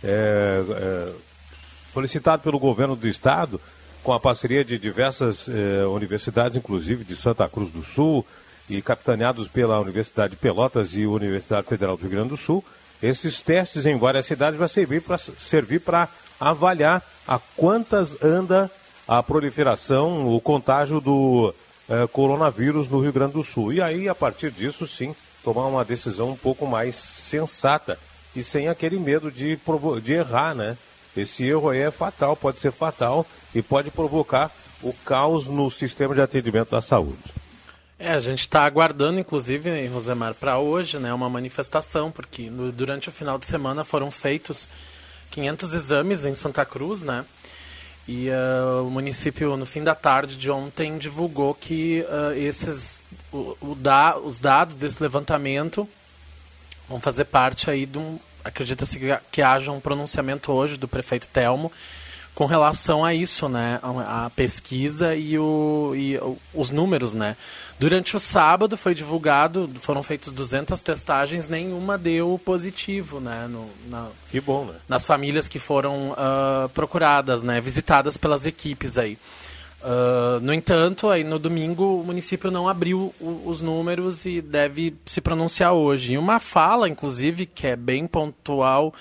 é, 0.03 0.63
é, 0.69 1.13
solicitado 1.93 2.43
pelo 2.43 2.59
governo 2.59 2.97
do 2.97 3.09
estado, 3.09 3.61
com 4.03 4.13
a 4.13 4.21
parceria 4.21 4.65
de 4.65 4.79
diversas 4.79 5.49
eh, 5.49 5.85
universidades, 5.87 6.57
inclusive 6.57 7.05
de 7.05 7.15
Santa 7.15 7.49
Cruz 7.49 7.71
do 7.71 7.83
Sul, 7.83 8.25
e 8.69 8.81
capitaneados 8.81 9.49
pela 9.49 9.81
Universidade 9.81 10.31
de 10.31 10.37
Pelotas 10.37 10.95
e 10.95 11.05
Universidade 11.05 11.67
Federal 11.67 11.97
do 11.97 12.03
Rio 12.03 12.11
Grande 12.11 12.29
do 12.29 12.37
Sul, 12.37 12.65
esses 13.03 13.43
testes 13.43 13.85
em 13.85 13.99
várias 13.99 14.27
cidades 14.27 14.59
vão 14.59 14.69
servir 14.69 15.03
para 15.03 15.19
servir 15.19 15.83
avaliar 16.39 17.03
a 17.27 17.39
quantas 17.57 18.23
anda 18.23 18.71
a 19.09 19.23
proliferação, 19.23 20.35
o 20.35 20.41
contágio 20.41 21.01
do 21.01 21.53
eh, 21.89 22.07
coronavírus 22.13 22.89
no 22.89 23.01
Rio 23.01 23.13
Grande 23.13 23.33
do 23.33 23.43
Sul. 23.43 23.73
E 23.73 23.83
aí, 23.83 24.09
a 24.09 24.15
partir 24.15 24.51
disso, 24.51 24.87
sim, 24.87 25.15
tomar 25.43 25.67
uma 25.67 25.85
decisão 25.85 26.31
um 26.31 26.37
pouco 26.37 26.67
mais 26.67 26.95
sensata 26.95 27.99
e 28.37 28.43
sem 28.45 28.69
aquele 28.69 28.99
medo 29.01 29.31
de, 29.31 29.59
de 30.03 30.13
errar, 30.13 30.55
né? 30.55 30.77
Esse 31.17 31.45
erro 31.45 31.71
aí 31.71 31.81
é 31.81 31.91
fatal, 31.91 32.37
pode 32.37 32.61
ser 32.61 32.73
fatal 32.73 33.27
e 33.55 33.63
pode 33.63 33.91
provocar 33.91 34.51
o 34.83 34.93
caos 34.93 35.47
no 35.47 35.71
sistema 35.71 36.15
de 36.15 36.21
atendimento 36.21 36.71
da 36.71 36.81
saúde. 36.81 37.19
É, 37.99 38.13
a 38.13 38.21
gente 38.21 38.41
está 38.41 38.65
aguardando, 38.65 39.21
inclusive, 39.21 39.87
Rosemar, 39.89 40.35
para 40.35 40.59
hoje, 40.59 40.99
né, 40.99 41.13
uma 41.13 41.29
manifestação, 41.29 42.11
porque 42.11 42.49
no, 42.49 42.73
durante 42.73 43.11
o 43.11 43.13
final 43.13 43.39
de 43.39 43.45
semana 43.45 43.85
foram 43.85 44.11
feitos 44.11 44.69
500 45.31 45.73
exames 45.75 46.25
em 46.25 46.35
Santa 46.35 46.65
Cruz, 46.65 47.03
né? 47.03 47.25
E 48.09 48.29
uh, 48.31 48.87
o 48.87 48.91
município, 48.91 49.57
no 49.57 49.67
fim 49.67 49.85
da 49.85 49.95
tarde 49.95 50.37
de 50.37 50.51
ontem, 50.51 50.97
divulgou 50.97 51.55
que 51.55 52.03
uh, 52.09 52.33
esses, 52.33 53.03
o, 53.31 53.57
o 53.61 53.75
da, 53.75 54.19
os 54.19 54.41
dados 54.41 54.75
desse 54.77 55.03
levantamento 55.03 55.87
vão 56.89 56.99
fazer 56.99 57.27
parte 57.27 57.71
aí 57.71 57.85
de 57.85 57.99
um, 57.99 58.19
acredita-se 58.45 58.99
que, 58.99 59.19
que 59.31 59.43
haja 59.43 59.73
um 59.73 59.81
pronunciamento 59.81 60.53
hoje 60.53 60.77
do 60.77 60.89
prefeito 60.89 61.29
Telmo 61.29 61.71
com 62.35 62.47
relação 62.47 63.05
a 63.05 63.13
isso, 63.13 63.49
né, 63.49 63.79
a 63.83 64.31
pesquisa 64.35 65.15
e, 65.15 65.39
o, 65.39 65.93
e 65.95 66.19
os 66.55 66.71
números, 66.71 67.13
né. 67.13 67.37
Durante 67.79 68.17
o 68.17 68.21
sábado 68.21 68.77
foi 68.77 68.95
divulgado, 68.95 69.71
foram 69.81 70.03
feitas 70.03 70.33
200 70.33 70.81
testagens, 70.81 71.49
nenhuma 71.49 71.99
deu 71.99 72.41
positivo, 72.43 73.21
né, 73.21 73.47
no, 73.47 73.69
na, 73.89 74.09
que 74.31 74.41
bom, 74.41 74.65
né. 74.65 74.75
Nas 74.89 75.05
famílias 75.05 75.49
que 75.49 75.59
foram 75.59 76.13
uh, 76.13 76.69
procuradas, 76.71 77.43
né, 77.43 77.61
visitadas 77.61 78.17
pelas 78.17 78.47
equipes 78.47 78.97
aí. 78.97 79.19
Uh, 79.83 80.39
no 80.41 80.53
entanto, 80.53 81.09
aí 81.09 81.25
no 81.25 81.39
domingo 81.39 82.01
o 82.01 82.05
município 82.05 82.51
não 82.51 82.69
abriu 82.69 83.15
o, 83.19 83.43
os 83.47 83.63
números 83.63 84.27
e 84.27 84.43
deve 84.43 84.95
se 85.07 85.21
pronunciar 85.21 85.73
hoje. 85.73 86.13
E 86.13 86.19
uma 86.19 86.39
fala, 86.39 86.89
inclusive, 86.89 87.47
que 87.47 87.67
é 87.67 87.77
bem 87.77 88.07
pontual, 88.07 88.93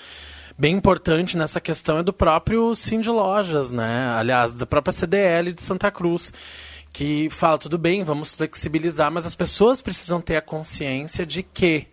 bem 0.56 0.74
importante 0.74 1.36
nessa 1.36 1.60
questão 1.60 1.98
é 1.98 2.02
do 2.02 2.12
próprio 2.12 2.74
Sim 2.74 3.00
de 3.00 3.10
Lojas, 3.10 3.70
né? 3.70 4.14
Aliás, 4.16 4.54
da 4.54 4.64
própria 4.64 4.92
CDL 4.92 5.52
de 5.52 5.60
Santa 5.60 5.90
Cruz, 5.90 6.32
que 6.92 7.28
fala 7.30 7.58
tudo 7.58 7.76
bem, 7.76 8.02
vamos 8.02 8.32
flexibilizar, 8.32 9.10
mas 9.10 9.26
as 9.26 9.34
pessoas 9.34 9.82
precisam 9.82 10.20
ter 10.20 10.36
a 10.36 10.42
consciência 10.42 11.26
de 11.26 11.42
que 11.42 11.88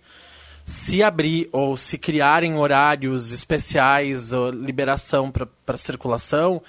se 0.65 1.01
abrir 1.01 1.47
ou 1.51 1.77
se 1.77 1.97
criarem 1.97 2.55
horários 2.55 3.31
especiais 3.31 4.33
ou 4.33 4.49
liberação 4.49 5.31
para 5.31 5.77
circulação, 5.77 6.61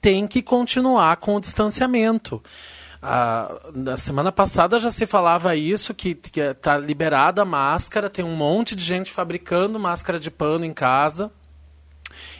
tem 0.00 0.26
que 0.26 0.42
continuar 0.42 1.16
com 1.16 1.36
o 1.36 1.40
distanciamento. 1.40 2.42
Ah, 3.02 3.60
na 3.74 3.96
semana 3.96 4.32
passada 4.32 4.80
já 4.80 4.90
se 4.90 5.06
falava 5.06 5.54
isso, 5.54 5.94
que 5.94 6.18
está 6.34 6.76
liberada 6.76 7.42
a 7.42 7.44
máscara, 7.44 8.10
tem 8.10 8.24
um 8.24 8.34
monte 8.34 8.74
de 8.74 8.82
gente 8.82 9.12
fabricando 9.12 9.78
máscara 9.78 10.18
de 10.18 10.30
pano 10.30 10.64
em 10.64 10.72
casa. 10.72 11.30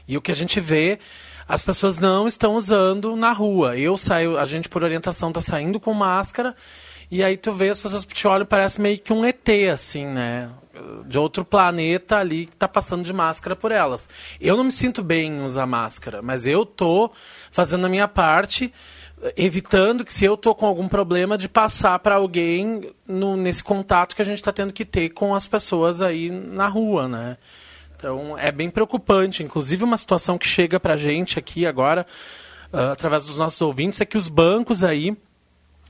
E 0.09 0.17
o 0.17 0.23
que 0.23 0.33
a 0.33 0.35
gente 0.35 0.61
vê, 0.61 0.99
as 1.49 1.63
pessoas 1.63 1.99
não 1.99 2.27
estão 2.27 2.57
usando 2.57 3.15
na 3.17 3.33
rua. 3.33 3.77
Eu 3.77 3.97
saio, 3.97 4.39
a 4.39 4.47
gente 4.47 4.69
por 4.69 4.83
orientação 4.83 5.29
está 5.29 5.41
saindo 5.41 5.79
com 5.79 5.93
máscara, 5.93 6.55
e 7.11 7.23
aí 7.23 7.37
tu 7.37 7.53
vê 7.53 7.69
as 7.69 7.81
pessoas 7.81 8.05
te 8.05 8.27
olham, 8.27 8.47
parece 8.47 8.81
meio 8.81 8.99
que 8.99 9.13
um 9.13 9.25
ET, 9.25 9.49
assim, 9.73 10.07
né? 10.07 10.51
De 11.07 11.19
outro 11.19 11.45
planeta 11.45 12.19
ali 12.19 12.47
que 12.47 12.55
está 12.55 12.69
passando 12.69 13.05
de 13.05 13.13
máscara 13.13 13.57
por 13.57 13.73
elas. 13.73 14.09
Eu 14.41 14.57
não 14.57 14.65
me 14.65 14.73
sinto 14.73 15.03
bem 15.03 15.33
em 15.33 15.45
usar 15.45 15.67
máscara, 15.67 16.23
mas 16.23 16.47
eu 16.47 16.65
tô 16.65 17.11
fazendo 17.51 17.87
a 17.87 17.89
minha 17.89 18.09
parte, 18.09 18.73
evitando 19.37 20.05
que 20.05 20.13
se 20.13 20.25
eu 20.25 20.37
tô 20.37 20.55
com 20.55 20.67
algum 20.67 20.89
problema 20.89 21.39
de 21.39 21.49
passar 21.49 21.99
para 21.99 22.17
alguém 22.17 22.93
no, 23.07 23.37
nesse 23.37 23.65
contato 23.65 24.15
que 24.15 24.23
a 24.23 24.25
gente 24.25 24.39
está 24.39 24.53
tendo 24.53 24.73
que 24.73 24.85
ter 24.85 25.11
com 25.11 25.35
as 25.35 25.47
pessoas 25.47 26.01
aí 26.01 26.31
na 26.31 26.69
rua, 26.69 27.09
né? 27.09 27.37
Então 27.97 28.37
é 28.39 28.53
bem 28.53 28.71
preocupante. 28.71 29.43
Inclusive 29.43 29.83
uma 29.83 29.97
situação 29.97 30.37
que 30.37 30.47
chega 30.47 30.79
para 30.79 30.95
a 30.95 30.97
gente 30.97 31.39
aqui 31.39 31.67
agora, 31.67 32.07
uh, 32.73 32.93
através 32.93 33.25
dos 33.25 33.39
nossos 33.39 33.61
ouvintes, 33.61 34.01
é 34.01 34.05
que 34.05 34.19
os 34.19 34.29
bancos 34.29 34.85
aí 34.85 35.17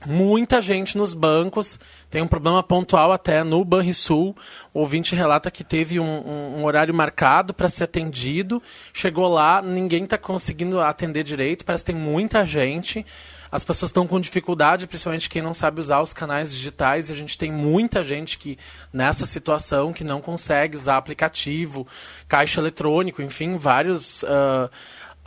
Muita 0.05 0.61
gente 0.61 0.95
nos 0.95 1.15
bancos, 1.15 1.79
tem 2.09 2.21
um 2.21 2.27
problema 2.27 2.61
pontual 2.61 3.11
até 3.11 3.43
no 3.43 3.65
Banrisul. 3.65 4.35
O 4.71 4.81
ouvinte 4.81 5.15
relata 5.15 5.49
que 5.49 5.63
teve 5.63 5.99
um, 5.99 6.05
um, 6.05 6.59
um 6.59 6.65
horário 6.65 6.93
marcado 6.93 7.51
para 7.51 7.67
ser 7.67 7.85
atendido, 7.85 8.61
chegou 8.93 9.27
lá, 9.27 9.59
ninguém 9.59 10.03
está 10.03 10.15
conseguindo 10.17 10.79
atender 10.79 11.23
direito, 11.23 11.65
parece 11.65 11.83
que 11.83 11.91
tem 11.91 11.99
muita 11.99 12.45
gente. 12.45 13.03
as 13.51 13.63
pessoas 13.63 13.89
estão 13.89 14.05
com 14.05 14.19
dificuldade, 14.21 14.85
principalmente 14.85 15.29
quem 15.29 15.41
não 15.41 15.53
sabe 15.53 15.81
usar 15.81 15.99
os 16.01 16.13
canais 16.13 16.51
digitais. 16.51 17.09
A 17.09 17.15
gente 17.15 17.35
tem 17.35 17.51
muita 17.51 18.03
gente 18.03 18.37
que 18.37 18.55
nessa 18.93 19.25
situação 19.25 19.91
que 19.91 20.03
não 20.03 20.21
consegue 20.21 20.77
usar 20.77 20.97
aplicativo, 20.97 21.87
caixa 22.27 22.61
eletrônico, 22.61 23.21
enfim, 23.21 23.57
vários 23.57 24.21
uh, 24.23 24.69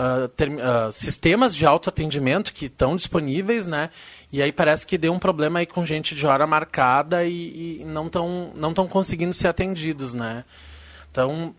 uh, 0.01 0.29
ter, 0.29 0.49
uh, 0.49 0.91
sistemas 0.93 1.55
de 1.55 1.67
autoatendimento 1.67 2.53
que 2.55 2.67
estão 2.67 2.97
disponíveis, 2.97 3.67
né? 3.67 3.91
E 4.33 4.43
aí 4.43 4.51
parece 4.51 4.87
que 4.87 4.97
deu 4.97 5.13
um 5.13 5.19
problema 5.19 5.59
aí 5.59 5.67
com 5.67 5.85
gente 5.85 6.15
de 6.15 6.27
hora 6.27 6.47
marcada 6.47 7.25
e, 7.25 7.81
e 7.81 7.85
não 7.85 8.07
estão 8.07 8.53
não 8.55 8.73
tão 8.73 8.89
conseguindo 8.89 9.35
ser 9.35 9.49
atendidos, 9.49 10.15
né? 10.15 10.45
Então 11.11 11.55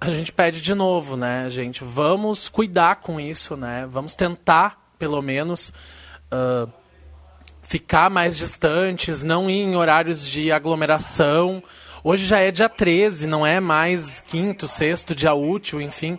a 0.00 0.10
gente 0.10 0.32
pede 0.32 0.60
de 0.60 0.74
novo, 0.74 1.16
né, 1.16 1.48
gente? 1.48 1.82
Vamos 1.82 2.48
cuidar 2.48 2.96
com 2.96 3.18
isso, 3.18 3.56
né? 3.56 3.88
Vamos 3.90 4.14
tentar, 4.14 4.92
pelo 4.98 5.22
menos, 5.22 5.72
uh, 6.30 6.70
ficar 7.62 8.10
mais 8.10 8.36
distantes, 8.36 9.22
não 9.22 9.48
ir 9.48 9.62
em 9.62 9.76
horários 9.76 10.26
de 10.26 10.52
aglomeração. 10.52 11.62
Hoje 12.04 12.26
já 12.26 12.40
é 12.40 12.50
dia 12.50 12.68
13, 12.68 13.26
não 13.26 13.46
é 13.46 13.58
mais 13.58 14.20
quinto, 14.20 14.68
sexto, 14.68 15.14
dia 15.14 15.32
útil, 15.32 15.80
enfim. 15.80 16.18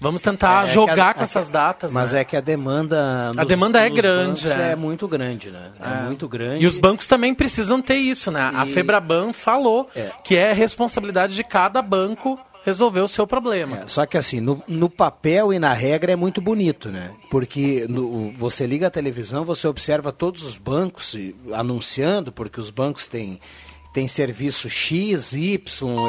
Vamos 0.00 0.22
tentar 0.22 0.66
é, 0.66 0.70
é 0.70 0.72
jogar 0.72 1.10
a, 1.10 1.14
com 1.14 1.20
é 1.20 1.24
essas 1.24 1.48
datas. 1.48 1.92
Mas 1.92 2.12
né? 2.12 2.20
é 2.20 2.24
que 2.24 2.36
a 2.36 2.40
demanda. 2.40 3.28
Nos, 3.28 3.38
a 3.38 3.44
demanda 3.44 3.80
é 3.80 3.88
grande. 3.88 4.48
É. 4.48 4.72
é. 4.72 4.76
muito 4.76 5.08
grande, 5.08 5.50
né? 5.50 5.70
É. 5.80 6.00
é. 6.00 6.06
muito 6.06 6.28
grande. 6.28 6.64
E 6.64 6.66
os 6.66 6.78
bancos 6.78 7.06
também 7.06 7.34
precisam 7.34 7.80
ter 7.80 7.96
isso, 7.96 8.30
né? 8.30 8.50
E... 8.52 8.56
A 8.56 8.66
Febraban 8.66 9.32
falou 9.32 9.88
é. 9.94 10.10
que 10.22 10.36
é 10.36 10.52
responsabilidade 10.52 11.34
de 11.34 11.44
cada 11.44 11.80
banco 11.80 12.38
resolver 12.66 13.00
o 13.00 13.06
seu 13.06 13.28
problema. 13.28 13.82
É, 13.84 13.86
só 13.86 14.04
que 14.04 14.18
assim, 14.18 14.40
no, 14.40 14.60
no, 14.66 14.90
papel 14.90 15.52
e 15.52 15.58
na 15.58 15.72
regra 15.72 16.12
é 16.12 16.16
muito 16.16 16.40
bonito, 16.40 16.90
né? 16.90 17.12
Porque 17.30 17.86
no, 17.88 18.32
você 18.32 18.66
liga 18.66 18.88
a 18.88 18.90
televisão, 18.90 19.44
você 19.44 19.68
observa 19.68 20.10
todos 20.10 20.42
os 20.42 20.56
bancos 20.56 21.14
anunciando, 21.52 22.32
porque 22.32 22.58
os 22.58 22.68
bancos 22.68 23.06
têm 23.06 23.40
tem 23.96 24.06
serviço 24.06 24.68
X, 24.68 25.32
Y, 25.32 25.58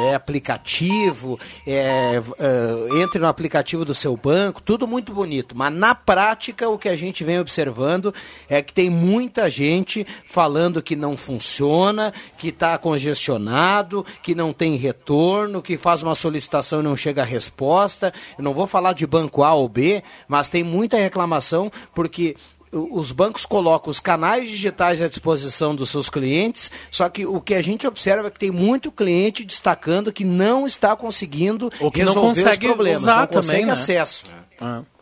é 0.02 0.14
aplicativo, 0.14 1.40
é, 1.66 2.20
uh, 2.20 2.98
entre 2.98 3.18
no 3.18 3.26
aplicativo 3.26 3.82
do 3.82 3.94
seu 3.94 4.14
banco, 4.14 4.60
tudo 4.60 4.86
muito 4.86 5.10
bonito. 5.14 5.56
Mas 5.56 5.72
na 5.72 5.94
prática, 5.94 6.68
o 6.68 6.76
que 6.76 6.90
a 6.90 6.96
gente 6.98 7.24
vem 7.24 7.40
observando 7.40 8.12
é 8.46 8.60
que 8.60 8.74
tem 8.74 8.90
muita 8.90 9.48
gente 9.48 10.06
falando 10.26 10.82
que 10.82 10.94
não 10.94 11.16
funciona, 11.16 12.12
que 12.36 12.48
está 12.48 12.76
congestionado, 12.76 14.04
que 14.22 14.34
não 14.34 14.52
tem 14.52 14.76
retorno, 14.76 15.62
que 15.62 15.78
faz 15.78 16.02
uma 16.02 16.14
solicitação 16.14 16.80
e 16.80 16.84
não 16.84 16.94
chega 16.94 17.22
a 17.22 17.24
resposta. 17.24 18.12
Eu 18.36 18.44
não 18.44 18.52
vou 18.52 18.66
falar 18.66 18.92
de 18.92 19.06
banco 19.06 19.42
A 19.42 19.54
ou 19.54 19.66
B, 19.66 20.02
mas 20.28 20.50
tem 20.50 20.62
muita 20.62 20.98
reclamação 20.98 21.72
porque 21.94 22.36
os 22.72 23.12
bancos 23.12 23.46
colocam 23.46 23.90
os 23.90 24.00
canais 24.00 24.48
digitais 24.50 25.00
à 25.00 25.08
disposição 25.08 25.74
dos 25.74 25.90
seus 25.90 26.10
clientes, 26.10 26.70
só 26.90 27.08
que 27.08 27.26
o 27.26 27.40
que 27.40 27.54
a 27.54 27.62
gente 27.62 27.86
observa 27.86 28.28
é 28.28 28.30
que 28.30 28.38
tem 28.38 28.50
muito 28.50 28.90
cliente 28.92 29.44
destacando 29.44 30.12
que 30.12 30.24
não 30.24 30.66
está 30.66 30.94
conseguindo 30.96 31.70
Ou 31.80 31.90
que 31.90 32.00
resolver 32.00 32.20
não 32.20 32.28
consegue 32.28 32.66
os 32.66 32.72
problemas, 32.72 33.02
usar 33.02 33.20
não 33.20 33.26
consegue 33.26 33.46
também, 33.46 33.66
né? 33.66 33.72
acesso. 33.72 34.24
É. 34.60 34.98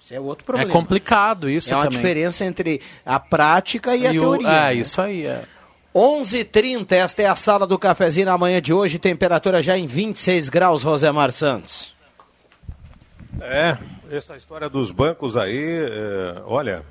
Isso 0.00 0.14
é 0.14 0.20
outro 0.20 0.44
problema. 0.44 0.70
É 0.70 0.72
complicado 0.72 1.50
isso 1.50 1.72
É 1.72 1.76
uma 1.76 1.84
também. 1.84 1.98
diferença 1.98 2.44
entre 2.44 2.80
a 3.04 3.18
prática 3.18 3.96
e, 3.96 4.02
e 4.02 4.06
a 4.06 4.10
teoria. 4.10 4.46
O, 4.46 4.50
é, 4.50 4.64
né? 4.66 4.74
isso 4.74 5.00
aí, 5.00 5.26
é. 5.26 5.42
11h30, 5.94 6.92
esta 6.92 7.22
é 7.22 7.26
a 7.26 7.34
sala 7.34 7.66
do 7.66 7.78
cafezinho 7.78 8.26
na 8.26 8.36
manhã 8.36 8.60
de 8.60 8.72
hoje, 8.72 8.98
temperatura 8.98 9.62
já 9.62 9.76
em 9.78 9.86
26 9.86 10.48
graus, 10.50 10.82
Rosemar 10.82 11.32
Santos. 11.32 11.94
É, 13.40 13.76
essa 14.10 14.36
história 14.36 14.68
dos 14.68 14.92
bancos 14.92 15.36
aí, 15.36 15.86
é, 15.90 16.42
olha, 16.44 16.84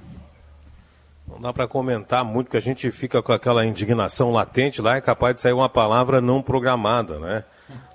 não 1.27 1.39
dá 1.39 1.51
para 1.53 1.67
comentar 1.67 2.23
muito, 2.23 2.51
que 2.51 2.57
a 2.57 2.61
gente 2.61 2.91
fica 2.91 3.21
com 3.21 3.31
aquela 3.31 3.65
indignação 3.65 4.31
latente 4.31 4.81
lá, 4.81 4.97
é 4.97 5.01
capaz 5.01 5.35
de 5.35 5.41
sair 5.41 5.53
uma 5.53 5.69
palavra 5.69 6.21
não 6.21 6.41
programada, 6.41 7.17
né? 7.19 7.43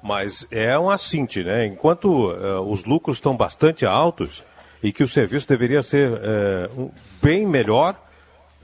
Mas 0.03 0.47
é 0.51 0.77
um 0.79 0.91
assinte, 0.91 1.45
né? 1.45 1.67
Enquanto 1.67 2.33
é, 2.33 2.59
os 2.61 2.85
lucros 2.85 3.19
estão 3.19 3.37
bastante 3.37 3.87
altos 3.87 4.45
e 4.83 4.93
que 4.93 5.03
o 5.03 5.09
serviço 5.09 5.47
deveria 5.47 5.83
ser 5.83 6.11
é, 6.23 6.71
um, 6.77 6.91
bem 7.23 7.47
melhor, 7.47 7.95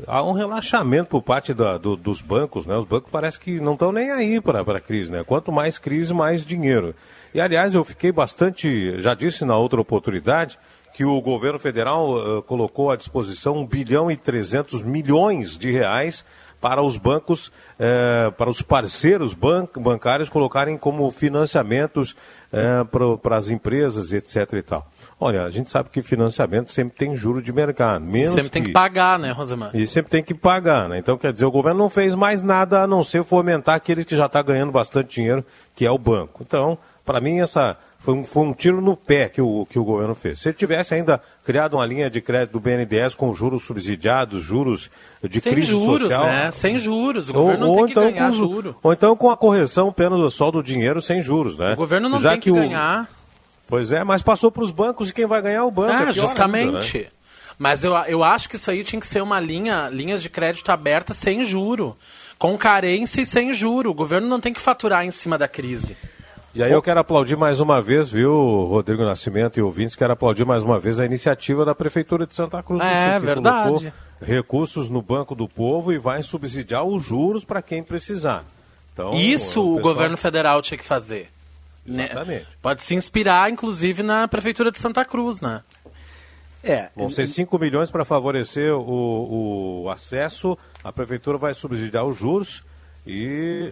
há 0.07 0.23
um 0.23 0.33
relaxamento 0.33 1.09
por 1.09 1.23
parte 1.23 1.55
da, 1.55 1.79
do, 1.79 1.97
dos 1.97 2.21
bancos, 2.21 2.67
né? 2.67 2.77
Os 2.77 2.85
bancos 2.85 3.11
parece 3.11 3.41
que 3.41 3.61
não 3.61 3.75
estão 3.75 3.93
nem 3.93 4.11
aí 4.11 4.41
para 4.41 4.61
a 4.61 4.81
crise, 4.81 5.11
né? 5.11 5.25
Quanto 5.25 5.51
mais 5.51 5.79
crise, 5.79 6.13
mais 6.13 6.45
dinheiro. 6.45 6.95
E, 7.33 7.41
aliás, 7.41 7.75
eu 7.75 7.85
fiquei 7.85 8.13
bastante, 8.13 9.01
já 9.01 9.15
disse 9.15 9.45
na 9.45 9.57
outra 9.57 9.81
oportunidade, 9.81 10.59
que 10.93 11.05
o 11.05 11.21
governo 11.21 11.59
federal 11.59 12.39
uh, 12.39 12.43
colocou 12.43 12.91
à 12.91 12.97
disposição 12.97 13.59
1 13.59 13.67
bilhão 13.67 14.11
e 14.11 14.17
300 14.17 14.83
milhões 14.83 15.59
de 15.59 15.71
reais 15.71 16.25
para 16.67 16.83
os 16.83 16.97
bancos, 16.97 17.47
uh, 17.79 18.33
para 18.33 18.51
os 18.51 18.61
parceiros 18.61 19.35
ban 19.35 19.69
bancários 19.77 20.29
colocarem 20.29 20.77
como 20.77 21.09
financiamentos 21.13 22.17
uh, 22.53 23.17
para 23.19 23.37
as 23.37 23.51
empresas, 23.51 24.13
etc. 24.13 24.53
e 24.55 24.63
tal. 24.63 24.91
Olha, 25.21 25.45
a 25.45 25.51
gente 25.51 25.71
sabe 25.71 25.91
que 25.91 26.03
financiamento 26.03 26.73
sempre 26.73 26.97
tem 26.99 27.17
juro 27.17 27.41
de 27.41 27.53
mercado. 27.53 28.05
Menos 28.05 28.31
sempre 28.31 28.51
tem 28.51 28.65
que 28.65 28.73
pagar, 28.73 29.17
né, 29.17 29.31
Rosemar? 29.31 29.71
E 29.75 29.87
sempre 29.87 30.11
tem 30.11 30.25
que 30.25 30.35
pagar, 30.35 30.89
né? 30.89 30.99
Então, 30.99 31.17
quer 31.17 31.33
dizer, 31.33 31.45
o 31.45 31.53
governo 31.53 31.79
não 31.79 31.89
fez 31.89 32.17
mais 32.17 32.43
nada 32.43 32.83
a 32.83 32.87
não 32.89 33.05
ser 33.05 33.23
fomentar 33.23 33.77
aquele 33.77 34.05
que 34.05 34.17
já 34.17 34.27
está 34.27 34.43
ganhando 34.43 34.73
bastante 34.73 35.15
dinheiro, 35.15 35.45
que 35.73 35.87
é 35.87 35.91
o 35.91 35.97
banco. 35.97 36.43
Então, 36.45 36.77
para 37.05 37.21
mim, 37.21 37.39
essa 37.39 37.79
foi 38.07 38.15
um, 38.15 38.23
foi 38.23 38.43
um, 38.45 38.53
tiro 38.53 38.81
no 38.81 38.97
pé 38.97 39.29
que 39.29 39.43
o, 39.43 39.67
que 39.69 39.81
o 39.81 39.85
governo 39.85 40.15
fez. 40.15 40.39
Se 40.39 40.51
ele 40.51 40.57
tivesse 40.57 40.95
ainda 40.95 41.21
criado 41.45 41.75
uma 41.75 41.85
linha 41.85 42.09
de 42.09 42.21
crédito 42.21 42.53
do 42.53 42.61
BNDES 42.61 43.17
com 43.17 43.35
juros 43.35 43.65
subsidiados, 43.65 44.45
juros 44.45 44.89
de 45.29 45.41
Sem 45.41 45.53
crise 45.53 45.73
juros, 45.73 46.03
social... 46.03 46.25
Né? 46.25 46.51
Sem 46.53 46.79
juros, 46.79 47.31
o 47.31 47.33
governo 47.33 47.67
ou, 47.67 47.77
não 47.79 47.83
tem 47.83 47.91
então 47.91 48.07
que 48.07 48.13
ganhar 48.13 48.27
com, 48.27 48.33
juro. 48.33 48.77
Ou 48.81 48.93
então 48.93 49.17
com 49.17 49.29
a 49.29 49.37
correção 49.37 49.93
pelo 49.93 50.31
sol 50.31 50.53
do 50.53 50.63
dinheiro 50.63 51.03
sem 51.03 51.21
juros, 51.21 51.59
né? 51.59 51.73
O 51.73 51.77
governo 51.77 52.09
não 52.09 52.21
Já 52.21 52.31
tem 52.31 52.39
que, 52.39 52.53
que 52.53 52.57
ganhar... 52.57 53.11
Pois 53.67 53.91
é, 53.91 54.05
mas 54.05 54.23
passou 54.23 54.53
para 54.53 54.63
os 54.63 54.71
bancos 54.71 55.11
e 55.11 55.13
quem 55.13 55.27
vai 55.27 55.43
ganhar 55.43 55.59
é 55.59 55.63
o 55.63 55.71
banco. 55.73 55.93
Ah, 55.93 56.11
é 56.11 56.13
justamente. 56.13 56.99
Ainda, 56.99 57.09
né? 57.09 57.13
Mas 57.59 57.83
eu, 57.83 57.93
eu 58.07 58.23
acho 58.23 58.49
que 58.49 58.55
isso 58.55 58.71
aí 58.71 58.85
tinha 58.85 59.01
que 59.01 59.07
ser 59.09 59.21
uma 59.21 59.41
linha, 59.41 59.89
linhas 59.89 60.23
de 60.23 60.31
crédito 60.31 60.71
aberta 60.71 61.13
sem 61.13 61.45
juro. 61.45 61.97
Com 62.39 62.57
carência 62.57 63.21
e 63.21 63.27
sem 63.27 63.53
juro. 63.53 63.91
O 63.91 63.95
governo 63.95 64.29
não 64.29 64.39
tem 64.39 64.53
que 64.53 64.61
faturar 64.61 65.05
em 65.05 65.11
cima 65.11 65.37
da 65.37 65.49
crise. 65.49 65.97
E 66.57 66.63
aí 66.63 66.73
eu 66.73 66.81
quero 66.81 66.99
aplaudir 66.99 67.37
mais 67.37 67.61
uma 67.61 67.83
vez, 67.83 68.09
viu, 68.09 68.33
Rodrigo 68.65 69.05
Nascimento 69.05 69.59
e 69.59 69.63
ouvintes, 69.63 69.95
quero 69.95 70.15
aplaudir 70.15 70.47
mais 70.47 70.63
uma 70.63 70.81
vez 70.81 70.99
a 70.99 71.05
iniciativa 71.05 71.67
da 71.67 71.75
Prefeitura 71.75 72.27
de 72.27 72.35
Santa 72.35 72.63
Cruz 72.63 72.81
do 72.81 72.87
é, 72.87 72.95
Sul. 72.95 73.13
É, 73.13 73.21
verdade. 73.21 73.93
Recursos 74.23 74.89
no 74.89 75.03
Banco 75.03 75.35
do 75.35 75.47
Povo 75.47 75.93
e 75.93 75.99
vai 75.99 76.23
subsidiar 76.23 76.83
os 76.83 77.05
juros 77.05 77.45
para 77.45 77.61
quem 77.61 77.83
precisar. 77.83 78.43
Então, 78.91 79.13
Isso 79.13 79.61
o, 79.61 79.65
pessoal... 79.65 79.77
o 79.77 79.81
governo 79.83 80.17
federal 80.17 80.63
tinha 80.63 80.79
que 80.79 80.85
fazer. 80.85 81.29
Né? 81.85 82.07
Exatamente. 82.07 82.47
Pode 82.63 82.83
se 82.83 82.95
inspirar, 82.95 83.51
inclusive, 83.51 84.03
na 84.03 84.27
Prefeitura 84.27 84.73
de 84.73 84.79
Santa 84.79 85.05
Cruz, 85.05 85.43
né? 85.43 85.63
É. 86.65 86.89
Vão 86.97 87.11
ser 87.11 87.27
5 87.27 87.59
milhões 87.59 87.91
para 87.91 88.03
favorecer 88.03 88.75
o, 88.75 89.83
o 89.85 89.91
acesso. 89.91 90.57
A 90.83 90.91
Prefeitura 90.91 91.37
vai 91.37 91.53
subsidiar 91.53 92.07
os 92.07 92.17
juros 92.17 92.65
e. 93.07 93.71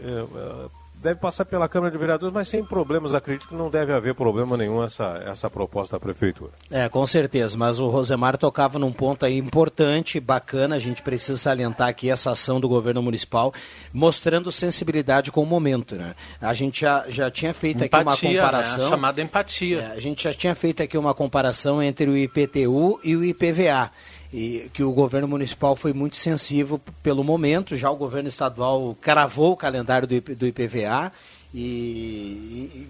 Deve 1.05 1.21
passar 1.21 1.45
pela 1.45 1.69
Câmara 1.69 1.93
de 1.93 1.99
Vereadores, 1.99 2.33
mas 2.33 2.49
sem 2.49 2.65
problemas. 2.65 3.15
Acredito 3.15 3.47
que 3.47 3.55
não 3.55 3.69
deve 3.69 3.93
haver 3.93 4.15
problema 4.15 4.57
nenhum 4.57 4.83
essa, 4.83 5.23
essa 5.27 5.51
proposta 5.51 5.97
da 5.97 6.01
Prefeitura. 6.01 6.51
É, 6.71 6.89
com 6.89 7.07
certeza. 7.07 7.59
Mas 7.59 7.79
o 7.79 7.89
Rosemar 7.89 8.39
tocava 8.39 8.79
num 8.79 8.91
ponto 8.91 9.27
aí 9.27 9.37
importante, 9.37 10.19
bacana. 10.19 10.77
A 10.77 10.79
gente 10.79 11.03
precisa 11.03 11.37
salientar 11.37 11.89
aqui 11.89 12.09
essa 12.09 12.31
ação 12.31 12.59
do 12.59 12.67
governo 12.67 13.03
municipal, 13.03 13.53
mostrando 13.93 14.51
sensibilidade 14.51 15.31
com 15.31 15.43
o 15.43 15.47
momento. 15.47 15.95
Né? 15.95 16.15
A 16.41 16.55
gente 16.55 16.81
já, 16.81 17.05
já 17.07 17.31
tinha 17.31 17.53
feito 17.53 17.85
empatia, 17.85 18.01
aqui 18.15 18.27
uma 18.27 18.43
comparação. 18.43 18.85
Né? 18.85 18.89
chamada 18.89 19.21
empatia. 19.21 19.81
É, 19.83 19.87
a 19.93 20.01
gente 20.01 20.25
já 20.25 20.33
tinha 20.33 20.55
feito 20.55 20.83
aqui 20.83 20.97
uma 20.97 21.13
comparação 21.13 21.83
entre 21.83 22.09
o 22.09 22.17
IPTU 22.17 22.99
e 23.05 23.15
o 23.15 23.23
IPVA 23.23 23.91
e 24.35 24.69
que 24.75 24.83
o 24.83 24.91
governo 24.91 25.29
municipal 25.29 25.77
foi 25.77 25.93
muito 25.93 26.17
sensível 26.17 26.81
pelo 27.05 27.23
momento, 27.23 27.77
já 27.77 27.89
o 27.89 27.95
governo 27.95 28.29
estadual 28.29 28.97
cravou 29.01 29.53
o 29.53 29.57
calendário 29.57 30.09
do, 30.09 30.21
do 30.35 30.45
IPVA 30.45 31.13
e, 31.55 31.61
e, 31.63 32.89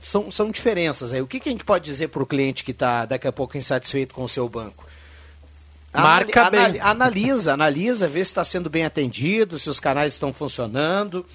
são, 0.00 0.30
são 0.30 0.50
diferenças 0.50 1.12
aí. 1.12 1.20
O 1.20 1.26
que, 1.26 1.38
que 1.38 1.50
a 1.50 1.52
gente 1.52 1.66
pode 1.66 1.84
dizer 1.84 2.08
para 2.08 2.22
o 2.22 2.26
cliente 2.26 2.64
que 2.64 2.70
está 2.70 3.04
daqui 3.04 3.28
a 3.28 3.32
pouco 3.32 3.58
insatisfeito 3.58 4.14
com 4.14 4.24
o 4.24 4.28
seu 4.28 4.48
banco? 4.48 4.86
Marca 5.92 6.46
Anali, 6.46 6.72
bem. 6.72 6.80
Analisa, 6.80 7.52
analisa, 7.52 8.08
vê 8.08 8.24
se 8.24 8.30
está 8.30 8.42
sendo 8.42 8.70
bem 8.70 8.86
atendido, 8.86 9.58
se 9.58 9.68
os 9.68 9.78
canais 9.78 10.14
estão 10.14 10.32
funcionando. 10.32 11.26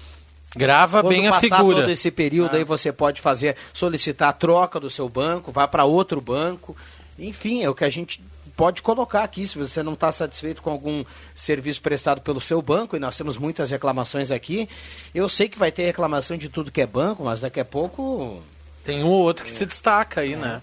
Grava 0.56 1.02
Quando 1.02 1.14
bem 1.14 1.28
a 1.28 1.38
figura. 1.38 1.82
todo 1.82 1.88
esse 1.88 2.10
período 2.10 2.54
ah. 2.54 2.56
aí 2.56 2.64
você 2.64 2.92
pode 2.92 3.20
fazer, 3.20 3.54
solicitar 3.72 4.30
a 4.30 4.32
troca 4.32 4.80
do 4.80 4.90
seu 4.90 5.08
banco, 5.08 5.52
vá 5.52 5.68
para 5.68 5.84
outro 5.84 6.20
banco. 6.20 6.76
Enfim, 7.16 7.62
é 7.62 7.70
o 7.70 7.74
que 7.76 7.84
a 7.84 7.90
gente 7.90 8.20
pode 8.62 8.80
colocar 8.80 9.24
aqui, 9.24 9.44
se 9.44 9.58
você 9.58 9.82
não 9.82 9.94
está 9.94 10.12
satisfeito 10.12 10.62
com 10.62 10.70
algum 10.70 11.04
serviço 11.34 11.82
prestado 11.82 12.20
pelo 12.20 12.40
seu 12.40 12.62
banco, 12.62 12.94
e 12.94 13.00
nós 13.00 13.16
temos 13.16 13.36
muitas 13.36 13.72
reclamações 13.72 14.30
aqui. 14.30 14.68
Eu 15.12 15.28
sei 15.28 15.48
que 15.48 15.58
vai 15.58 15.72
ter 15.72 15.82
reclamação 15.82 16.36
de 16.36 16.48
tudo 16.48 16.70
que 16.70 16.80
é 16.80 16.86
banco, 16.86 17.24
mas 17.24 17.40
daqui 17.40 17.58
a 17.58 17.64
pouco. 17.64 18.40
Tem 18.84 19.02
um 19.02 19.08
ou 19.08 19.20
outro 19.20 19.44
que 19.44 19.50
é. 19.50 19.54
se 19.54 19.66
destaca 19.66 20.20
aí, 20.20 20.34
é. 20.34 20.36
né? 20.36 20.62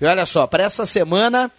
E 0.00 0.06
olha 0.06 0.24
só, 0.24 0.46
para 0.46 0.62
essa 0.62 0.86
semana 0.86 1.50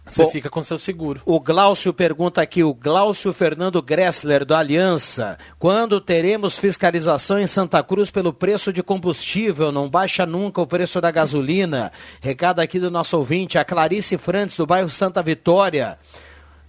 você 0.07 0.25
Bom, 0.25 0.31
fica 0.31 0.51
com 0.51 0.63
seu 0.63 0.79
seguro. 0.79 1.23
O 1.25 1.41
Glaucio 1.41 1.93
pergunta 1.93 2.43
aqui, 2.43 2.63
o 2.63 2.75
Glaucio 2.75 3.33
Fernando 3.33 3.81
Gressler, 3.81 4.45
do 4.45 4.55
Aliança. 4.55 5.39
Quando 5.59 6.01
teremos 6.01 6.59
fiscalização 6.59 7.39
em 7.39 7.47
Santa 7.47 7.83
Cruz 7.83 8.11
pelo 8.11 8.33
preço 8.33 8.73
de 8.73 8.83
combustível? 8.83 9.73
Não 9.73 9.89
baixa 9.89 10.27
nunca 10.27 10.61
o 10.61 10.67
preço 10.67 11.01
da 11.01 11.11
gasolina. 11.11 11.91
Recado 12.21 12.61
aqui 12.61 12.79
do 12.79 12.91
nosso 12.91 13.17
ouvinte, 13.17 13.59
a 13.59 13.65
Clarice 13.65 14.19
Frantes, 14.19 14.57
do 14.57 14.67
bairro 14.67 14.91
Santa 14.91 15.23
Vitória. 15.23 15.99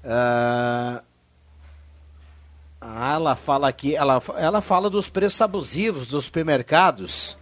Uh... 0.04 1.04
Ah, 2.88 3.16
ela 3.16 3.36
fala 3.36 3.68
aqui, 3.68 3.96
ela, 3.96 4.22
ela 4.38 4.62
fala 4.62 4.92
dos 4.92 5.10
preços 5.10 5.42
abusivos 5.42 6.06
dos 6.06 6.26
supermercados. 6.26 7.36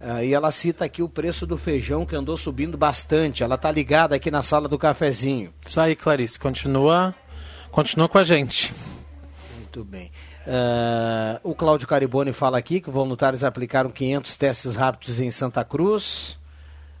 Uh, 0.00 0.22
e 0.22 0.34
ela 0.34 0.50
cita 0.50 0.84
aqui 0.84 1.02
o 1.02 1.08
preço 1.08 1.46
do 1.46 1.56
feijão 1.56 2.04
que 2.04 2.14
andou 2.14 2.36
subindo 2.36 2.76
bastante. 2.76 3.42
Ela 3.42 3.56
tá 3.56 3.70
ligada 3.70 4.14
aqui 4.14 4.30
na 4.30 4.42
sala 4.42 4.68
do 4.68 4.78
cafezinho. 4.78 5.52
Isso 5.66 5.80
aí, 5.80 5.96
Clarice. 5.96 6.38
Continua, 6.38 7.14
continua 7.70 8.08
com 8.08 8.18
a 8.18 8.24
gente. 8.24 8.74
Muito 9.56 9.84
bem. 9.84 10.10
Uh, 10.46 11.40
o 11.42 11.54
Cláudio 11.54 11.88
Caribone 11.88 12.32
fala 12.32 12.58
aqui 12.58 12.80
que 12.80 12.90
voluntários 12.90 13.42
aplicaram 13.42 13.90
500 13.90 14.36
testes 14.36 14.76
rápidos 14.76 15.20
em 15.20 15.30
Santa 15.30 15.64
Cruz. 15.64 16.38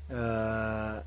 Uh, 0.08 1.02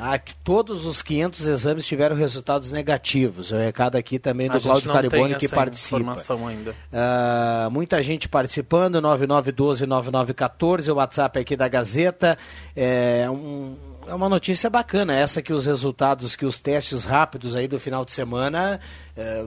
Ah, 0.00 0.16
que 0.16 0.32
todos 0.44 0.86
os 0.86 1.02
500 1.02 1.48
exames 1.48 1.84
tiveram 1.84 2.14
resultados 2.14 2.70
negativos. 2.70 3.52
É 3.52 3.56
o 3.56 3.58
recado 3.58 3.96
aqui 3.96 4.16
também 4.16 4.48
do 4.48 4.60
Cláudio 4.60 4.92
Caribone 4.92 5.34
que 5.34 5.48
participa. 5.48 6.14
Ainda. 6.48 6.70
Uh, 6.70 7.68
muita 7.72 8.00
gente 8.00 8.28
participando, 8.28 9.02
9912-9914, 9.02 10.92
o 10.92 10.94
WhatsApp 10.94 11.40
aqui 11.40 11.56
da 11.56 11.66
Gazeta. 11.66 12.38
É 12.76 13.28
um, 13.28 13.76
é 14.08 14.14
uma 14.14 14.28
notícia 14.28 14.70
bacana 14.70 15.14
essa 15.14 15.42
que 15.42 15.52
os 15.52 15.66
resultados, 15.66 16.34
que 16.34 16.46
os 16.46 16.58
testes 16.58 17.04
rápidos 17.04 17.54
aí 17.54 17.68
do 17.68 17.78
final 17.78 18.04
de 18.04 18.12
semana, 18.12 18.80
é, 19.16 19.44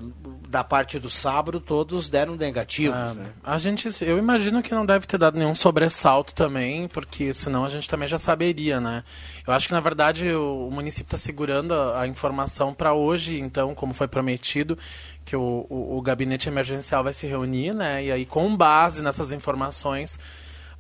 da 0.48 0.64
parte 0.64 1.00
do 1.00 1.10
sábado, 1.10 1.60
todos 1.60 2.08
deram 2.08 2.36
negativos. 2.36 2.96
Ah, 2.96 3.14
né? 3.14 3.30
A 3.44 3.58
gente, 3.58 3.90
eu 4.04 4.18
imagino 4.18 4.62
que 4.62 4.74
não 4.74 4.86
deve 4.86 5.08
ter 5.08 5.18
dado 5.18 5.38
nenhum 5.38 5.56
sobressalto 5.56 6.34
também, 6.34 6.88
porque 6.88 7.34
senão 7.34 7.66
a 7.66 7.70
gente 7.70 7.90
também 7.90 8.08
já 8.08 8.20
saberia, 8.20 8.80
né? 8.80 9.04
Eu 9.46 9.54
acho 9.54 9.68
que 9.68 9.74
na 9.74 9.80
verdade 9.80 10.32
o, 10.32 10.68
o 10.68 10.72
município 10.72 11.08
está 11.08 11.18
segurando 11.18 11.74
a, 11.74 12.02
a 12.02 12.08
informação 12.08 12.74
para 12.74 12.94
hoje, 12.94 13.40
então, 13.40 13.74
como 13.74 13.94
foi 13.94 14.08
prometido, 14.08 14.78
que 15.26 15.36
o, 15.36 15.66
o, 15.70 15.98
o 15.98 16.02
gabinete 16.02 16.48
emergencial 16.48 17.04
vai 17.04 17.14
se 17.14 17.26
reunir, 17.26 17.74
né? 17.74 18.04
E 18.04 18.12
aí, 18.12 18.26
com 18.26 18.56
base 18.56 19.02
nessas 19.02 19.32
informações 19.32 20.20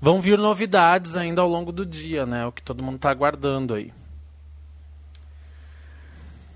Vão 0.02 0.20
vir 0.20 0.38
novidades 0.38 1.16
ainda 1.16 1.41
ao 1.41 1.47
longo 1.47 1.72
do 1.72 1.86
dia, 1.86 2.26
né? 2.26 2.47
O 2.47 2.52
que 2.52 2.64
todo 2.64 2.82
mundo 2.82 2.95
está 2.95 3.12
aguardando 3.12 3.76
aí. 3.76 3.93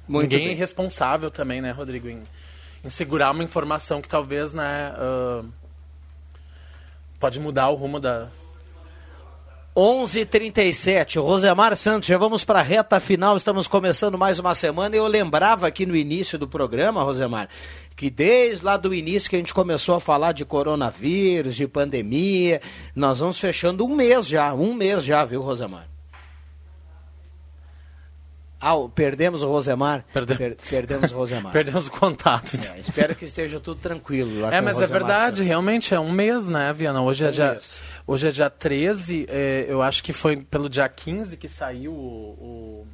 Muito 0.07 0.23
Ninguém 0.31 0.47
bem. 0.47 0.55
é 0.55 0.59
responsável 0.59 1.29
também, 1.29 1.61
né, 1.61 1.71
Rodrigo, 1.71 2.07
em, 2.09 2.23
em, 2.83 2.89
segurar 2.89 3.31
uma 3.31 3.43
informação 3.43 4.01
que 4.01 4.09
talvez, 4.09 4.53
né, 4.53 4.93
uh, 4.93 5.47
pode 7.19 7.39
mudar 7.39 7.69
o 7.69 7.75
rumo 7.75 7.99
da, 7.99 8.29
11:37 9.75 11.19
Rosemar 11.19 11.75
Santos, 11.75 12.07
já 12.07 12.17
vamos 12.17 12.45
para 12.45 12.59
a 12.59 12.61
reta 12.61 12.97
final, 12.97 13.35
estamos 13.35 13.67
começando 13.67 14.17
mais 14.17 14.39
uma 14.39 14.55
semana. 14.55 14.95
Eu 14.95 15.05
lembrava 15.05 15.67
aqui 15.67 15.85
no 15.85 15.97
início 15.97 16.39
do 16.39 16.47
programa, 16.47 17.03
Rosemar, 17.03 17.49
que 17.93 18.09
desde 18.09 18.63
lá 18.63 18.77
do 18.77 18.93
início 18.93 19.29
que 19.29 19.35
a 19.35 19.39
gente 19.39 19.53
começou 19.53 19.95
a 19.95 19.99
falar 19.99 20.31
de 20.31 20.45
coronavírus, 20.45 21.57
de 21.57 21.67
pandemia, 21.67 22.61
nós 22.95 23.19
vamos 23.19 23.37
fechando 23.37 23.85
um 23.85 23.93
mês 23.93 24.25
já, 24.25 24.53
um 24.53 24.73
mês 24.73 25.03
já, 25.03 25.25
viu, 25.25 25.41
Rosemar? 25.41 25.94
Ah, 28.59 28.73
perdemos 28.93 29.43
o 29.43 29.47
Rosemar. 29.47 30.05
Per 30.11 30.55
perdemos 30.69 31.11
o 31.11 31.15
Rosemar. 31.15 31.51
perdemos 31.53 31.87
o 31.87 31.91
contato. 31.91 32.57
É, 32.73 32.79
espero 32.79 33.15
que 33.15 33.25
esteja 33.25 33.59
tudo 33.59 33.79
tranquilo 33.79 34.41
lá 34.41 34.53
É, 34.53 34.61
mas 34.61 34.81
é 34.81 34.87
verdade, 34.87 35.37
Santos. 35.37 35.47
realmente 35.47 35.93
é 35.93 35.99
um 35.99 36.11
mês, 36.11 36.47
né, 36.47 36.73
Viana? 36.73 37.01
Hoje 37.01 37.25
é, 37.25 37.27
é 37.27 37.31
dia, 37.31 37.59
hoje 38.07 38.27
é 38.27 38.31
dia 38.31 38.49
13, 38.49 39.25
é, 39.29 39.65
eu 39.67 39.81
acho 39.81 40.03
que 40.03 40.13
foi 40.13 40.37
pelo 40.37 40.69
dia 40.69 40.87
15 40.87 41.37
que 41.37 41.49
saiu 41.49 41.91
o... 41.91 42.85
o... 42.85 42.87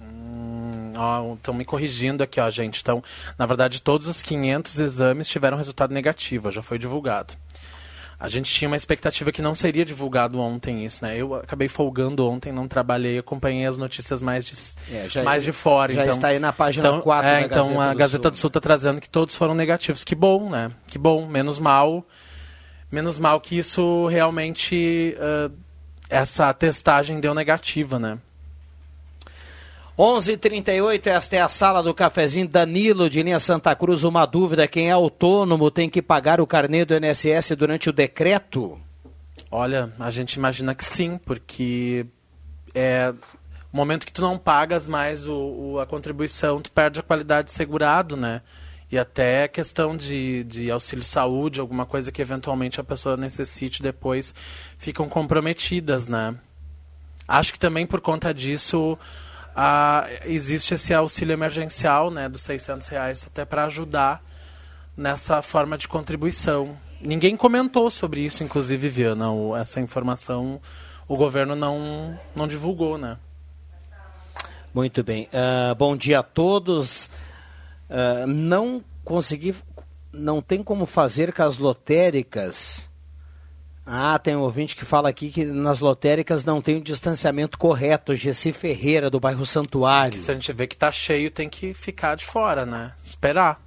Hum, 0.00 0.92
estão 1.34 1.54
me 1.54 1.64
corrigindo 1.64 2.22
aqui, 2.22 2.40
ó, 2.40 2.50
gente. 2.50 2.80
Então, 2.82 3.02
na 3.38 3.46
verdade, 3.46 3.80
todos 3.80 4.06
os 4.06 4.22
500 4.22 4.78
exames 4.78 5.28
tiveram 5.28 5.56
resultado 5.56 5.92
negativo, 5.92 6.50
já 6.50 6.62
foi 6.62 6.78
divulgado. 6.78 7.34
A 8.22 8.28
gente 8.28 8.52
tinha 8.52 8.68
uma 8.68 8.76
expectativa 8.76 9.32
que 9.32 9.42
não 9.42 9.54
seria 9.54 9.84
divulgado 9.84 10.38
ontem 10.38 10.84
isso, 10.84 11.04
né? 11.04 11.16
Eu 11.16 11.34
acabei 11.34 11.68
folgando 11.68 12.28
ontem, 12.28 12.52
não 12.52 12.68
trabalhei, 12.68 13.18
acompanhei 13.18 13.66
as 13.66 13.76
notícias 13.76 14.22
mais 14.22 14.46
de, 14.46 14.94
é, 14.94 15.08
já, 15.08 15.22
mais 15.24 15.42
de 15.42 15.50
fora. 15.50 15.92
Já 15.92 16.02
então, 16.02 16.14
está 16.14 16.28
aí 16.28 16.38
na 16.38 16.52
página 16.52 16.86
então, 16.86 17.00
4 17.00 17.28
é, 17.28 17.40
então 17.42 17.68
Gazeta 17.68 17.82
a 17.82 17.94
Gazeta 17.94 18.30
do 18.30 18.38
Sul 18.38 18.48
está 18.48 18.60
trazendo 18.60 19.00
que 19.00 19.08
todos 19.08 19.34
foram 19.34 19.54
negativos. 19.54 20.04
Que 20.04 20.14
bom, 20.14 20.48
né? 20.48 20.70
Que 20.86 20.98
bom, 20.98 21.26
menos 21.26 21.58
mal. 21.58 22.06
Menos 22.90 23.18
mal 23.18 23.40
que 23.40 23.58
isso 23.58 24.06
realmente... 24.06 25.16
Uh, 25.18 25.52
essa 26.12 26.52
testagem 26.52 27.18
deu 27.18 27.34
negativa, 27.34 27.98
né? 27.98 28.18
11:38 29.98 31.06
esta 31.08 31.36
é 31.36 31.40
a 31.42 31.48
sala 31.50 31.82
do 31.82 31.92
cafezinho 31.92 32.48
Danilo 32.48 33.10
de 33.10 33.22
linha 33.22 33.38
Santa 33.38 33.74
Cruz. 33.74 34.04
Uma 34.04 34.24
dúvida: 34.24 34.66
quem 34.66 34.88
é 34.88 34.92
autônomo 34.92 35.70
tem 35.70 35.90
que 35.90 36.00
pagar 36.00 36.40
o 36.40 36.46
carnê 36.46 36.84
do 36.84 36.94
INSS 36.94 37.50
durante 37.56 37.90
o 37.90 37.92
decreto? 37.92 38.80
Olha, 39.50 39.92
a 39.98 40.10
gente 40.10 40.34
imagina 40.34 40.74
que 40.74 40.84
sim, 40.84 41.18
porque 41.18 42.06
é 42.74 43.12
o 43.70 43.76
momento 43.76 44.06
que 44.06 44.12
tu 44.12 44.22
não 44.22 44.38
pagas 44.38 44.86
mais 44.86 45.26
o, 45.26 45.34
o, 45.34 45.80
a 45.80 45.86
contribuição, 45.86 46.62
tu 46.62 46.72
perde 46.72 47.00
a 47.00 47.02
qualidade 47.02 47.48
de 47.48 47.52
segurado, 47.52 48.16
né? 48.16 48.40
E 48.90 48.98
até 48.98 49.46
questão 49.46 49.94
de, 49.94 50.44
de 50.44 50.70
auxílio 50.70 51.04
saúde, 51.04 51.60
alguma 51.60 51.84
coisa 51.84 52.10
que 52.10 52.20
eventualmente 52.20 52.80
a 52.80 52.84
pessoa 52.84 53.16
necessite 53.16 53.82
depois, 53.82 54.34
ficam 54.78 55.06
comprometidas, 55.06 56.08
né? 56.08 56.34
Acho 57.28 57.52
que 57.52 57.58
também 57.58 57.86
por 57.86 58.00
conta 58.00 58.32
disso 58.32 58.98
existe 60.24 60.74
esse 60.74 60.94
auxílio 60.94 61.32
emergencial 61.32 62.10
né, 62.10 62.28
dos 62.28 62.42
600 62.42 62.88
reais 62.88 63.26
até 63.26 63.44
para 63.44 63.64
ajudar 63.64 64.22
nessa 64.96 65.42
forma 65.42 65.76
de 65.76 65.88
contribuição. 65.88 66.78
Ninguém 67.00 67.36
comentou 67.36 67.90
sobre 67.90 68.20
isso, 68.20 68.44
inclusive, 68.44 68.88
Viana. 68.88 69.26
essa 69.60 69.80
informação 69.80 70.60
o 71.08 71.16
governo 71.16 71.54
não, 71.54 72.18
não 72.34 72.48
divulgou, 72.48 72.96
né? 72.96 73.18
Muito 74.72 75.02
bem. 75.04 75.28
Uh, 75.28 75.74
bom 75.74 75.94
dia 75.94 76.20
a 76.20 76.22
todos. 76.22 77.10
Uh, 77.90 78.26
não 78.26 78.82
consegui. 79.04 79.54
Não 80.10 80.40
tem 80.40 80.62
como 80.62 80.86
fazer 80.86 81.32
com 81.34 81.42
as 81.42 81.58
lotéricas. 81.58 82.88
Ah, 83.84 84.16
tem 84.18 84.36
um 84.36 84.42
ouvinte 84.42 84.76
que 84.76 84.84
fala 84.84 85.08
aqui 85.08 85.30
que 85.30 85.44
nas 85.44 85.80
lotéricas 85.80 86.44
não 86.44 86.62
tem 86.62 86.76
o 86.76 86.80
distanciamento 86.80 87.58
correto. 87.58 88.14
Gessi 88.14 88.52
Ferreira, 88.52 89.10
do 89.10 89.18
bairro 89.18 89.44
Santuário. 89.44 90.18
se 90.18 90.30
a 90.30 90.34
gente 90.34 90.52
vê 90.52 90.66
que 90.66 90.76
tá 90.76 90.92
cheio, 90.92 91.30
tem 91.30 91.48
que 91.48 91.74
ficar 91.74 92.14
de 92.14 92.24
fora, 92.24 92.64
né? 92.64 92.92
Esperar. 93.04 93.60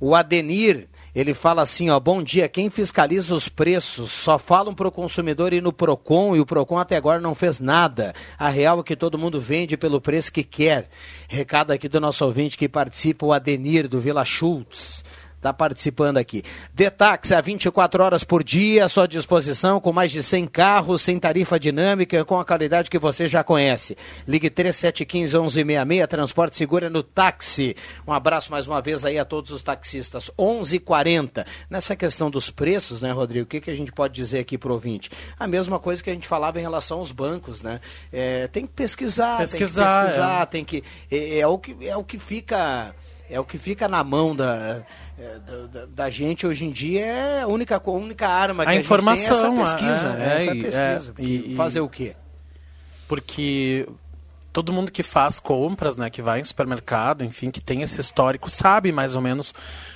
O 0.00 0.14
Adenir 0.14 0.88
ele 1.14 1.34
fala 1.34 1.60
assim, 1.60 1.90
ó, 1.90 2.00
bom 2.00 2.22
dia, 2.22 2.48
quem 2.48 2.70
fiscaliza 2.70 3.34
os 3.34 3.46
preços 3.46 4.10
só 4.10 4.38
falam 4.38 4.74
para 4.74 4.88
o 4.88 4.92
consumidor 4.92 5.52
ir 5.52 5.62
no 5.62 5.72
PROCON 5.72 6.34
e 6.34 6.40
o 6.40 6.46
PROCON 6.46 6.78
até 6.78 6.96
agora 6.96 7.20
não 7.20 7.34
fez 7.34 7.60
nada. 7.60 8.14
A 8.38 8.48
real 8.48 8.80
é 8.80 8.82
que 8.82 8.96
todo 8.96 9.18
mundo 9.18 9.38
vende 9.38 9.76
pelo 9.76 10.00
preço 10.00 10.32
que 10.32 10.42
quer. 10.42 10.88
Recado 11.28 11.70
aqui 11.70 11.86
do 11.86 12.00
nosso 12.00 12.24
ouvinte 12.24 12.56
que 12.56 12.66
participa, 12.66 13.26
o 13.26 13.32
Adenir, 13.32 13.88
do 13.88 14.00
Vila 14.00 14.24
Schultz 14.24 15.04
está 15.42 15.52
participando 15.52 16.18
aqui. 16.18 16.44
Detax 16.72 17.32
a 17.32 17.40
24 17.40 18.02
horas 18.02 18.22
por 18.22 18.44
dia 18.44 18.84
à 18.84 18.88
sua 18.88 19.08
disposição, 19.08 19.80
com 19.80 19.92
mais 19.92 20.12
de 20.12 20.22
100 20.22 20.46
carros, 20.46 21.02
sem 21.02 21.18
tarifa 21.18 21.58
dinâmica, 21.58 22.24
com 22.24 22.38
a 22.38 22.44
qualidade 22.44 22.88
que 22.88 22.98
você 22.98 23.26
já 23.26 23.42
conhece. 23.42 23.96
Ligue 24.26 24.48
3715 24.48 25.64
1166, 25.64 26.06
transporte 26.08 26.56
seguro 26.56 26.86
é 26.86 26.88
no 26.88 27.02
táxi. 27.02 27.76
Um 28.06 28.12
abraço 28.12 28.52
mais 28.52 28.68
uma 28.68 28.80
vez 28.80 29.04
aí 29.04 29.18
a 29.18 29.24
todos 29.24 29.50
os 29.50 29.62
taxistas. 29.62 30.30
11:40. 30.38 31.44
Nessa 31.68 31.96
questão 31.96 32.30
dos 32.30 32.50
preços, 32.50 33.02
né, 33.02 33.10
Rodrigo? 33.10 33.44
O 33.44 33.48
que, 33.48 33.60
que 33.60 33.70
a 33.70 33.76
gente 33.76 33.90
pode 33.90 34.14
dizer 34.14 34.38
aqui 34.38 34.56
pro 34.56 34.72
ouvinte? 34.72 35.10
A 35.38 35.48
mesma 35.48 35.80
coisa 35.80 36.02
que 36.02 36.10
a 36.10 36.14
gente 36.14 36.28
falava 36.28 36.60
em 36.60 36.62
relação 36.62 37.00
aos 37.00 37.10
bancos, 37.10 37.62
né? 37.62 37.80
É, 38.12 38.46
tem 38.46 38.64
que 38.64 38.72
pesquisar, 38.72 39.38
pesquisar, 39.38 39.84
tem 39.84 39.94
que 39.94 40.06
pesquisar, 40.06 40.42
é. 40.42 40.46
tem 40.46 40.64
que 40.64 40.84
é, 41.10 41.38
é 41.40 41.46
o 41.46 41.58
que 41.58 41.88
é 41.88 41.96
o 41.96 42.04
que 42.04 42.18
fica 42.18 42.94
é 43.32 43.40
o 43.40 43.44
que 43.44 43.56
fica 43.56 43.88
na 43.88 44.04
mão 44.04 44.36
da, 44.36 44.84
é, 45.18 45.38
da, 45.72 45.86
da, 45.86 46.10
gente 46.10 46.46
hoje 46.46 46.66
em 46.66 46.70
dia 46.70 47.04
é 47.04 47.42
a 47.42 47.46
única, 47.46 47.80
a 47.82 47.90
única 47.90 48.28
arma 48.28 48.64
que 48.64 48.70
a, 48.70 48.74
a 48.74 48.76
informação, 48.76 49.56
é 49.58 49.62
essa 49.62 49.72
pesquisa. 49.72 50.06
É, 50.06 50.16
né? 50.16 50.36
essa 50.36 50.50
é, 50.50 50.94
pesquisa. 50.94 51.14
É, 51.18 51.22
e, 51.22 51.56
fazer 51.56 51.80
o 51.80 51.88
quê? 51.88 52.14
Porque 53.08 53.88
todo 54.52 54.72
mundo 54.72 54.92
que 54.92 55.02
faz 55.02 55.40
compras, 55.40 55.96
né, 55.96 56.10
que 56.10 56.20
vai 56.20 56.40
em 56.40 56.44
supermercado, 56.44 57.24
enfim, 57.24 57.50
que 57.50 57.60
tem 57.60 57.80
esse 57.80 57.98
histórico, 58.00 58.50
sabe 58.50 58.92
mais 58.92 59.14
ou 59.14 59.22
menos 59.22 59.54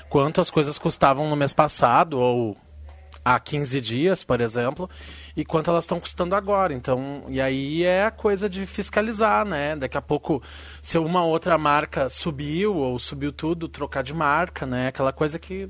quanto 0.09 0.41
as 0.41 0.51
coisas 0.51 0.79
custavam 0.79 1.29
no 1.29 1.37
mês 1.37 1.53
passado 1.53 2.19
ou 2.19 2.57
há 3.23 3.39
15 3.39 3.81
dias, 3.83 4.25
por 4.25 4.41
exemplo, 4.41 4.89
e 5.37 5.45
quanto 5.45 5.71
elas 5.71 5.85
estão 5.85 6.01
custando 6.01 6.35
agora. 6.35 6.73
Então, 6.73 7.25
e 7.29 7.41
aí 7.41 7.85
é 7.85 8.07
a 8.07 8.11
coisa 8.11 8.49
de 8.49 8.65
fiscalizar, 8.65 9.45
né? 9.45 9.77
Daqui 9.77 9.97
a 9.97 10.03
pouco, 10.03 10.43
se 10.81 10.97
uma 10.99 11.23
outra 11.23 11.59
marca 11.59 12.09
subiu 12.09 12.75
ou 12.75 12.99
subiu 12.99 13.31
tudo, 13.31 13.69
trocar 13.69 14.03
de 14.03 14.15
marca, 14.15 14.65
né? 14.65 14.89
Aquela 14.89 15.13
coisa 15.13 15.39
que 15.39 15.69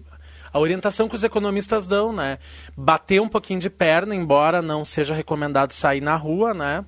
a 0.53 0.59
orientação 0.59 1.09
que 1.09 1.17
os 1.17 1.25
economistas 1.25 1.89
dão, 1.89 2.13
né? 2.13 2.39
Bater 2.77 3.21
um 3.21 3.29
pouquinho 3.29 3.59
de 3.59 3.69
perna, 3.69 4.15
embora 4.15 4.63
não 4.63 4.85
seja 4.85 5.15
recomendado 5.15 5.73
sair 5.73 6.01
na 6.01 6.15
rua, 6.15 6.55
né? 6.55 6.85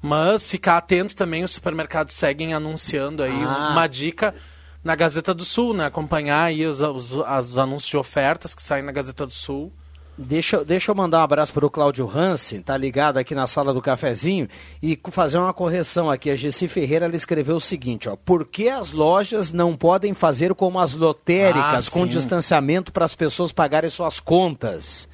Mas 0.00 0.50
ficar 0.50 0.78
atento 0.78 1.14
também, 1.14 1.44
os 1.44 1.50
supermercados 1.50 2.14
seguem 2.14 2.54
anunciando 2.54 3.22
aí 3.22 3.44
ah. 3.44 3.70
uma 3.72 3.86
dica 3.86 4.34
na 4.82 4.94
Gazeta 4.94 5.34
do 5.34 5.44
Sul, 5.44 5.74
né? 5.74 5.86
Acompanhar 5.86 6.44
aí 6.44 6.64
os, 6.64 6.80
os, 6.80 7.12
os 7.12 7.58
anúncios 7.58 7.90
de 7.90 7.96
ofertas 7.96 8.54
que 8.54 8.62
saem 8.62 8.84
na 8.84 8.92
Gazeta 8.92 9.26
do 9.26 9.32
Sul. 9.32 9.72
Deixa, 10.18 10.64
deixa 10.64 10.90
eu 10.90 10.94
mandar 10.94 11.18
um 11.18 11.22
abraço 11.22 11.52
para 11.52 11.66
o 11.66 11.70
Cláudio 11.70 12.10
Hansen, 12.10 12.62
tá 12.62 12.74
ligado 12.74 13.18
aqui 13.18 13.34
na 13.34 13.46
sala 13.46 13.74
do 13.74 13.82
cafezinho, 13.82 14.48
e 14.82 14.98
fazer 15.10 15.36
uma 15.36 15.52
correção 15.52 16.10
aqui. 16.10 16.30
A 16.30 16.36
Gessi 16.36 16.68
Ferreira 16.68 17.04
ela 17.04 17.16
escreveu 17.16 17.56
o 17.56 17.60
seguinte: 17.60 18.08
ó, 18.08 18.16
por 18.16 18.46
que 18.46 18.68
as 18.68 18.92
lojas 18.92 19.52
não 19.52 19.76
podem 19.76 20.14
fazer 20.14 20.54
como 20.54 20.78
as 20.78 20.94
lotéricas, 20.94 21.88
ah, 21.88 21.90
com 21.90 22.06
distanciamento 22.06 22.92
para 22.92 23.04
as 23.04 23.14
pessoas 23.14 23.52
pagarem 23.52 23.90
suas 23.90 24.18
contas? 24.18 25.06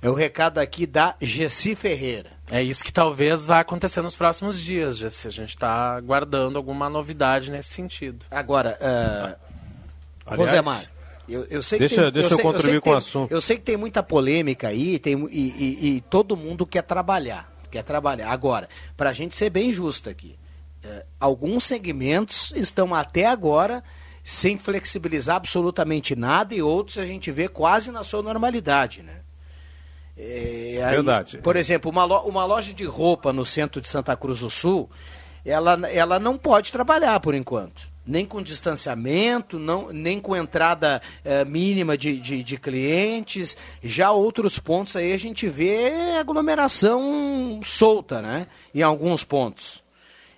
É 0.00 0.08
o 0.08 0.14
recado 0.14 0.58
aqui 0.58 0.86
da 0.86 1.14
Gessi 1.20 1.74
Ferreira. 1.74 2.30
É 2.50 2.62
isso 2.62 2.84
que 2.84 2.92
talvez 2.92 3.44
vai 3.44 3.60
acontecer 3.60 4.00
nos 4.02 4.16
próximos 4.16 4.60
dias, 4.60 4.96
Gessi. 4.96 5.26
A 5.26 5.30
gente 5.30 5.50
está 5.50 5.96
aguardando 5.96 6.56
alguma 6.56 6.88
novidade 6.88 7.50
nesse 7.50 7.70
sentido. 7.70 8.24
Agora, 8.30 8.78
uh, 8.80 9.46
Aliás, 10.24 10.50
Rosemar. 10.50 10.95
Eu, 11.28 11.44
eu 11.50 11.62
sei 11.62 11.78
deixa 11.78 12.02
tem, 12.02 12.12
deixa 12.12 12.28
eu, 12.28 12.32
eu 12.32 12.36
sei, 12.36 12.44
contribuir 12.44 12.74
eu 12.76 12.82
com 12.82 12.90
o 12.90 12.96
assunto. 12.96 13.32
Eu 13.32 13.40
sei 13.40 13.56
que 13.56 13.62
tem 13.62 13.76
muita 13.76 14.02
polêmica 14.02 14.68
aí 14.68 14.98
tem, 14.98 15.14
e, 15.30 15.40
e, 15.40 15.96
e 15.96 16.00
todo 16.02 16.36
mundo 16.36 16.64
quer 16.64 16.82
trabalhar. 16.82 17.52
Quer 17.70 17.82
trabalhar. 17.82 18.30
Agora, 18.30 18.68
para 18.96 19.10
a 19.10 19.12
gente 19.12 19.34
ser 19.34 19.50
bem 19.50 19.72
justo 19.72 20.08
aqui, 20.08 20.38
é, 20.84 21.04
alguns 21.18 21.64
segmentos 21.64 22.52
estão 22.54 22.94
até 22.94 23.26
agora 23.26 23.82
sem 24.24 24.56
flexibilizar 24.56 25.36
absolutamente 25.36 26.14
nada 26.14 26.54
e 26.54 26.62
outros 26.62 26.98
a 26.98 27.06
gente 27.06 27.30
vê 27.30 27.48
quase 27.48 27.90
na 27.90 28.04
sua 28.04 28.22
normalidade, 28.22 29.02
né? 29.02 29.20
É, 30.16 30.82
aí, 30.84 30.94
Verdade. 30.96 31.38
Por 31.38 31.56
exemplo, 31.56 31.90
uma, 31.90 32.04
lo, 32.04 32.20
uma 32.20 32.44
loja 32.44 32.72
de 32.72 32.84
roupa 32.84 33.32
no 33.32 33.44
centro 33.44 33.80
de 33.80 33.88
Santa 33.88 34.16
Cruz 34.16 34.40
do 34.40 34.48
Sul, 34.48 34.88
ela, 35.44 35.78
ela 35.90 36.18
não 36.18 36.38
pode 36.38 36.72
trabalhar 36.72 37.20
por 37.20 37.34
enquanto 37.34 37.95
nem 38.06 38.24
com 38.24 38.42
distanciamento, 38.42 39.58
não, 39.58 39.92
nem 39.92 40.20
com 40.20 40.36
entrada 40.36 41.02
é, 41.24 41.44
mínima 41.44 41.96
de, 41.96 42.18
de, 42.18 42.44
de, 42.44 42.56
clientes. 42.56 43.56
Já 43.82 44.12
outros 44.12 44.58
pontos 44.58 44.94
aí 44.94 45.12
a 45.12 45.18
gente 45.18 45.48
vê 45.48 46.16
aglomeração 46.18 47.60
solta, 47.64 48.22
né? 48.22 48.46
Em 48.74 48.82
alguns 48.82 49.24
pontos. 49.24 49.82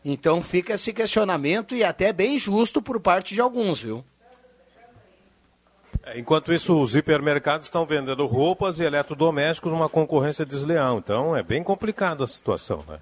Então 0.05 0.43
fica 0.43 0.75
esse 0.75 0.93
questionamento 0.93 1.75
e 1.75 1.85
até 1.85 2.13
bem 2.13 2.39
justo 2.39 2.81
por 2.81 2.99
parte 3.01 3.35
de 3.35 3.41
alguns, 3.41 3.83
viu? 3.83 4.05
É, 6.05 6.19
enquanto 6.19 6.53
isso, 6.53 6.81
os 6.81 6.97
hipermercados 6.97 7.67
estão 7.67 7.85
vendendo 7.85 8.25
roupas 8.25 8.81
e 8.81 8.85
eletrodomésticos 8.85 9.71
numa 9.71 9.89
concorrência 9.89 10.47
desleal. 10.47 10.99
Então 10.99 11.37
é 11.37 11.43
bem 11.43 11.63
complicada 11.63 12.25
a 12.25 12.27
situação, 12.27 12.83
né? 12.89 12.99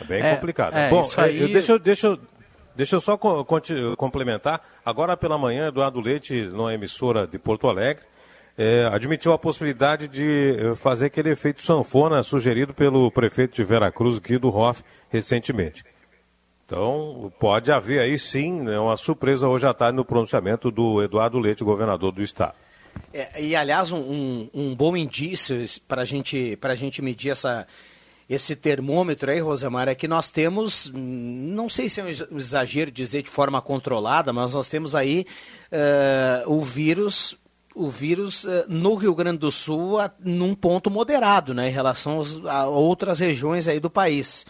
É 0.00 0.04
bem 0.04 0.22
é, 0.22 0.34
complicado. 0.34 0.74
É, 0.74 0.90
Bom, 0.90 1.02
aí... 1.16 1.40
eu, 1.40 1.48
deixa, 1.48 1.78
deixa, 1.78 2.18
Deixa 2.74 2.96
eu 2.96 3.00
só 3.00 3.18
complementar. 3.96 4.60
Agora 4.84 5.16
pela 5.16 5.36
manhã, 5.36 5.68
Eduardo 5.68 6.00
Leite, 6.00 6.42
numa 6.46 6.72
emissora 6.72 7.26
de 7.26 7.38
Porto 7.38 7.68
Alegre, 7.68 8.04
é, 8.56 8.86
admitiu 8.92 9.32
a 9.32 9.38
possibilidade 9.38 10.08
de 10.08 10.56
eh, 10.58 10.74
fazer 10.76 11.06
aquele 11.06 11.30
efeito 11.30 11.62
sanfona 11.62 12.22
sugerido 12.22 12.74
pelo 12.74 13.10
prefeito 13.10 13.56
de 13.56 13.64
Veracruz, 13.64 14.18
Guido 14.18 14.54
Hoff, 14.54 14.82
recentemente. 15.08 15.82
Então, 16.66 17.32
pode 17.38 17.72
haver 17.72 18.00
aí 18.00 18.18
sim 18.18 18.60
né, 18.60 18.78
uma 18.78 18.96
surpresa 18.96 19.48
hoje 19.48 19.66
à 19.66 19.74
tarde 19.74 19.96
no 19.96 20.04
pronunciamento 20.04 20.70
do 20.70 21.02
Eduardo 21.02 21.38
Leite, 21.38 21.64
governador 21.64 22.12
do 22.12 22.22
estado. 22.22 22.54
É, 23.12 23.42
e, 23.42 23.56
aliás, 23.56 23.90
um, 23.90 23.98
um, 23.98 24.50
um 24.52 24.74
bom 24.74 24.96
indício 24.96 25.56
para 25.88 26.04
gente, 26.04 26.58
a 26.60 26.74
gente 26.74 27.02
medir 27.02 27.30
essa, 27.30 27.66
esse 28.34 28.56
termômetro 28.56 29.30
aí, 29.30 29.40
Rosemar, 29.40 29.88
é 29.88 29.94
que 29.94 30.08
nós 30.08 30.30
temos, 30.30 30.90
não 30.94 31.68
sei 31.68 31.88
se 31.88 32.00
é 32.00 32.04
um 32.04 32.38
exagero 32.38 32.90
dizer 32.90 33.22
de 33.22 33.30
forma 33.30 33.60
controlada, 33.60 34.32
mas 34.32 34.54
nós 34.54 34.68
temos 34.68 34.94
aí 34.94 35.26
uh, 35.70 36.50
o 36.50 36.60
vírus 36.62 37.36
o 37.74 37.88
vírus 37.88 38.44
uh, 38.44 38.66
no 38.68 38.94
Rio 38.94 39.14
Grande 39.14 39.38
do 39.38 39.50
Sul 39.50 39.96
num 40.20 40.54
ponto 40.54 40.90
moderado, 40.90 41.54
né, 41.54 41.68
em 41.68 41.72
relação 41.72 42.22
a 42.46 42.66
outras 42.66 43.20
regiões 43.20 43.66
aí 43.66 43.80
do 43.80 43.88
país. 43.88 44.44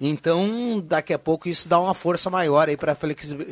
Então, 0.00 0.82
daqui 0.84 1.14
a 1.14 1.18
pouco 1.18 1.48
isso 1.48 1.68
dá 1.68 1.78
uma 1.78 1.94
força 1.94 2.28
maior 2.28 2.68
aí 2.68 2.76
para 2.76 2.96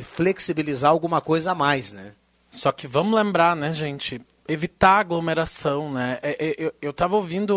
flexibilizar 0.02 0.90
alguma 0.90 1.20
coisa 1.20 1.52
a 1.52 1.54
mais, 1.54 1.92
né? 1.92 2.12
Só 2.50 2.70
que 2.72 2.86
vamos 2.86 3.14
lembrar, 3.14 3.56
né, 3.56 3.72
gente, 3.72 4.20
evitar 4.48 4.98
aglomeração, 4.98 5.90
né? 5.90 6.18
É, 6.22 6.36
é, 6.38 6.54
eu, 6.58 6.74
eu 6.82 6.92
tava 6.92 7.16
ouvindo, 7.16 7.56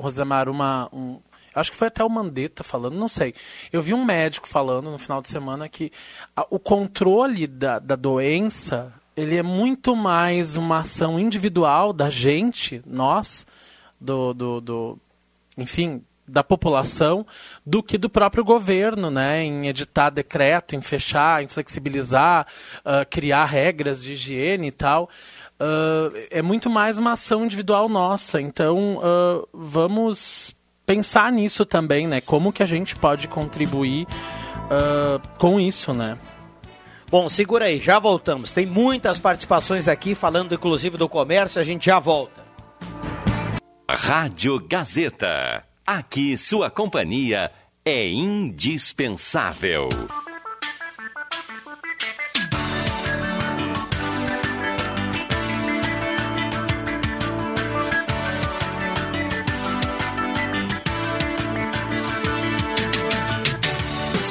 Rosemar, 0.00 0.48
uma, 0.48 0.88
um, 0.92 1.18
acho 1.56 1.70
que 1.72 1.76
foi 1.76 1.88
até 1.88 2.04
o 2.04 2.08
Mandetta 2.08 2.62
falando, 2.62 2.94
não 2.94 3.08
sei. 3.08 3.34
Eu 3.72 3.82
vi 3.82 3.92
um 3.92 4.04
médico 4.04 4.46
falando 4.46 4.90
no 4.90 4.98
final 4.98 5.20
de 5.20 5.28
semana 5.28 5.68
que 5.68 5.90
a, 6.36 6.46
o 6.50 6.58
controle 6.58 7.46
da, 7.46 7.78
da 7.78 7.96
doença 7.96 8.92
ele 9.16 9.36
é 9.36 9.42
muito 9.42 9.96
mais 9.96 10.56
uma 10.56 10.78
ação 10.78 11.18
individual 11.18 11.92
da 11.92 12.10
gente, 12.10 12.82
nós, 12.86 13.46
do, 13.98 14.34
do, 14.34 14.60
do 14.60 14.98
enfim, 15.56 16.02
da 16.28 16.42
população, 16.42 17.24
do 17.64 17.82
que 17.82 17.96
do 17.96 18.10
próprio 18.10 18.44
governo, 18.44 19.10
né? 19.10 19.42
Em 19.42 19.68
editar 19.68 20.10
decreto, 20.10 20.74
em 20.74 20.82
fechar, 20.82 21.42
em 21.42 21.48
flexibilizar, 21.48 22.46
uh, 22.80 23.06
criar 23.08 23.44
regras 23.44 24.02
de 24.02 24.12
higiene 24.12 24.68
e 24.68 24.72
tal. 24.72 25.08
Uh, 25.60 26.12
é 26.30 26.42
muito 26.42 26.68
mais 26.68 26.98
uma 26.98 27.12
ação 27.12 27.44
individual 27.44 27.88
nossa. 27.88 28.40
Então, 28.40 28.96
uh, 28.96 29.48
vamos 29.54 30.55
pensar 30.86 31.32
nisso 31.32 31.66
também, 31.66 32.06
né? 32.06 32.20
Como 32.20 32.52
que 32.52 32.62
a 32.62 32.66
gente 32.66 32.94
pode 32.94 33.26
contribuir 33.26 34.06
uh, 34.06 35.20
com 35.36 35.58
isso, 35.58 35.92
né? 35.92 36.16
Bom, 37.10 37.28
segura 37.28 37.66
aí, 37.66 37.78
já 37.78 37.98
voltamos. 37.98 38.52
Tem 38.52 38.64
muitas 38.64 39.18
participações 39.18 39.88
aqui, 39.88 40.14
falando 40.14 40.54
inclusive 40.54 40.96
do 40.96 41.08
comércio, 41.08 41.60
a 41.60 41.64
gente 41.64 41.86
já 41.86 41.98
volta. 41.98 42.44
Rádio 43.88 44.58
Gazeta. 44.66 45.64
Aqui 45.86 46.36
sua 46.36 46.68
companhia 46.70 47.50
é 47.84 48.08
indispensável. 48.08 49.88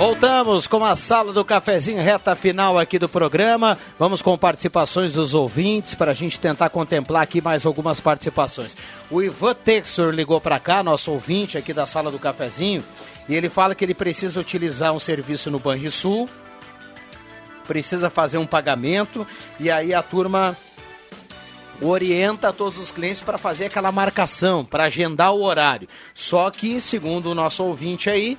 Voltamos 0.00 0.66
com 0.66 0.82
a 0.82 0.96
sala 0.96 1.30
do 1.30 1.44
cafezinho, 1.44 2.02
reta 2.02 2.34
final 2.34 2.78
aqui 2.78 2.98
do 2.98 3.06
programa. 3.06 3.76
Vamos 3.98 4.22
com 4.22 4.36
participações 4.38 5.12
dos 5.12 5.34
ouvintes 5.34 5.94
para 5.94 6.12
a 6.12 6.14
gente 6.14 6.40
tentar 6.40 6.70
contemplar 6.70 7.22
aqui 7.22 7.42
mais 7.42 7.66
algumas 7.66 8.00
participações. 8.00 8.74
O 9.10 9.20
Ivan 9.20 9.52
Texor 9.52 10.10
ligou 10.10 10.40
para 10.40 10.58
cá, 10.58 10.82
nosso 10.82 11.12
ouvinte 11.12 11.58
aqui 11.58 11.74
da 11.74 11.86
sala 11.86 12.10
do 12.10 12.18
cafezinho, 12.18 12.82
e 13.28 13.34
ele 13.34 13.50
fala 13.50 13.74
que 13.74 13.84
ele 13.84 13.92
precisa 13.92 14.40
utilizar 14.40 14.94
um 14.94 14.98
serviço 14.98 15.50
no 15.50 15.58
Banrisul, 15.58 16.26
precisa 17.68 18.08
fazer 18.08 18.38
um 18.38 18.46
pagamento, 18.46 19.26
e 19.60 19.70
aí 19.70 19.92
a 19.92 20.02
turma 20.02 20.56
orienta 21.78 22.54
todos 22.54 22.78
os 22.78 22.90
clientes 22.90 23.20
para 23.20 23.36
fazer 23.36 23.66
aquela 23.66 23.92
marcação, 23.92 24.64
para 24.64 24.84
agendar 24.84 25.34
o 25.34 25.42
horário. 25.42 25.86
Só 26.14 26.50
que, 26.50 26.80
segundo 26.80 27.26
o 27.26 27.34
nosso 27.34 27.62
ouvinte 27.62 28.08
aí, 28.08 28.38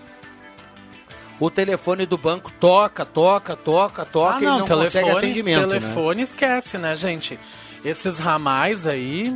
o 1.42 1.50
telefone 1.50 2.06
do 2.06 2.20
banco 2.20 2.52
toca, 2.60 3.04
toca, 3.04 3.56
toca, 3.56 4.06
toca 4.06 4.38
ah, 4.38 4.39
não, 4.39 4.56
e 4.58 4.60
não 4.60 4.66
telefone, 4.66 4.86
consegue 4.86 5.10
atendimento. 5.10 5.68
Né? 5.68 5.80
Telefone 5.80 6.18
né? 6.18 6.24
esquece, 6.24 6.78
né, 6.78 6.96
gente? 6.96 7.39
Esses 7.84 8.20
ramais 8.20 8.86
aí, 8.86 9.36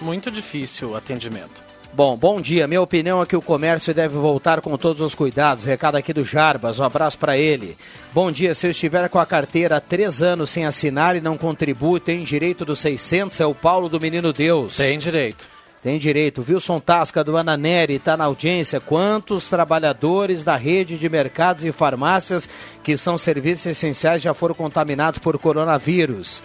muito 0.00 0.32
difícil 0.32 0.90
o 0.90 0.96
atendimento. 0.96 1.62
Bom, 1.92 2.16
bom 2.16 2.40
dia. 2.40 2.66
Minha 2.66 2.82
opinião 2.82 3.22
é 3.22 3.26
que 3.26 3.36
o 3.36 3.40
comércio 3.40 3.94
deve 3.94 4.16
voltar 4.16 4.60
com 4.60 4.76
todos 4.76 5.00
os 5.00 5.14
cuidados. 5.14 5.64
Recado 5.64 5.96
aqui 5.96 6.12
do 6.12 6.24
Jarbas, 6.24 6.80
um 6.80 6.84
abraço 6.84 7.16
para 7.16 7.38
ele. 7.38 7.78
Bom 8.12 8.32
dia. 8.32 8.52
Se 8.52 8.66
eu 8.66 8.72
estiver 8.72 9.08
com 9.08 9.20
a 9.20 9.26
carteira 9.26 9.76
há 9.76 9.80
três 9.80 10.20
anos 10.22 10.50
sem 10.50 10.66
assinar 10.66 11.14
e 11.14 11.20
não 11.20 11.38
contribui, 11.38 12.00
tem 12.00 12.24
direito 12.24 12.64
dos 12.64 12.80
600? 12.80 13.40
É 13.40 13.46
o 13.46 13.54
Paulo 13.54 13.88
do 13.88 14.00
Menino 14.00 14.32
Deus. 14.32 14.76
Tem 14.76 14.98
direito. 14.98 15.57
Tem 15.82 15.98
direito. 15.98 16.44
Wilson 16.46 16.80
Tasca 16.80 17.22
do 17.22 17.36
Ananeri 17.36 17.94
está 17.94 18.16
na 18.16 18.24
audiência. 18.24 18.80
Quantos 18.80 19.48
trabalhadores 19.48 20.42
da 20.42 20.56
rede 20.56 20.98
de 20.98 21.08
mercados 21.08 21.64
e 21.64 21.70
farmácias 21.70 22.48
que 22.82 22.96
são 22.96 23.16
serviços 23.16 23.66
essenciais 23.66 24.22
já 24.22 24.34
foram 24.34 24.54
contaminados 24.54 25.20
por 25.20 25.38
coronavírus? 25.38 26.42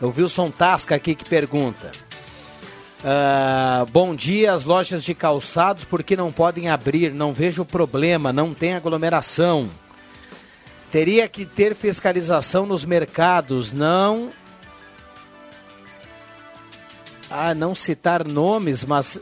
O 0.00 0.08
Wilson 0.08 0.50
Tasca 0.50 0.94
aqui 0.94 1.14
que 1.14 1.28
pergunta. 1.28 1.90
Uh, 3.00 3.86
bom 3.90 4.14
dia, 4.14 4.52
as 4.52 4.64
lojas 4.64 5.04
de 5.04 5.14
calçados, 5.14 5.84
por 5.84 6.02
que 6.02 6.16
não 6.16 6.32
podem 6.32 6.68
abrir? 6.68 7.12
Não 7.12 7.32
vejo 7.32 7.64
problema, 7.64 8.32
não 8.32 8.54
tem 8.54 8.74
aglomeração. 8.74 9.68
Teria 10.90 11.28
que 11.28 11.44
ter 11.44 11.74
fiscalização 11.74 12.64
nos 12.64 12.84
mercados, 12.84 13.72
não 13.72 14.30
a 17.30 17.54
não 17.54 17.74
citar 17.74 18.26
nomes, 18.26 18.84
mas 18.84 19.18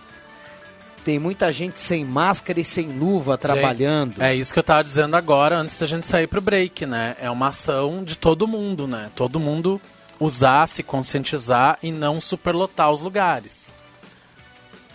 tem 1.05 1.18
muita 1.18 1.52
gente 1.52 1.78
sem 1.78 2.05
máscara 2.05 2.59
e 2.61 2.64
sem 2.64 2.88
luva 2.88 3.36
trabalhando. 3.36 4.22
é 4.22 4.34
isso 4.34 4.52
que 4.52 4.59
eu 4.59 4.62
estava 4.62 4.82
dizendo 4.82 5.14
agora, 5.16 5.59
antes 5.59 5.78
da 5.78 5.86
gente 5.86 6.07
sair 6.07 6.26
para 6.26 6.38
o 6.38 6.42
break, 6.42 6.86
né? 6.86 7.14
É 7.20 7.30
uma 7.30 7.48
ação 7.48 8.02
de 8.02 8.16
todo 8.16 8.46
mundo, 8.48 8.86
né? 8.86 9.11
Todo 9.14 9.38
mundo 9.38 9.80
usar, 10.18 10.66
se 10.66 10.82
conscientizar 10.82 11.78
e 11.82 11.92
não 11.92 12.20
superlotar 12.20 12.90
os 12.90 13.02
lugares. 13.02 13.70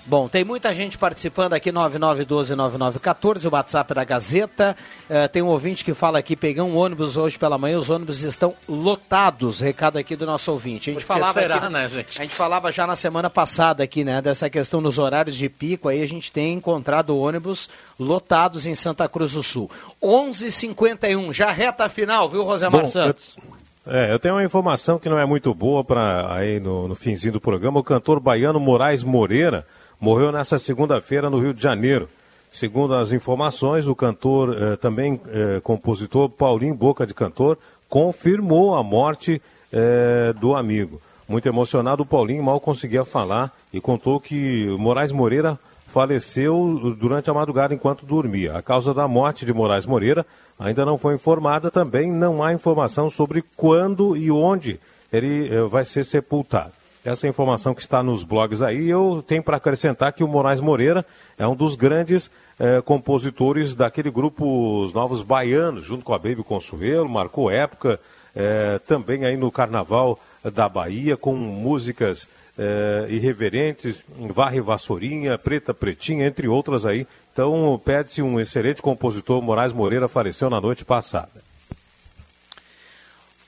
Bom, 0.09 0.27
tem 0.27 0.43
muita 0.43 0.73
gente 0.73 0.97
participando 0.97 1.53
aqui, 1.53 1.71
9912-9914, 1.71 3.45
o 3.45 3.53
WhatsApp 3.53 3.93
da 3.93 4.03
Gazeta. 4.03 4.75
Uh, 5.07 5.29
tem 5.29 5.43
um 5.43 5.45
ouvinte 5.45 5.85
que 5.85 5.93
fala 5.93 6.17
aqui, 6.17 6.35
peguei 6.35 6.63
um 6.63 6.75
ônibus 6.75 7.15
hoje 7.15 7.37
pela 7.37 7.59
manhã, 7.59 7.77
os 7.77 7.91
ônibus 7.91 8.23
estão 8.23 8.55
lotados. 8.67 9.61
Recado 9.61 9.99
aqui 9.99 10.15
do 10.15 10.25
nosso 10.25 10.51
ouvinte. 10.51 10.89
A 10.89 10.93
gente 10.93 11.05
falava 11.05 11.39
será, 11.39 11.57
aqui, 11.57 11.71
né, 11.71 11.87
gente? 11.87 12.19
A 12.19 12.23
gente 12.23 12.33
falava 12.33 12.71
já 12.71 12.87
na 12.87 12.95
semana 12.95 13.29
passada 13.29 13.83
aqui, 13.83 14.03
né, 14.03 14.19
dessa 14.19 14.49
questão 14.49 14.81
nos 14.81 14.97
horários 14.97 15.37
de 15.37 15.47
pico, 15.47 15.87
aí 15.87 16.01
a 16.01 16.07
gente 16.07 16.31
tem 16.31 16.53
encontrado 16.53 17.15
ônibus 17.15 17.69
lotados 17.99 18.65
em 18.65 18.73
Santa 18.73 19.07
Cruz 19.07 19.33
do 19.33 19.43
Sul. 19.43 19.69
11:51, 20.01 21.31
já 21.31 21.51
reta 21.51 21.87
final, 21.87 22.27
viu, 22.27 22.43
Rosemar 22.43 22.81
Bom, 22.81 22.89
Santos? 22.89 23.35
Eu... 23.37 23.59
É, 23.91 24.11
eu 24.11 24.19
tenho 24.19 24.35
uma 24.35 24.43
informação 24.43 24.97
que 24.97 25.07
não 25.07 25.19
é 25.19 25.25
muito 25.25 25.53
boa 25.53 25.83
para 25.83 26.33
aí 26.33 26.59
no, 26.59 26.87
no 26.87 26.95
finzinho 26.95 27.33
do 27.33 27.41
programa. 27.41 27.79
O 27.79 27.83
cantor 27.83 28.19
baiano 28.19 28.59
Moraes 28.59 29.03
Moreira 29.03 29.65
morreu 29.99 30.31
nesta 30.31 30.57
segunda-feira 30.57 31.29
no 31.29 31.39
Rio 31.39 31.53
de 31.53 31.61
Janeiro. 31.61 32.07
Segundo 32.49 32.95
as 32.95 33.11
informações, 33.11 33.87
o 33.87 33.95
cantor, 33.95 34.55
eh, 34.57 34.75
também 34.77 35.21
eh, 35.27 35.59
compositor 35.61 36.29
Paulinho 36.29 36.73
Boca 36.73 37.05
de 37.05 37.13
Cantor, 37.13 37.57
confirmou 37.87 38.75
a 38.75 38.81
morte 38.81 39.41
eh, 39.71 40.33
do 40.39 40.55
amigo. 40.55 40.99
Muito 41.27 41.47
emocionado, 41.47 42.01
o 42.01 42.05
Paulinho 42.05 42.41
mal 42.41 42.59
conseguia 42.59 43.05
falar 43.05 43.53
e 43.71 43.79
contou 43.79 44.19
que 44.19 44.65
Moraes 44.79 45.11
Moreira 45.11 45.59
faleceu 45.85 46.95
durante 46.99 47.29
a 47.29 47.33
madrugada 47.33 47.73
enquanto 47.73 48.05
dormia. 48.05 48.55
A 48.55 48.63
causa 48.63 48.95
da 48.95 49.07
morte 49.07 49.45
de 49.45 49.53
Moraes 49.53 49.85
Moreira 49.85 50.25
ainda 50.57 50.83
não 50.85 50.97
foi 50.97 51.15
informada, 51.15 51.69
também 51.69 52.11
não 52.11 52.41
há 52.41 52.51
informação 52.51 53.11
sobre 53.11 53.43
quando 53.55 54.17
e 54.17 54.31
onde 54.31 54.79
ele 55.13 55.53
eh, 55.53 55.61
vai 55.67 55.85
ser 55.85 56.03
sepultado 56.03 56.78
essa 57.03 57.27
informação 57.27 57.73
que 57.73 57.81
está 57.81 58.03
nos 58.03 58.23
blogs 58.23 58.61
aí. 58.61 58.89
Eu 58.89 59.23
tenho 59.25 59.43
para 59.43 59.57
acrescentar 59.57 60.13
que 60.13 60.23
o 60.23 60.27
Moraes 60.27 60.59
Moreira 60.59 61.05
é 61.37 61.47
um 61.47 61.55
dos 61.55 61.75
grandes 61.75 62.29
eh, 62.59 62.81
compositores 62.81 63.73
daquele 63.73 64.11
grupo 64.11 64.83
Os 64.83 64.93
Novos 64.93 65.23
Baianos, 65.23 65.85
junto 65.85 66.03
com 66.03 66.13
a 66.13 66.19
Baby 66.19 66.43
Consuelo, 66.43 67.07
marcou 67.07 67.49
época 67.49 67.99
eh, 68.35 68.79
também 68.87 69.25
aí 69.25 69.37
no 69.37 69.51
Carnaval 69.51 70.19
da 70.43 70.67
Bahia, 70.67 71.15
com 71.15 71.35
músicas 71.35 72.27
eh, 72.57 73.07
irreverentes, 73.09 74.03
Varre 74.33 74.59
Vassourinha, 74.59 75.37
Preta 75.37 75.73
Pretinha, 75.73 76.27
entre 76.27 76.47
outras 76.47 76.85
aí. 76.85 77.07
Então, 77.31 77.81
pede-se 77.83 78.21
um 78.21 78.39
excelente 78.39 78.81
compositor, 78.81 79.41
Moraes 79.41 79.71
Moreira, 79.71 80.09
faleceu 80.09 80.49
na 80.49 80.59
noite 80.59 80.83
passada. 80.83 81.48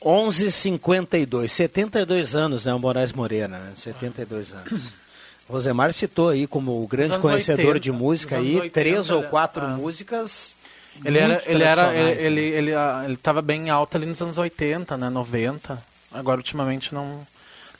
11:52, 0.03 1.47
72 1.47 2.35
anos, 2.35 2.65
né, 2.65 2.73
o 2.73 2.79
Moraes 2.79 3.13
Moreira, 3.13 3.47
né? 3.47 3.71
72 3.75 4.53
anos. 4.53 4.89
Rosemar 5.47 5.93
citou 5.93 6.29
aí 6.29 6.47
como 6.47 6.81
o 6.81 6.87
grande 6.87 7.19
conhecedor 7.19 7.75
80, 7.75 7.79
de 7.79 7.91
música 7.91 8.37
aí, 8.37 8.55
80, 8.55 8.73
três 8.73 9.09
ou 9.09 9.23
quatro 9.23 9.65
ah. 9.65 9.69
músicas. 9.69 10.55
Ele 11.03 11.19
era, 11.19 11.41
ele 11.45 11.63
era, 11.63 11.95
ele, 11.95 12.21
ele, 12.21 12.41
ele, 12.41 12.75
ah, 12.75 13.01
ele 13.05 13.13
estava 13.13 13.41
bem 13.41 13.69
alto 13.69 13.95
ali 13.97 14.05
nos 14.05 14.21
anos 14.21 14.37
80, 14.37 14.97
né, 14.97 15.09
90. 15.09 15.81
Agora 16.13 16.37
ultimamente 16.37 16.93
não 16.93 17.19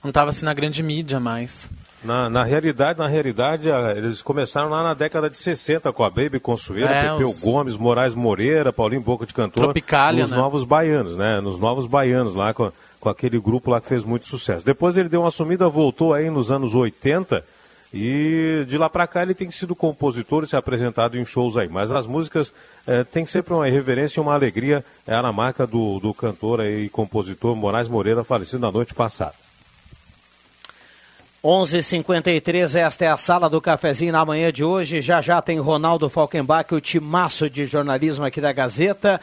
não 0.03 0.09
estava 0.09 0.29
assim 0.29 0.45
na 0.45 0.53
grande 0.53 0.81
mídia 0.81 1.19
mais. 1.19 1.69
Na, 2.03 2.29
na 2.29 2.43
realidade, 2.43 2.97
na 2.97 3.07
realidade, 3.07 3.69
eles 3.95 4.23
começaram 4.23 4.69
lá 4.69 4.81
na 4.81 4.95
década 4.95 5.29
de 5.29 5.37
60 5.37 5.93
com 5.93 6.03
a 6.03 6.09
Baby 6.09 6.39
Consuelo, 6.39 6.91
é, 6.91 7.11
Pepeu 7.11 7.29
os... 7.29 7.41
Gomes, 7.41 7.77
Moraes 7.77 8.15
Moreira, 8.15 8.73
Paulinho 8.73 9.01
Boca 9.01 9.25
de 9.25 9.33
Cantor. 9.33 9.65
Tropicália, 9.65 10.23
nos 10.23 10.31
né? 10.31 10.37
Novos 10.37 10.63
Baianos, 10.63 11.15
né? 11.15 11.39
Nos 11.39 11.59
Novos 11.59 11.85
Baianos 11.85 12.33
lá, 12.33 12.55
com, 12.55 12.71
com 12.99 13.07
aquele 13.07 13.39
grupo 13.39 13.69
lá 13.69 13.79
que 13.79 13.87
fez 13.87 14.03
muito 14.03 14.25
sucesso. 14.25 14.65
Depois 14.65 14.97
ele 14.97 15.09
deu 15.09 15.21
uma 15.21 15.29
sumida, 15.29 15.69
voltou 15.69 16.11
aí 16.11 16.31
nos 16.31 16.51
anos 16.51 16.73
80 16.73 17.45
e 17.93 18.65
de 18.67 18.79
lá 18.79 18.89
para 18.89 19.05
cá 19.05 19.21
ele 19.21 19.35
tem 19.35 19.51
sido 19.51 19.75
compositor 19.75 20.43
e 20.43 20.47
se 20.47 20.55
apresentado 20.55 21.19
em 21.19 21.25
shows 21.25 21.55
aí. 21.55 21.69
Mas 21.69 21.91
as 21.91 22.07
músicas 22.07 22.51
eh, 22.87 23.03
tem 23.03 23.27
sempre 23.27 23.53
uma 23.53 23.67
irreverência 23.67 24.19
e 24.19 24.21
uma 24.23 24.33
alegria. 24.33 24.83
É 25.05 25.13
a 25.13 25.31
marca 25.31 25.67
do, 25.67 25.99
do 25.99 26.13
cantor 26.15 26.65
e 26.65 26.89
compositor 26.89 27.55
Moraes 27.55 27.87
Moreira, 27.87 28.23
falecido 28.23 28.59
na 28.59 28.71
noite 28.71 28.95
passada. 28.95 29.35
11:53 31.43 32.75
esta 32.75 33.05
é 33.05 33.07
a 33.07 33.17
sala 33.17 33.49
do 33.49 33.59
cafezinho 33.59 34.11
na 34.11 34.23
manhã 34.23 34.53
de 34.53 34.63
hoje. 34.63 35.01
Já 35.01 35.23
já 35.23 35.41
tem 35.41 35.59
Ronaldo 35.59 36.07
Falkenbach, 36.07 36.71
o 36.71 36.79
timaço 36.79 37.49
de 37.49 37.65
jornalismo 37.65 38.23
aqui 38.23 38.39
da 38.39 38.53
Gazeta. 38.53 39.19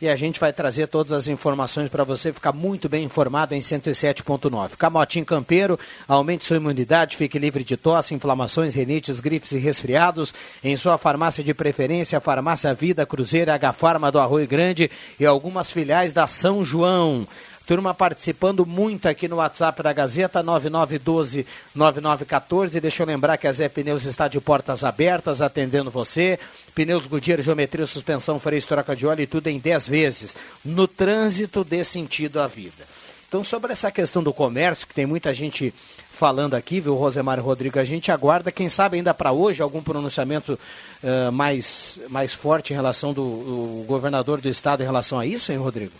E 0.00 0.08
a 0.08 0.16
gente 0.16 0.40
vai 0.40 0.50
trazer 0.50 0.86
todas 0.86 1.12
as 1.12 1.26
informações 1.26 1.90
para 1.90 2.04
você 2.04 2.32
ficar 2.32 2.52
muito 2.52 2.88
bem 2.88 3.04
informado 3.04 3.52
em 3.52 3.60
107.9. 3.60 4.76
Camotim 4.78 5.24
Campeiro, 5.24 5.78
aumente 6.06 6.44
sua 6.44 6.56
imunidade, 6.56 7.16
fique 7.16 7.36
livre 7.36 7.64
de 7.64 7.76
tosse, 7.76 8.14
inflamações, 8.14 8.76
renites, 8.76 9.18
gripes 9.20 9.52
e 9.52 9.58
resfriados. 9.58 10.32
Em 10.64 10.76
sua 10.76 10.96
farmácia 10.96 11.44
de 11.44 11.52
preferência, 11.52 12.20
Farmácia 12.20 12.72
Vida, 12.72 13.04
Cruzeiro, 13.04 13.52
H 13.52 13.72
Farma 13.74 14.10
do 14.10 14.20
Arroio 14.20 14.46
Grande 14.46 14.90
e 15.20 15.26
algumas 15.26 15.70
filiais 15.70 16.14
da 16.14 16.26
São 16.28 16.64
João. 16.64 17.26
Turma 17.68 17.92
participando 17.92 18.64
muito 18.64 19.10
aqui 19.10 19.28
no 19.28 19.36
WhatsApp 19.36 19.82
da 19.82 19.92
Gazeta, 19.92 20.42
9912-9914. 20.42 22.80
Deixa 22.80 23.02
eu 23.02 23.06
lembrar 23.06 23.36
que 23.36 23.46
a 23.46 23.52
Zé 23.52 23.68
Pneus 23.68 24.06
está 24.06 24.26
de 24.26 24.40
portas 24.40 24.82
abertas, 24.82 25.42
atendendo 25.42 25.90
você. 25.90 26.38
Pneus 26.74 27.06
Goodyear, 27.06 27.42
geometria, 27.42 27.86
suspensão, 27.86 28.40
freio, 28.40 28.64
troca 28.64 28.96
de 28.96 29.06
óleo 29.06 29.20
e 29.20 29.26
tudo 29.26 29.48
em 29.48 29.58
10 29.58 29.86
vezes. 29.86 30.34
No 30.64 30.88
trânsito 30.88 31.62
dê 31.62 31.84
sentido 31.84 32.40
à 32.40 32.46
vida. 32.46 32.86
Então, 33.28 33.44
sobre 33.44 33.70
essa 33.70 33.92
questão 33.92 34.22
do 34.22 34.32
comércio, 34.32 34.86
que 34.86 34.94
tem 34.94 35.04
muita 35.04 35.34
gente 35.34 35.74
falando 36.10 36.54
aqui, 36.54 36.80
viu, 36.80 36.94
Rosemar 36.94 37.38
Rodrigo? 37.38 37.78
A 37.78 37.84
gente 37.84 38.10
aguarda, 38.10 38.50
quem 38.50 38.70
sabe 38.70 38.96
ainda 38.96 39.12
para 39.12 39.30
hoje, 39.30 39.60
algum 39.60 39.82
pronunciamento 39.82 40.58
uh, 41.04 41.30
mais, 41.30 42.00
mais 42.08 42.32
forte 42.32 42.72
em 42.72 42.76
relação 42.76 43.12
do, 43.12 43.22
do 43.22 43.84
governador 43.86 44.40
do 44.40 44.48
estado 44.48 44.82
em 44.82 44.86
relação 44.86 45.18
a 45.18 45.26
isso, 45.26 45.52
hein, 45.52 45.58
Rodrigo? 45.58 45.92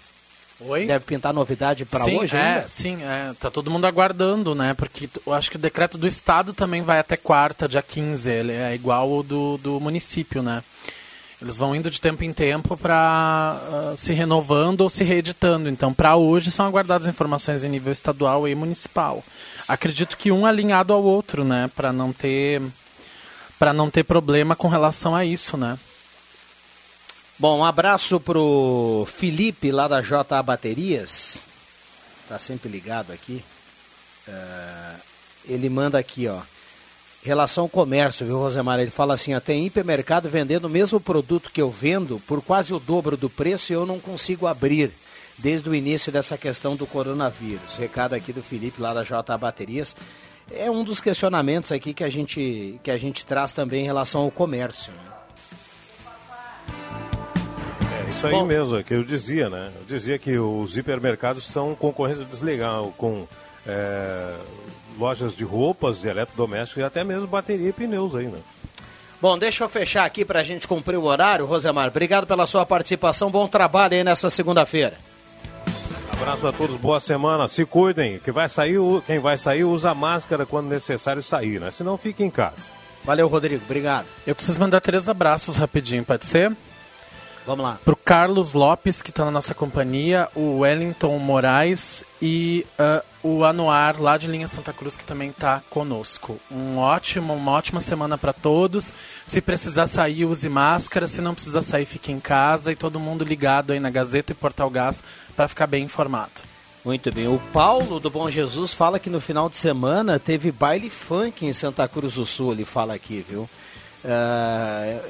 Oi? 0.61 0.87
Deve 0.87 1.05
pintar 1.05 1.33
novidade 1.33 1.85
para 1.85 2.05
hoje 2.05 2.37
é, 2.37 2.41
ainda? 2.41 2.69
Sim, 2.69 3.03
é, 3.03 3.33
tá 3.39 3.51
todo 3.51 3.71
mundo 3.71 3.87
aguardando, 3.87 4.55
né? 4.55 4.75
Porque 4.75 5.09
eu 5.25 5.33
acho 5.33 5.51
que 5.51 5.57
o 5.57 5.61
decreto 5.61 5.97
do 5.97 6.07
estado 6.07 6.53
também 6.53 6.83
vai 6.83 6.99
até 6.99 7.17
quarta, 7.17 7.69
dia 7.69 7.83
15, 7.83 8.29
ele 8.29 8.53
é 8.53 8.75
igual 8.75 9.13
ao 9.13 9.23
do, 9.23 9.57
do 9.59 9.79
município, 9.81 10.43
né? 10.43 10.63
Eles 11.41 11.57
vão 11.57 11.75
indo 11.75 11.89
de 11.89 12.01
tempo 12.01 12.25
em 12.25 12.33
tempo 12.33 12.77
para 12.77 13.61
uh, 13.61 13.93
ah, 13.93 13.97
se 13.97 14.13
renovando 14.13 14.81
ou 14.81 14.91
se 14.91 15.05
reeditando. 15.05 15.69
Então, 15.69 15.95
para 15.95 16.17
hoje, 16.17 16.51
são 16.51 16.67
aguardadas 16.67 17.07
informações 17.07 17.63
em 17.63 17.69
nível 17.69 17.93
estadual 17.93 18.49
e 18.49 18.55
municipal. 18.57 19.23
Acredito 19.69 20.17
que 20.17 20.33
um 20.33 20.45
alinhado 20.45 20.93
ao 20.93 21.05
outro, 21.05 21.45
né? 21.45 21.71
Para 21.77 21.93
não 21.93 22.13
ter 22.13 22.61
para 23.57 23.73
não 23.73 23.91
ter 23.91 24.05
problema 24.05 24.55
com 24.55 24.69
relação 24.69 25.15
a 25.15 25.25
isso, 25.25 25.57
né? 25.57 25.79
Bom, 27.41 27.61
um 27.61 27.65
abraço 27.65 28.19
pro 28.19 29.07
Felipe 29.07 29.71
lá 29.71 29.87
da 29.87 30.01
JA 30.01 30.43
Baterias. 30.43 31.41
Tá 32.29 32.37
sempre 32.37 32.69
ligado 32.69 33.13
aqui. 33.13 33.45
Uh, 34.27 35.01
ele 35.45 35.69
manda 35.69 35.97
aqui, 35.97 36.27
ó. 36.27 36.41
Relação 37.23 37.63
ao 37.63 37.69
comércio, 37.69 38.27
viu, 38.27 38.39
Rosemar? 38.39 38.81
Ele 38.81 38.91
fala 38.91 39.15
assim: 39.15 39.39
tem 39.39 39.65
hipermercado 39.65 40.29
vendendo 40.29 40.65
o 40.65 40.69
mesmo 40.69 40.99
produto 40.99 41.53
que 41.53 41.63
eu 41.63 41.71
vendo 41.71 42.21
por 42.27 42.43
quase 42.43 42.75
o 42.75 42.81
dobro 42.81 43.17
do 43.17 43.31
preço 43.31 43.73
e 43.73 43.75
eu 43.77 43.87
não 43.87 44.01
consigo 44.01 44.49
abrir 44.49 44.91
desde 45.39 45.69
o 45.69 45.75
início 45.77 46.11
dessa 46.11 46.37
questão 46.37 46.75
do 46.75 46.89
coronavírus. 46.89 47.77
Recado 47.77 48.15
aqui 48.15 48.33
do 48.33 48.43
Felipe 48.43 48.83
lá 48.83 48.93
da 48.93 49.05
JA 49.05 49.39
Baterias. 49.39 49.95
É 50.51 50.69
um 50.69 50.83
dos 50.83 51.01
questionamentos 51.01 51.71
aqui 51.71 51.95
que 51.95 52.03
a 52.03 52.11
gente, 52.11 52.81
que 52.83 52.91
a 52.91 52.99
gente 52.99 53.25
traz 53.25 53.53
também 53.53 53.83
em 53.83 53.87
relação 53.87 54.23
ao 54.23 54.31
comércio. 54.31 54.93
Né? 54.93 55.08
Isso 58.19 58.27
aí 58.27 58.33
Bom, 58.33 58.45
mesmo, 58.45 58.77
é 58.77 58.83
que 58.83 58.93
eu 58.93 59.05
dizia, 59.05 59.49
né? 59.49 59.71
Eu 59.77 59.85
dizia 59.87 60.19
que 60.19 60.37
os 60.37 60.77
hipermercados 60.77 61.47
são 61.47 61.73
concorrência 61.77 62.25
deslegal 62.25 62.93
com 62.99 63.29
é, 63.65 64.35
lojas 64.99 65.37
de 65.37 65.45
roupas, 65.45 66.01
de 66.01 66.09
eletrodomésticos 66.09 66.83
e 66.83 66.85
até 66.85 67.05
mesmo 67.05 67.29
bateria 67.29 67.69
e 67.69 67.73
pneus 67.73 68.17
aí, 68.17 68.27
né? 68.27 68.41
Bom, 69.23 69.39
deixa 69.39 69.63
eu 69.63 69.69
fechar 69.69 70.05
aqui 70.05 70.25
para 70.25 70.41
a 70.41 70.43
gente 70.43 70.67
cumprir 70.67 70.97
o 70.97 71.05
horário, 71.05 71.47
Rosemar. 71.47 71.87
Obrigado 71.87 72.27
pela 72.27 72.45
sua 72.49 72.67
participação. 72.67 73.31
Bom 73.31 73.47
trabalho 73.47 73.95
aí 73.95 74.03
nessa 74.03 74.29
segunda-feira. 74.29 74.95
Abraço 76.13 76.45
a 76.45 76.53
todos, 76.53 76.77
boa 76.77 76.99
semana. 76.99 77.47
Se 77.47 77.65
cuidem, 77.65 78.19
que 78.19 78.33
vai 78.33 78.49
sair, 78.49 78.81
quem 79.07 79.21
vai 79.21 79.39
sair 79.39 79.63
usa 79.63 79.95
máscara 79.95 80.45
quando 80.45 80.67
necessário 80.67 81.23
sair, 81.23 81.61
né? 81.61 81.71
Senão 81.71 81.97
fique 81.97 82.25
em 82.25 82.31
casa. 82.31 82.73
Valeu, 83.05 83.29
Rodrigo. 83.29 83.63
Obrigado. 83.65 84.07
Eu 84.27 84.35
preciso 84.35 84.59
mandar 84.59 84.81
três 84.81 85.09
abraços 85.09 85.57
rapidinho, 85.57 86.05
pode 86.05 86.27
ser? 86.27 86.53
Vamos 87.49 87.65
lá. 87.65 87.79
Pro 87.83 87.97
Carlos 87.97 88.53
Lopes, 88.53 89.01
que 89.01 89.09
está 89.09 89.25
na 89.25 89.31
nossa 89.31 89.55
companhia, 89.55 90.29
o 90.35 90.59
Wellington 90.59 91.19
Moraes 91.19 92.05
e 92.21 92.67
uh, 92.79 93.03
o 93.27 93.43
Anuar, 93.43 93.99
lá 93.99 94.19
de 94.19 94.27
Linha 94.27 94.47
Santa 94.47 94.71
Cruz, 94.71 94.99
que 94.99 95.05
também 95.05 95.31
está 95.31 95.63
conosco. 95.71 96.39
Um 96.51 96.77
ótimo, 96.77 97.33
uma 97.33 97.53
ótima 97.53 97.81
semana 97.81 98.19
para 98.19 98.35
todos. 98.35 98.93
Se 99.27 99.41
precisar 99.41 99.87
sair, 99.87 100.27
use 100.27 100.47
máscara. 100.47 101.09
Se 101.09 101.23
não 101.23 101.33
precisar 101.33 101.63
sair, 101.63 101.87
fique 101.87 102.13
em 102.13 102.21
casa. 102.21 102.71
E 102.71 102.77
todo 102.77 103.01
mundo 103.01 103.25
ligado 103.25 103.73
aí 103.73 103.81
na 103.81 103.89
Gazeta 103.89 104.33
e 104.33 104.35
Portal 104.35 104.69
Gás 104.69 105.03
para 105.35 105.49
ficar 105.49 105.67
bem 105.67 105.85
informado. 105.85 106.33
Muito 106.85 107.11
bem. 107.11 107.29
O 107.29 107.41
Paulo 107.51 107.99
do 107.99 108.11
Bom 108.11 108.31
Jesus 108.31 108.75
fala 108.75 108.99
que 108.99 109.09
no 109.09 109.23
final 109.23 109.49
de 109.49 109.57
semana 109.57 110.19
teve 110.19 110.53
baile 110.53 110.91
funk 110.91 111.47
em 111.47 111.53
Santa 111.55 111.89
Cruz 111.89 112.13
do 112.13 112.27
Sul. 112.27 112.53
Ele 112.53 112.67
fala 112.67 112.93
aqui, 112.93 113.25
viu? 113.27 113.49
Uh, 114.05 115.01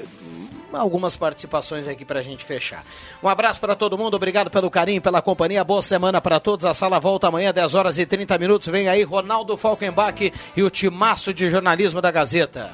algumas 0.73 1.15
participações 1.15 1.87
aqui 1.87 2.03
para 2.05 2.19
a 2.19 2.23
gente 2.23 2.43
fechar. 2.43 2.83
Um 3.23 3.27
abraço 3.27 3.59
para 3.59 3.75
todo 3.75 3.97
mundo, 3.97 4.15
obrigado 4.15 4.49
pelo 4.49 4.69
carinho, 4.69 5.01
pela 5.01 5.21
companhia, 5.21 5.63
boa 5.63 5.81
semana 5.81 6.21
para 6.21 6.39
todos. 6.39 6.65
A 6.65 6.73
sala 6.73 6.99
volta 6.99 7.27
amanhã, 7.27 7.53
10 7.53 7.75
horas 7.75 7.97
e 7.97 8.05
30 8.05 8.37
minutos. 8.37 8.67
Vem 8.67 8.87
aí 8.87 9.03
Ronaldo 9.03 9.57
Falkenbach 9.57 10.33
e 10.55 10.63
o 10.63 10.69
timaço 10.69 11.33
de 11.33 11.49
jornalismo 11.49 12.01
da 12.01 12.11
Gazeta. 12.11 12.71